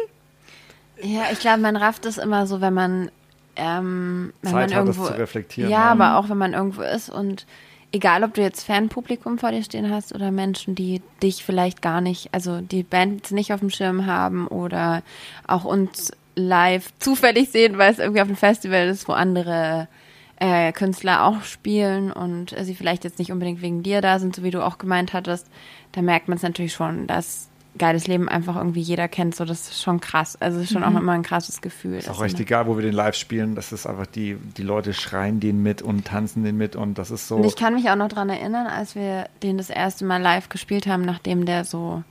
Ja, 1.03 1.25
ich 1.33 1.41
glaube, 1.41 1.59
man 1.59 1.77
rafft 1.77 2.07
es 2.07 2.19
immer 2.19 2.47
so, 2.47 2.61
wenn 2.61 2.75
man 2.75 3.11
ähm, 3.57 4.33
wenn 4.43 4.53
Zeit 4.53 4.71
man 4.71 4.79
irgendwo, 4.79 5.07
zu 5.07 5.19
reflektieren. 5.19 5.71
Ja, 5.71 5.79
ja, 5.79 5.85
aber 5.91 6.17
auch 6.17 6.29
wenn 6.29 6.39
man 6.39 6.55
irgendwo 6.55 6.83
ist 6.83 7.11
und 7.11 7.47
egal, 7.93 8.25
ob 8.25 8.35
du 8.35 8.41
jetzt 8.41 8.65
Fanpublikum 8.65 9.39
vor 9.39 9.51
dir 9.51 9.63
stehen 9.63 9.91
hast 9.91 10.15
oder 10.15 10.31
Menschen, 10.31 10.75
die 10.75 11.03
dich 11.23 11.45
vielleicht 11.45 11.83
gar 11.83 12.01
nicht, 12.01 12.33
also 12.33 12.61
die 12.61 12.83
Band 12.83 13.31
nicht 13.31 13.53
auf 13.53 13.61
dem 13.61 13.71
Schirm 13.71 14.07
haben 14.07 14.49
oder 14.49 15.03
auch 15.47 15.65
uns 15.65 16.13
live 16.35 16.93
zufällig 16.99 17.51
sehen, 17.51 17.79
weil 17.79 17.93
es 17.93 17.99
irgendwie 17.99 18.23
auf 18.23 18.29
einem 18.29 18.37
Festival 18.37 18.89
ist, 18.89 19.07
wo 19.07 19.13
andere 19.13 19.89
äh, 20.37 20.73
Künstler 20.73 21.25
auch 21.25 21.43
spielen 21.43 22.11
und 22.11 22.57
äh, 22.59 22.65
sie 22.65 22.75
vielleicht 22.75 23.05
jetzt 23.05 23.19
nicht 23.19 23.31
unbedingt 23.31 23.63
wegen 23.63 23.83
dir 23.83 24.01
da 24.01 24.19
sind, 24.19 24.35
so 24.35 24.43
wie 24.43 24.51
du 24.51 24.65
auch 24.65 24.79
gemeint 24.79 25.13
hattest, 25.13 25.47
da 25.93 26.03
merkt 26.03 26.29
man 26.29 26.37
es 26.37 26.43
natürlich 26.43 26.73
schon, 26.73 27.07
dass 27.07 27.49
geiles 27.79 28.07
Leben 28.07 28.29
einfach 28.29 28.57
irgendwie 28.57 28.81
jeder 28.81 29.09
kennt. 29.09 29.35
So, 29.35 29.45
das 29.45 29.69
ist 29.69 29.83
schon 29.83 30.01
krass. 30.01 30.37
Also 30.41 30.61
ist 30.61 30.73
schon 30.73 30.83
mhm. 30.83 30.97
auch 30.97 31.01
immer 31.01 31.13
ein 31.13 31.23
krasses 31.23 31.61
Gefühl. 31.61 31.97
Ist 31.97 32.09
auch 32.09 32.23
echt 32.23 32.39
egal, 32.39 32.67
wo 32.67 32.77
wir 32.77 32.83
den 32.83 32.93
live 32.93 33.15
spielen. 33.15 33.55
Das 33.55 33.73
ist 33.73 33.87
einfach 33.87 34.07
die, 34.07 34.37
die 34.57 34.63
Leute 34.63 34.93
schreien 34.93 35.41
den 35.41 35.63
mit 35.63 35.81
und 35.81 36.07
tanzen 36.07 36.45
den 36.45 36.57
mit 36.57 36.77
und 36.77 36.99
das 36.99 37.11
ist 37.11 37.29
so. 37.29 37.37
Und 37.37 37.45
ich 37.45 37.57
kann 37.57 37.75
mich 37.75 37.89
auch 37.89 37.97
noch 37.97 38.09
daran 38.09 38.29
erinnern, 38.29 38.67
als 38.67 38.95
wir 38.95 39.29
den 39.43 39.57
das 39.57 39.71
erste 39.71 40.05
Mal 40.05 40.21
live 40.21 40.49
gespielt 40.49 40.87
haben, 40.87 41.03
nachdem 41.03 41.47
der 41.47 41.65
so, 41.65 42.03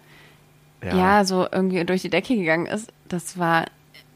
ja, 0.84 0.96
ja 0.96 1.26
so 1.26 1.48
irgendwie 1.52 1.84
durch 1.86 2.02
die 2.02 2.10
Decke 2.10 2.36
gegangen 2.36 2.66
ist. 2.66 2.92
Das 3.08 3.38
war, 3.38 3.66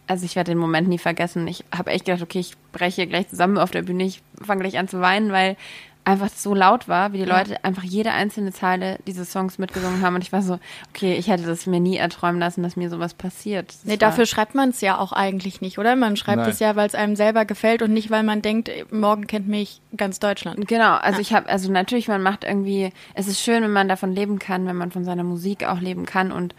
also 0.08 0.26
ich 0.26 0.36
werde 0.36 0.52
den 0.52 0.58
Moment 0.58 0.88
nie 0.88 1.00
vergessen. 1.00 1.48
Ich 1.48 1.64
habe 1.76 1.92
echt 1.92 2.06
gedacht, 2.06 2.24
okay, 2.24 2.40
ich 2.40 2.56
breche 2.72 3.06
gleich 3.06 3.30
zusammen 3.30 3.58
auf 3.58 3.70
der 3.70 3.84
Bühne. 3.84 4.04
Ich 4.04 4.24
fange 4.42 4.62
gleich 4.62 4.80
an 4.80 4.88
zu 4.88 5.00
weinen, 5.00 5.32
weil 5.32 5.58
einfach 6.06 6.30
so 6.30 6.54
laut 6.54 6.88
war, 6.88 7.14
wie 7.14 7.18
die 7.18 7.26
Leute 7.26 7.54
ja. 7.54 7.58
einfach 7.64 7.84
jede 7.84 8.12
einzelne 8.12 8.54
Zeile 8.54 9.00
dieses 9.08 9.32
Songs 9.32 9.58
mitgesungen 9.58 10.02
haben. 10.02 10.16
Und 10.16 10.22
ich 10.22 10.32
war 10.32 10.42
so, 10.42 10.60
okay, 10.90 11.16
ich 11.16 11.28
hätte 11.28 11.44
das 11.44 11.66
mir 11.66 11.80
nie 11.80 11.98
erträumen 11.98 12.40
lassen, 12.40 12.62
dass 12.62 12.76
mir 12.76 12.90
sowas 12.90 13.16
passiert. 13.16 13.70
Das 13.70 13.86
nee, 13.86 13.98
dafür 13.98 14.26
schreibt 14.26 14.54
man 14.56 14.70
es 14.70 14.82
ja 14.82 15.00
auch 15.00 15.12
eigentlich 15.12 15.62
nicht, 15.62 15.80
oder? 15.80 15.96
Man 15.96 16.16
schreibt 16.16 16.48
es 16.48 16.60
ja, 16.60 16.76
weil 16.76 16.88
es 16.88 16.96
einem 16.96 17.16
selber 17.16 17.46
gefällt 17.46 17.82
und 17.82 17.92
nicht, 17.92 18.12
weil 18.12 18.24
man 18.24 18.42
denkt, 18.42 18.70
morgen 18.92 19.26
kennt 19.26 19.48
mich 19.48 19.82
ganz 19.98 20.20
Deutschland. 20.20 20.68
Genau, 20.68 20.94
also 20.94 21.18
ja. 21.18 21.22
ich 21.22 21.34
habe, 21.34 21.50
also 21.50 21.72
natürlich, 21.72 22.08
man 22.08 22.22
macht 22.22 22.44
irgendwie, 22.44 22.92
es 23.16 23.28
ist 23.28 23.42
schön, 23.42 23.64
wenn 23.64 23.74
man 23.74 23.90
davon 23.90 24.14
leben 24.14 24.38
kann, 24.38 24.68
wenn 24.68 24.76
man 24.76 24.92
von 24.92 25.04
seiner 25.04 25.24
Musik 25.24 25.66
auch 25.66 25.80
leben 25.80 26.06
kann 26.06 26.32
und 26.32 26.54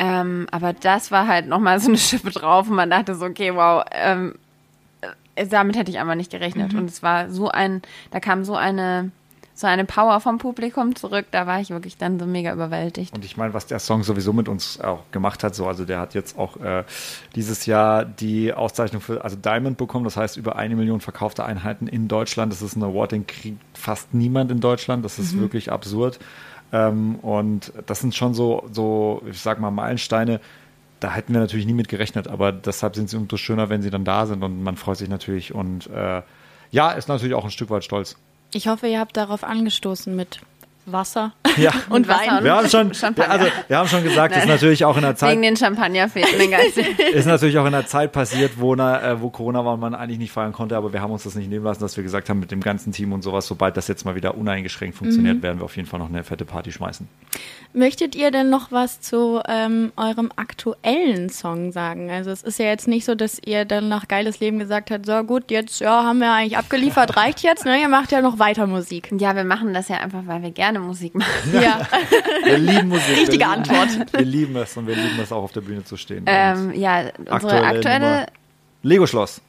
ähm, 0.00 0.46
aber 0.52 0.72
das 0.72 1.10
war 1.10 1.26
halt 1.26 1.48
nochmal 1.48 1.80
so 1.80 1.88
eine 1.88 1.98
Schippe 1.98 2.30
drauf 2.30 2.68
und 2.68 2.76
man 2.76 2.90
dachte 2.90 3.14
so, 3.16 3.26
okay, 3.26 3.54
wow, 3.54 3.84
ähm, 3.92 4.34
damit 5.50 5.76
hätte 5.76 5.90
ich 5.90 5.98
einfach 5.98 6.14
nicht 6.14 6.30
gerechnet. 6.30 6.72
Mhm. 6.72 6.80
Und 6.80 6.90
es 6.90 7.02
war 7.02 7.30
so 7.30 7.48
ein, 7.48 7.82
da 8.10 8.20
kam 8.20 8.44
so 8.44 8.54
eine, 8.56 9.10
so 9.58 9.66
eine 9.66 9.84
Power 9.84 10.20
vom 10.20 10.38
Publikum 10.38 10.94
zurück, 10.94 11.26
da 11.32 11.46
war 11.46 11.60
ich 11.60 11.70
wirklich 11.70 11.96
dann 11.96 12.20
so 12.20 12.26
mega 12.26 12.52
überwältigt. 12.52 13.12
Und 13.12 13.24
ich 13.24 13.36
meine, 13.36 13.54
was 13.54 13.66
der 13.66 13.80
Song 13.80 14.04
sowieso 14.04 14.32
mit 14.32 14.48
uns 14.48 14.80
auch 14.80 15.02
gemacht 15.10 15.42
hat, 15.42 15.56
so, 15.56 15.66
also 15.66 15.84
der 15.84 15.98
hat 15.98 16.14
jetzt 16.14 16.38
auch 16.38 16.58
äh, 16.58 16.84
dieses 17.34 17.66
Jahr 17.66 18.04
die 18.04 18.52
Auszeichnung 18.52 19.02
für, 19.02 19.24
also 19.24 19.36
Diamond 19.36 19.76
bekommen, 19.76 20.04
das 20.04 20.16
heißt 20.16 20.36
über 20.36 20.54
eine 20.56 20.76
Million 20.76 21.00
verkaufte 21.00 21.44
Einheiten 21.44 21.88
in 21.88 22.06
Deutschland. 22.06 22.52
Das 22.52 22.62
ist 22.62 22.76
ein 22.76 22.84
Award, 22.84 23.12
den 23.12 23.26
kriegt 23.26 23.58
fast 23.76 24.14
niemand 24.14 24.52
in 24.52 24.60
Deutschland. 24.60 25.04
Das 25.04 25.18
ist 25.18 25.34
mhm. 25.34 25.40
wirklich 25.40 25.72
absurd. 25.72 26.20
Ähm, 26.72 27.16
und 27.16 27.72
das 27.86 28.00
sind 28.00 28.14
schon 28.14 28.34
so, 28.34 28.68
so, 28.70 29.22
ich 29.28 29.40
sag 29.40 29.58
mal, 29.58 29.72
Meilensteine, 29.72 30.40
da 31.00 31.12
hätten 31.12 31.32
wir 31.32 31.40
natürlich 31.40 31.66
nie 31.66 31.74
mit 31.74 31.88
gerechnet, 31.88 32.28
aber 32.28 32.52
deshalb 32.52 32.96
sind 32.96 33.08
sie 33.08 33.16
umso 33.16 33.36
schöner, 33.36 33.68
wenn 33.68 33.82
sie 33.82 33.90
dann 33.90 34.04
da 34.04 34.26
sind 34.26 34.42
und 34.42 34.62
man 34.62 34.76
freut 34.76 34.98
sich 34.98 35.08
natürlich 35.08 35.54
und 35.54 35.88
äh, 35.88 36.22
ja, 36.70 36.90
ist 36.90 37.08
natürlich 37.08 37.34
auch 37.34 37.44
ein 37.44 37.50
Stück 37.50 37.70
weit 37.70 37.84
stolz. 37.84 38.16
Ich 38.52 38.68
hoffe, 38.68 38.86
ihr 38.86 38.98
habt 38.98 39.16
darauf 39.16 39.44
angestoßen 39.44 40.14
mit 40.14 40.40
Wasser 40.92 41.32
ja. 41.56 41.72
und 41.88 42.08
Wein. 42.08 42.44
Wir 42.44 42.54
haben 42.54 42.68
schon, 42.68 42.92
also, 43.28 43.46
wir 43.68 43.78
haben 43.78 43.88
schon 43.88 44.02
gesagt, 44.02 44.32
Nein. 44.34 44.42
ist 44.42 44.48
natürlich 44.48 44.84
auch 44.84 44.96
in 44.96 45.02
der 45.02 45.16
Zeit. 45.16 45.32
Wegen 45.32 45.42
den 45.42 45.56
Champagner 45.56 46.08
fehlt 46.08 46.28
Ist 47.12 47.26
natürlich 47.26 47.58
auch 47.58 47.66
in 47.66 47.72
der 47.72 47.86
Zeit 47.86 48.12
passiert, 48.12 48.52
wo, 48.56 48.74
äh, 48.74 49.20
wo 49.20 49.30
Corona 49.30 49.64
war 49.64 49.74
und 49.74 49.80
man 49.80 49.94
eigentlich 49.94 50.18
nicht 50.18 50.32
feiern 50.32 50.52
konnte, 50.52 50.76
aber 50.76 50.92
wir 50.92 51.00
haben 51.00 51.12
uns 51.12 51.24
das 51.24 51.34
nicht 51.34 51.48
nehmen 51.48 51.64
lassen, 51.64 51.80
dass 51.80 51.96
wir 51.96 52.04
gesagt 52.04 52.28
haben, 52.28 52.40
mit 52.40 52.50
dem 52.50 52.60
ganzen 52.60 52.92
Team 52.92 53.12
und 53.12 53.22
sowas, 53.22 53.46
sobald 53.46 53.76
das 53.76 53.88
jetzt 53.88 54.04
mal 54.04 54.14
wieder 54.14 54.36
uneingeschränkt 54.36 54.96
funktioniert, 54.96 55.38
mhm. 55.38 55.42
werden 55.42 55.58
wir 55.58 55.64
auf 55.64 55.76
jeden 55.76 55.88
Fall 55.88 56.00
noch 56.00 56.08
eine 56.08 56.24
fette 56.24 56.44
Party 56.44 56.72
schmeißen. 56.72 57.08
Möchtet 57.74 58.14
ihr 58.14 58.30
denn 58.30 58.48
noch 58.48 58.72
was 58.72 59.00
zu 59.00 59.40
ähm, 59.46 59.92
eurem 59.96 60.30
aktuellen 60.36 61.28
Song 61.28 61.70
sagen? 61.70 62.10
Also 62.10 62.30
es 62.30 62.42
ist 62.42 62.58
ja 62.58 62.66
jetzt 62.66 62.88
nicht 62.88 63.04
so, 63.04 63.14
dass 63.14 63.38
ihr 63.44 63.66
dann 63.66 63.88
nach 63.88 64.08
Geiles 64.08 64.40
Leben 64.40 64.58
gesagt 64.58 64.90
habt, 64.90 65.04
so 65.04 65.22
gut, 65.22 65.50
jetzt 65.50 65.80
ja, 65.80 66.02
haben 66.02 66.18
wir 66.20 66.32
eigentlich 66.32 66.56
abgeliefert, 66.56 67.16
reicht 67.16 67.42
jetzt, 67.42 67.66
ne? 67.66 67.80
Ihr 67.80 67.88
macht 67.88 68.10
ja 68.10 68.22
noch 68.22 68.38
weiter 68.38 68.66
Musik. 68.66 69.12
Ja, 69.18 69.36
wir 69.36 69.44
machen 69.44 69.74
das 69.74 69.88
ja 69.88 69.96
einfach, 69.96 70.22
weil 70.26 70.42
wir 70.42 70.50
gerne 70.50 70.77
Musik 70.80 71.14
machen. 71.14 71.28
Ja. 71.52 71.86
wir 72.44 72.58
lieben 72.58 72.88
Musik. 72.88 73.16
Richtige 73.16 73.44
wir 73.44 73.56
lieben, 73.56 73.70
Antwort. 73.70 74.12
Wir 74.12 74.20
lieben 74.24 74.56
es 74.56 74.76
und 74.76 74.86
wir 74.86 74.96
lieben 74.96 75.18
es 75.20 75.32
auch 75.32 75.42
auf 75.42 75.52
der 75.52 75.60
Bühne 75.62 75.84
zu 75.84 75.96
stehen. 75.96 76.24
Ähm, 76.26 76.72
ja, 76.74 77.10
unsere 77.18 77.30
aktuelle, 77.32 77.66
aktuelle 77.66 78.26
Lego-Schloss. 78.82 79.40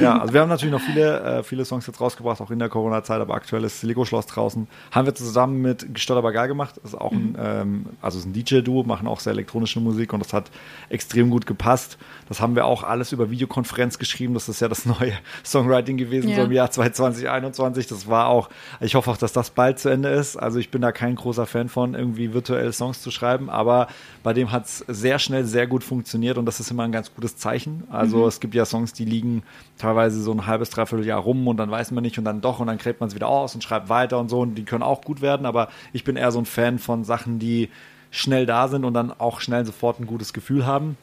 Ja, 0.00 0.18
also 0.18 0.32
wir 0.32 0.40
haben 0.40 0.48
natürlich 0.48 0.72
noch 0.72 0.80
viele, 0.80 1.20
äh, 1.20 1.42
viele 1.42 1.64
Songs 1.64 1.86
jetzt 1.86 2.00
rausgebracht, 2.00 2.40
auch 2.40 2.50
in 2.50 2.58
der 2.58 2.68
Corona-Zeit, 2.68 3.20
aber 3.20 3.34
aktuell 3.34 3.64
ist 3.64 3.82
Lego-Schloss 3.82 4.26
draußen. 4.26 4.66
Haben 4.90 5.06
wir 5.06 5.14
zusammen 5.14 5.60
mit 5.60 5.94
Gestört 5.94 6.18
aber 6.18 6.32
geil 6.32 6.48
gemacht. 6.48 6.76
Das 6.82 6.92
ist 6.92 7.00
auch 7.00 7.12
ein, 7.12 7.32
mhm. 7.32 7.36
ähm, 7.38 7.86
also 8.00 8.18
ist 8.18 8.26
ein 8.26 8.32
DJ-Duo, 8.32 8.84
machen 8.84 9.06
auch 9.06 9.20
sehr 9.20 9.32
elektronische 9.32 9.80
Musik 9.80 10.12
und 10.12 10.20
das 10.20 10.32
hat 10.32 10.50
extrem 10.88 11.30
gut 11.30 11.46
gepasst. 11.46 11.98
Das 12.28 12.40
haben 12.40 12.54
wir 12.54 12.64
auch 12.64 12.82
alles 12.82 13.12
über 13.12 13.30
Videokonferenz 13.30 13.98
geschrieben. 13.98 14.34
Das 14.34 14.48
ist 14.48 14.60
ja 14.60 14.68
das 14.68 14.86
neue 14.86 15.12
Songwriting 15.44 15.96
gewesen, 15.96 16.30
ja. 16.30 16.36
so 16.36 16.42
im 16.42 16.52
Jahr 16.52 16.70
2021. 16.70 17.86
Das 17.86 18.08
war 18.08 18.28
auch, 18.28 18.48
ich 18.80 18.94
hoffe 18.94 19.10
auch, 19.10 19.16
dass 19.16 19.32
das 19.32 19.50
bald 19.50 19.78
zu 19.78 19.88
Ende 19.88 20.08
ist. 20.08 20.36
Also 20.36 20.58
ich 20.58 20.70
bin 20.70 20.80
da 20.80 20.92
kein 20.92 21.16
großer 21.16 21.46
Fan 21.46 21.68
von, 21.68 21.94
irgendwie 21.94 22.32
virtuell 22.32 22.72
Songs 22.72 23.02
zu 23.02 23.10
schreiben, 23.10 23.50
aber 23.50 23.88
bei 24.22 24.32
dem 24.32 24.52
hat 24.52 24.66
es 24.66 24.84
sehr 24.88 25.18
schnell 25.18 25.44
sehr 25.44 25.66
gut 25.66 25.84
funktioniert 25.84 26.38
und 26.38 26.46
das 26.46 26.60
ist 26.60 26.70
immer 26.70 26.84
ein 26.84 26.92
ganz 26.92 27.14
gutes 27.14 27.36
Zeichen. 27.36 27.84
Also 27.90 28.18
mhm. 28.18 28.28
es 28.28 28.40
gibt 28.40 28.54
ja 28.54 28.64
Songs, 28.64 28.92
die 28.92 29.01
liegen 29.04 29.42
teilweise 29.78 30.22
so 30.22 30.32
ein 30.32 30.46
halbes, 30.46 30.70
dreiviertel 30.70 31.06
Jahr 31.06 31.20
rum 31.20 31.46
und 31.48 31.56
dann 31.56 31.70
weiß 31.70 31.90
man 31.90 32.02
nicht 32.02 32.18
und 32.18 32.24
dann 32.24 32.40
doch 32.40 32.60
und 32.60 32.66
dann 32.66 32.78
gräbt 32.78 33.00
man 33.00 33.08
es 33.08 33.14
wieder 33.14 33.28
aus 33.28 33.54
und 33.54 33.62
schreibt 33.62 33.88
weiter 33.88 34.18
und 34.18 34.28
so 34.28 34.40
und 34.40 34.54
die 34.54 34.64
können 34.64 34.82
auch 34.82 35.02
gut 35.02 35.20
werden, 35.20 35.46
aber 35.46 35.68
ich 35.92 36.04
bin 36.04 36.16
eher 36.16 36.32
so 36.32 36.38
ein 36.38 36.46
Fan 36.46 36.78
von 36.78 37.04
Sachen, 37.04 37.38
die 37.38 37.68
schnell 38.10 38.46
da 38.46 38.68
sind 38.68 38.84
und 38.84 38.94
dann 38.94 39.10
auch 39.10 39.40
schnell 39.40 39.64
sofort 39.64 39.98
ein 40.00 40.06
gutes 40.06 40.32
Gefühl 40.32 40.66
haben. 40.66 40.96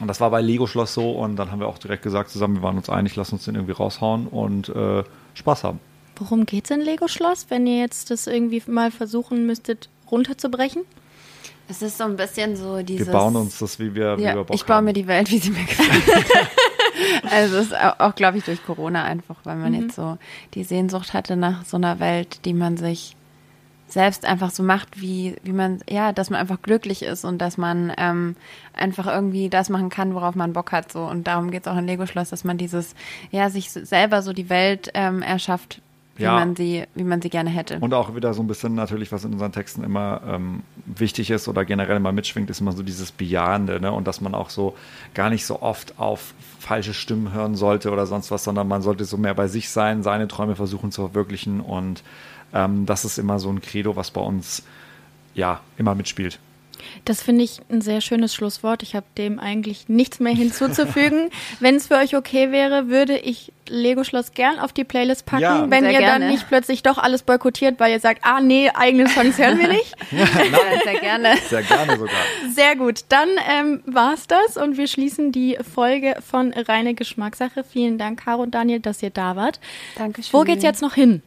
Und 0.00 0.08
das 0.08 0.20
war 0.20 0.30
bei 0.30 0.42
Lego 0.42 0.66
Schloss 0.66 0.92
so 0.92 1.12
und 1.12 1.36
dann 1.36 1.50
haben 1.50 1.60
wir 1.60 1.68
auch 1.68 1.78
direkt 1.78 2.02
gesagt 2.02 2.28
zusammen, 2.30 2.56
wir 2.56 2.62
waren 2.62 2.76
uns 2.76 2.90
einig, 2.90 3.16
lass 3.16 3.32
uns 3.32 3.44
den 3.46 3.54
irgendwie 3.54 3.72
raushauen 3.72 4.26
und 4.26 4.68
äh, 4.68 5.02
Spaß 5.34 5.64
haben. 5.64 5.80
Worum 6.16 6.44
geht's 6.44 6.70
in 6.70 6.80
Lego 6.80 7.08
Schloss, 7.08 7.46
wenn 7.48 7.66
ihr 7.66 7.78
jetzt 7.78 8.10
das 8.10 8.26
irgendwie 8.26 8.62
mal 8.66 8.90
versuchen 8.90 9.46
müsstet 9.46 9.88
runterzubrechen? 10.10 10.82
Es 11.68 11.82
ist 11.82 11.98
so 11.98 12.04
ein 12.04 12.16
bisschen 12.16 12.56
so 12.56 12.80
dieses. 12.82 13.08
Wir 13.08 13.12
bauen 13.12 13.34
uns 13.36 13.58
das, 13.58 13.78
wie 13.80 13.94
wir, 13.94 14.18
wie 14.18 14.22
ja, 14.22 14.34
wir 14.34 14.44
Bock 14.44 14.54
Ich 14.54 14.64
baue 14.64 14.76
haben. 14.76 14.84
mir 14.84 14.92
die 14.92 15.06
Welt, 15.06 15.30
wie 15.30 15.38
sie 15.38 15.50
mir 15.50 15.64
gefällt. 15.66 16.04
Also 17.30 17.56
es 17.56 17.66
ist 17.66 17.76
auch, 17.76 18.14
glaube 18.14 18.38
ich, 18.38 18.44
durch 18.44 18.64
Corona 18.64 19.04
einfach, 19.04 19.36
weil 19.44 19.56
man 19.56 19.72
mhm. 19.72 19.82
jetzt 19.82 19.96
so 19.96 20.18
die 20.54 20.64
Sehnsucht 20.64 21.14
hatte 21.14 21.36
nach 21.36 21.64
so 21.64 21.76
einer 21.76 22.00
Welt, 22.00 22.44
die 22.44 22.54
man 22.54 22.76
sich 22.76 23.16
selbst 23.88 24.24
einfach 24.24 24.50
so 24.50 24.62
macht, 24.62 25.00
wie, 25.00 25.36
wie 25.42 25.52
man, 25.52 25.80
ja, 25.88 26.12
dass 26.12 26.30
man 26.30 26.40
einfach 26.40 26.60
glücklich 26.60 27.02
ist 27.02 27.24
und 27.24 27.38
dass 27.38 27.56
man 27.56 27.92
ähm, 27.96 28.34
einfach 28.74 29.06
irgendwie 29.06 29.48
das 29.48 29.68
machen 29.68 29.90
kann, 29.90 30.14
worauf 30.14 30.34
man 30.34 30.52
Bock 30.52 30.72
hat. 30.72 30.90
So. 30.90 31.04
Und 31.04 31.26
darum 31.26 31.50
geht 31.50 31.66
es 31.66 31.72
auch 31.72 31.76
in 31.76 31.86
Lego-Schloss, 31.86 32.30
dass 32.30 32.44
man 32.44 32.58
dieses, 32.58 32.94
ja, 33.30 33.48
sich 33.48 33.70
selber 33.70 34.22
so 34.22 34.32
die 34.32 34.50
Welt 34.50 34.90
ähm, 34.94 35.22
erschafft, 35.22 35.82
wie, 36.16 36.22
ja. 36.22 36.32
man 36.32 36.56
sie, 36.56 36.84
wie 36.94 37.04
man 37.04 37.20
sie 37.20 37.28
gerne 37.28 37.50
hätte. 37.50 37.78
Und 37.78 37.94
auch 37.94 38.14
wieder 38.14 38.34
so 38.34 38.42
ein 38.42 38.46
bisschen 38.46 38.74
natürlich, 38.74 39.12
was 39.12 39.24
in 39.24 39.32
unseren 39.32 39.52
Texten 39.52 39.84
immer 39.84 40.22
ähm, 40.26 40.62
wichtig 40.86 41.30
ist 41.30 41.48
oder 41.48 41.64
generell 41.64 41.96
immer 41.96 42.12
mitschwingt, 42.12 42.50
ist 42.50 42.60
immer 42.60 42.72
so 42.72 42.82
dieses 42.82 43.12
Bejahende, 43.12 43.80
ne? 43.80 43.92
Und 43.92 44.06
dass 44.06 44.20
man 44.20 44.34
auch 44.34 44.50
so 44.50 44.74
gar 45.14 45.30
nicht 45.30 45.46
so 45.46 45.62
oft 45.62 45.98
auf 45.98 46.34
falsche 46.58 46.94
Stimmen 46.94 47.32
hören 47.32 47.54
sollte 47.54 47.90
oder 47.90 48.06
sonst 48.06 48.30
was, 48.30 48.44
sondern 48.44 48.66
man 48.66 48.82
sollte 48.82 49.04
so 49.04 49.16
mehr 49.16 49.34
bei 49.34 49.46
sich 49.46 49.68
sein, 49.68 50.02
seine 50.02 50.26
Träume 50.26 50.56
versuchen 50.56 50.90
zu 50.90 51.02
verwirklichen. 51.02 51.60
Und 51.60 52.02
ähm, 52.54 52.86
das 52.86 53.04
ist 53.04 53.18
immer 53.18 53.38
so 53.38 53.50
ein 53.50 53.60
Credo, 53.60 53.96
was 53.96 54.10
bei 54.10 54.20
uns 54.20 54.62
ja 55.34 55.60
immer 55.76 55.94
mitspielt. 55.94 56.38
Das 57.04 57.22
finde 57.22 57.44
ich 57.44 57.60
ein 57.70 57.80
sehr 57.80 58.00
schönes 58.00 58.34
Schlusswort. 58.34 58.82
Ich 58.82 58.94
habe 58.94 59.06
dem 59.18 59.38
eigentlich 59.38 59.88
nichts 59.88 60.20
mehr 60.20 60.34
hinzuzufügen. 60.34 61.30
Wenn 61.60 61.76
es 61.76 61.88
für 61.88 61.96
euch 61.96 62.16
okay 62.16 62.52
wäre, 62.52 62.88
würde 62.88 63.18
ich 63.18 63.52
Lego 63.68 64.04
Schloss 64.04 64.32
gern 64.32 64.58
auf 64.58 64.72
die 64.72 64.84
Playlist 64.84 65.26
packen, 65.26 65.42
ja, 65.42 65.70
wenn 65.70 65.84
ihr 65.84 65.98
gerne. 65.98 66.06
dann 66.06 66.30
nicht 66.30 66.46
plötzlich 66.48 66.82
doch 66.82 66.98
alles 66.98 67.22
boykottiert, 67.22 67.80
weil 67.80 67.92
ihr 67.92 68.00
sagt, 68.00 68.20
ah 68.22 68.40
nee, 68.40 68.70
eigene 68.72 69.08
Songs 69.08 69.38
hören 69.38 69.58
wir 69.58 69.68
nicht. 69.68 69.94
ja, 70.12 70.24
nein, 70.34 70.80
sehr 70.84 71.00
gerne. 71.00 71.36
Sehr 71.48 71.62
gerne 71.62 71.98
sogar. 71.98 72.14
Sehr 72.54 72.76
gut. 72.76 73.00
Dann 73.08 73.28
ähm, 73.50 73.82
war's 73.86 74.26
das 74.26 74.56
und 74.56 74.76
wir 74.76 74.86
schließen 74.86 75.32
die 75.32 75.58
Folge 75.74 76.16
von 76.24 76.52
Reine 76.52 76.94
Geschmackssache. 76.94 77.64
Vielen 77.64 77.98
Dank, 77.98 78.24
Caro 78.24 78.42
und 78.42 78.54
Daniel, 78.54 78.80
dass 78.80 79.02
ihr 79.02 79.10
da 79.10 79.36
wart. 79.36 79.58
Dankeschön. 79.96 80.32
Wo 80.32 80.44
geht's 80.44 80.62
jetzt 80.62 80.82
noch 80.82 80.94
hin? 80.94 81.22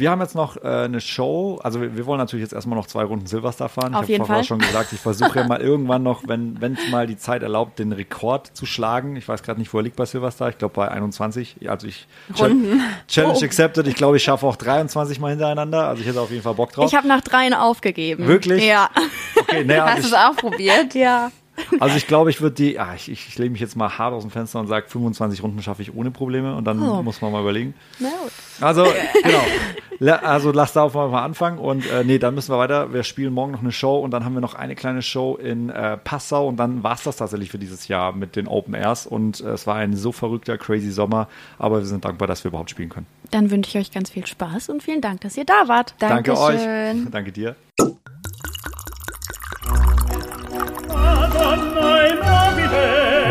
Wir 0.00 0.10
haben 0.10 0.20
jetzt 0.20 0.34
noch 0.34 0.56
äh, 0.56 0.66
eine 0.66 1.00
Show, 1.00 1.60
also 1.62 1.80
wir, 1.80 1.96
wir, 1.96 2.06
wollen 2.06 2.18
natürlich 2.18 2.42
jetzt 2.42 2.52
erstmal 2.52 2.78
noch 2.78 2.86
zwei 2.86 3.04
Runden 3.04 3.26
Silverstar 3.26 3.68
fahren. 3.68 3.94
Auf 3.94 4.08
ich 4.08 4.18
habe 4.18 4.26
vorher 4.26 4.44
schon 4.44 4.58
gesagt, 4.58 4.92
ich 4.92 4.98
versuche 4.98 5.38
ja 5.38 5.46
mal 5.46 5.60
irgendwann 5.60 6.02
noch, 6.02 6.22
wenn 6.26 6.56
es 6.60 6.90
mal 6.90 7.06
die 7.06 7.16
Zeit 7.16 7.42
erlaubt, 7.42 7.78
den 7.78 7.92
Rekord 7.92 8.48
zu 8.56 8.66
schlagen. 8.66 9.16
Ich 9.16 9.28
weiß 9.28 9.42
gerade 9.42 9.60
nicht, 9.60 9.72
wo 9.72 9.78
er 9.78 9.84
liegt 9.84 9.96
bei 9.96 10.06
Silverstar. 10.06 10.48
Ich 10.48 10.58
glaube 10.58 10.74
bei 10.74 10.88
21. 10.88 11.68
Also 11.68 11.86
ich 11.86 12.06
Runden. 12.38 12.82
Challenge 13.06 13.38
oh. 13.40 13.44
accepted. 13.44 13.86
Ich 13.86 13.94
glaube, 13.94 14.16
ich 14.16 14.24
schaffe 14.24 14.46
auch 14.46 14.56
23 14.56 15.20
mal 15.20 15.30
hintereinander. 15.30 15.86
Also 15.86 16.02
ich 16.02 16.08
hätte 16.08 16.20
auf 16.20 16.30
jeden 16.30 16.42
Fall 16.42 16.54
Bock 16.54 16.72
drauf. 16.72 16.86
Ich 16.86 16.96
habe 16.96 17.06
nach 17.06 17.20
dreien 17.20 17.54
aufgegeben. 17.54 18.26
Wirklich? 18.26 18.64
Ja. 18.64 18.90
Okay, 19.36 19.64
naja, 19.64 19.86
Hast 19.86 20.04
du 20.04 20.08
es 20.08 20.14
auch 20.14 20.36
probiert? 20.36 20.94
ja. 20.94 21.30
Also 21.78 21.96
ich 21.96 22.06
glaube, 22.06 22.30
ich 22.30 22.40
würde 22.40 22.56
die, 22.56 22.78
ah, 22.78 22.94
ich, 22.94 23.10
ich, 23.10 23.38
lege 23.38 23.50
mich 23.50 23.60
jetzt 23.60 23.76
mal 23.76 23.98
hart 23.98 24.12
aus 24.12 24.22
dem 24.22 24.30
Fenster 24.30 24.60
und 24.60 24.66
sage, 24.66 24.86
25 24.88 25.42
Runden 25.42 25.62
schaffe 25.62 25.82
ich 25.82 25.94
ohne 25.94 26.10
Probleme 26.10 26.54
und 26.54 26.64
dann 26.64 26.82
oh. 26.82 27.02
muss 27.02 27.20
man 27.20 27.32
mal 27.32 27.40
überlegen. 27.40 27.74
Also, 28.60 28.84
genau. 29.22 29.42
Also 30.22 30.50
lass 30.50 30.72
da 30.72 30.82
auf 30.84 30.94
mal 30.94 31.22
anfangen 31.22 31.58
und 31.58 31.86
äh, 31.90 32.04
nee, 32.04 32.18
dann 32.18 32.34
müssen 32.34 32.52
wir 32.52 32.58
weiter. 32.58 32.92
Wir 32.92 33.02
spielen 33.02 33.34
morgen 33.34 33.52
noch 33.52 33.60
eine 33.60 33.72
Show 33.72 33.98
und 33.98 34.12
dann 34.12 34.24
haben 34.24 34.32
wir 34.32 34.40
noch 34.40 34.54
eine 34.54 34.74
kleine 34.74 35.02
Show 35.02 35.36
in 35.36 35.68
äh, 35.68 35.98
Passau 35.98 36.48
und 36.48 36.56
dann 36.56 36.82
war 36.82 36.94
es 36.94 37.02
das 37.02 37.16
tatsächlich 37.16 37.50
für 37.50 37.58
dieses 37.58 37.86
Jahr 37.88 38.12
mit 38.12 38.34
den 38.34 38.48
Open 38.48 38.74
Airs 38.74 39.06
und 39.06 39.40
äh, 39.40 39.50
es 39.50 39.66
war 39.66 39.76
ein 39.76 39.94
so 39.94 40.10
verrückter, 40.12 40.56
crazy 40.56 40.90
Sommer, 40.90 41.28
aber 41.58 41.80
wir 41.80 41.86
sind 41.86 42.04
dankbar, 42.04 42.28
dass 42.28 42.44
wir 42.44 42.48
überhaupt 42.48 42.70
spielen 42.70 42.88
können. 42.88 43.06
Dann 43.30 43.50
wünsche 43.50 43.70
ich 43.70 43.86
euch 43.86 43.92
ganz 43.92 44.10
viel 44.10 44.26
Spaß 44.26 44.70
und 44.70 44.82
vielen 44.82 45.02
Dank, 45.02 45.20
dass 45.20 45.36
ihr 45.36 45.44
da 45.44 45.68
wart. 45.68 45.94
Danke 45.98 46.38
euch. 46.38 46.60
Danke 47.10 47.32
dir. 47.32 47.56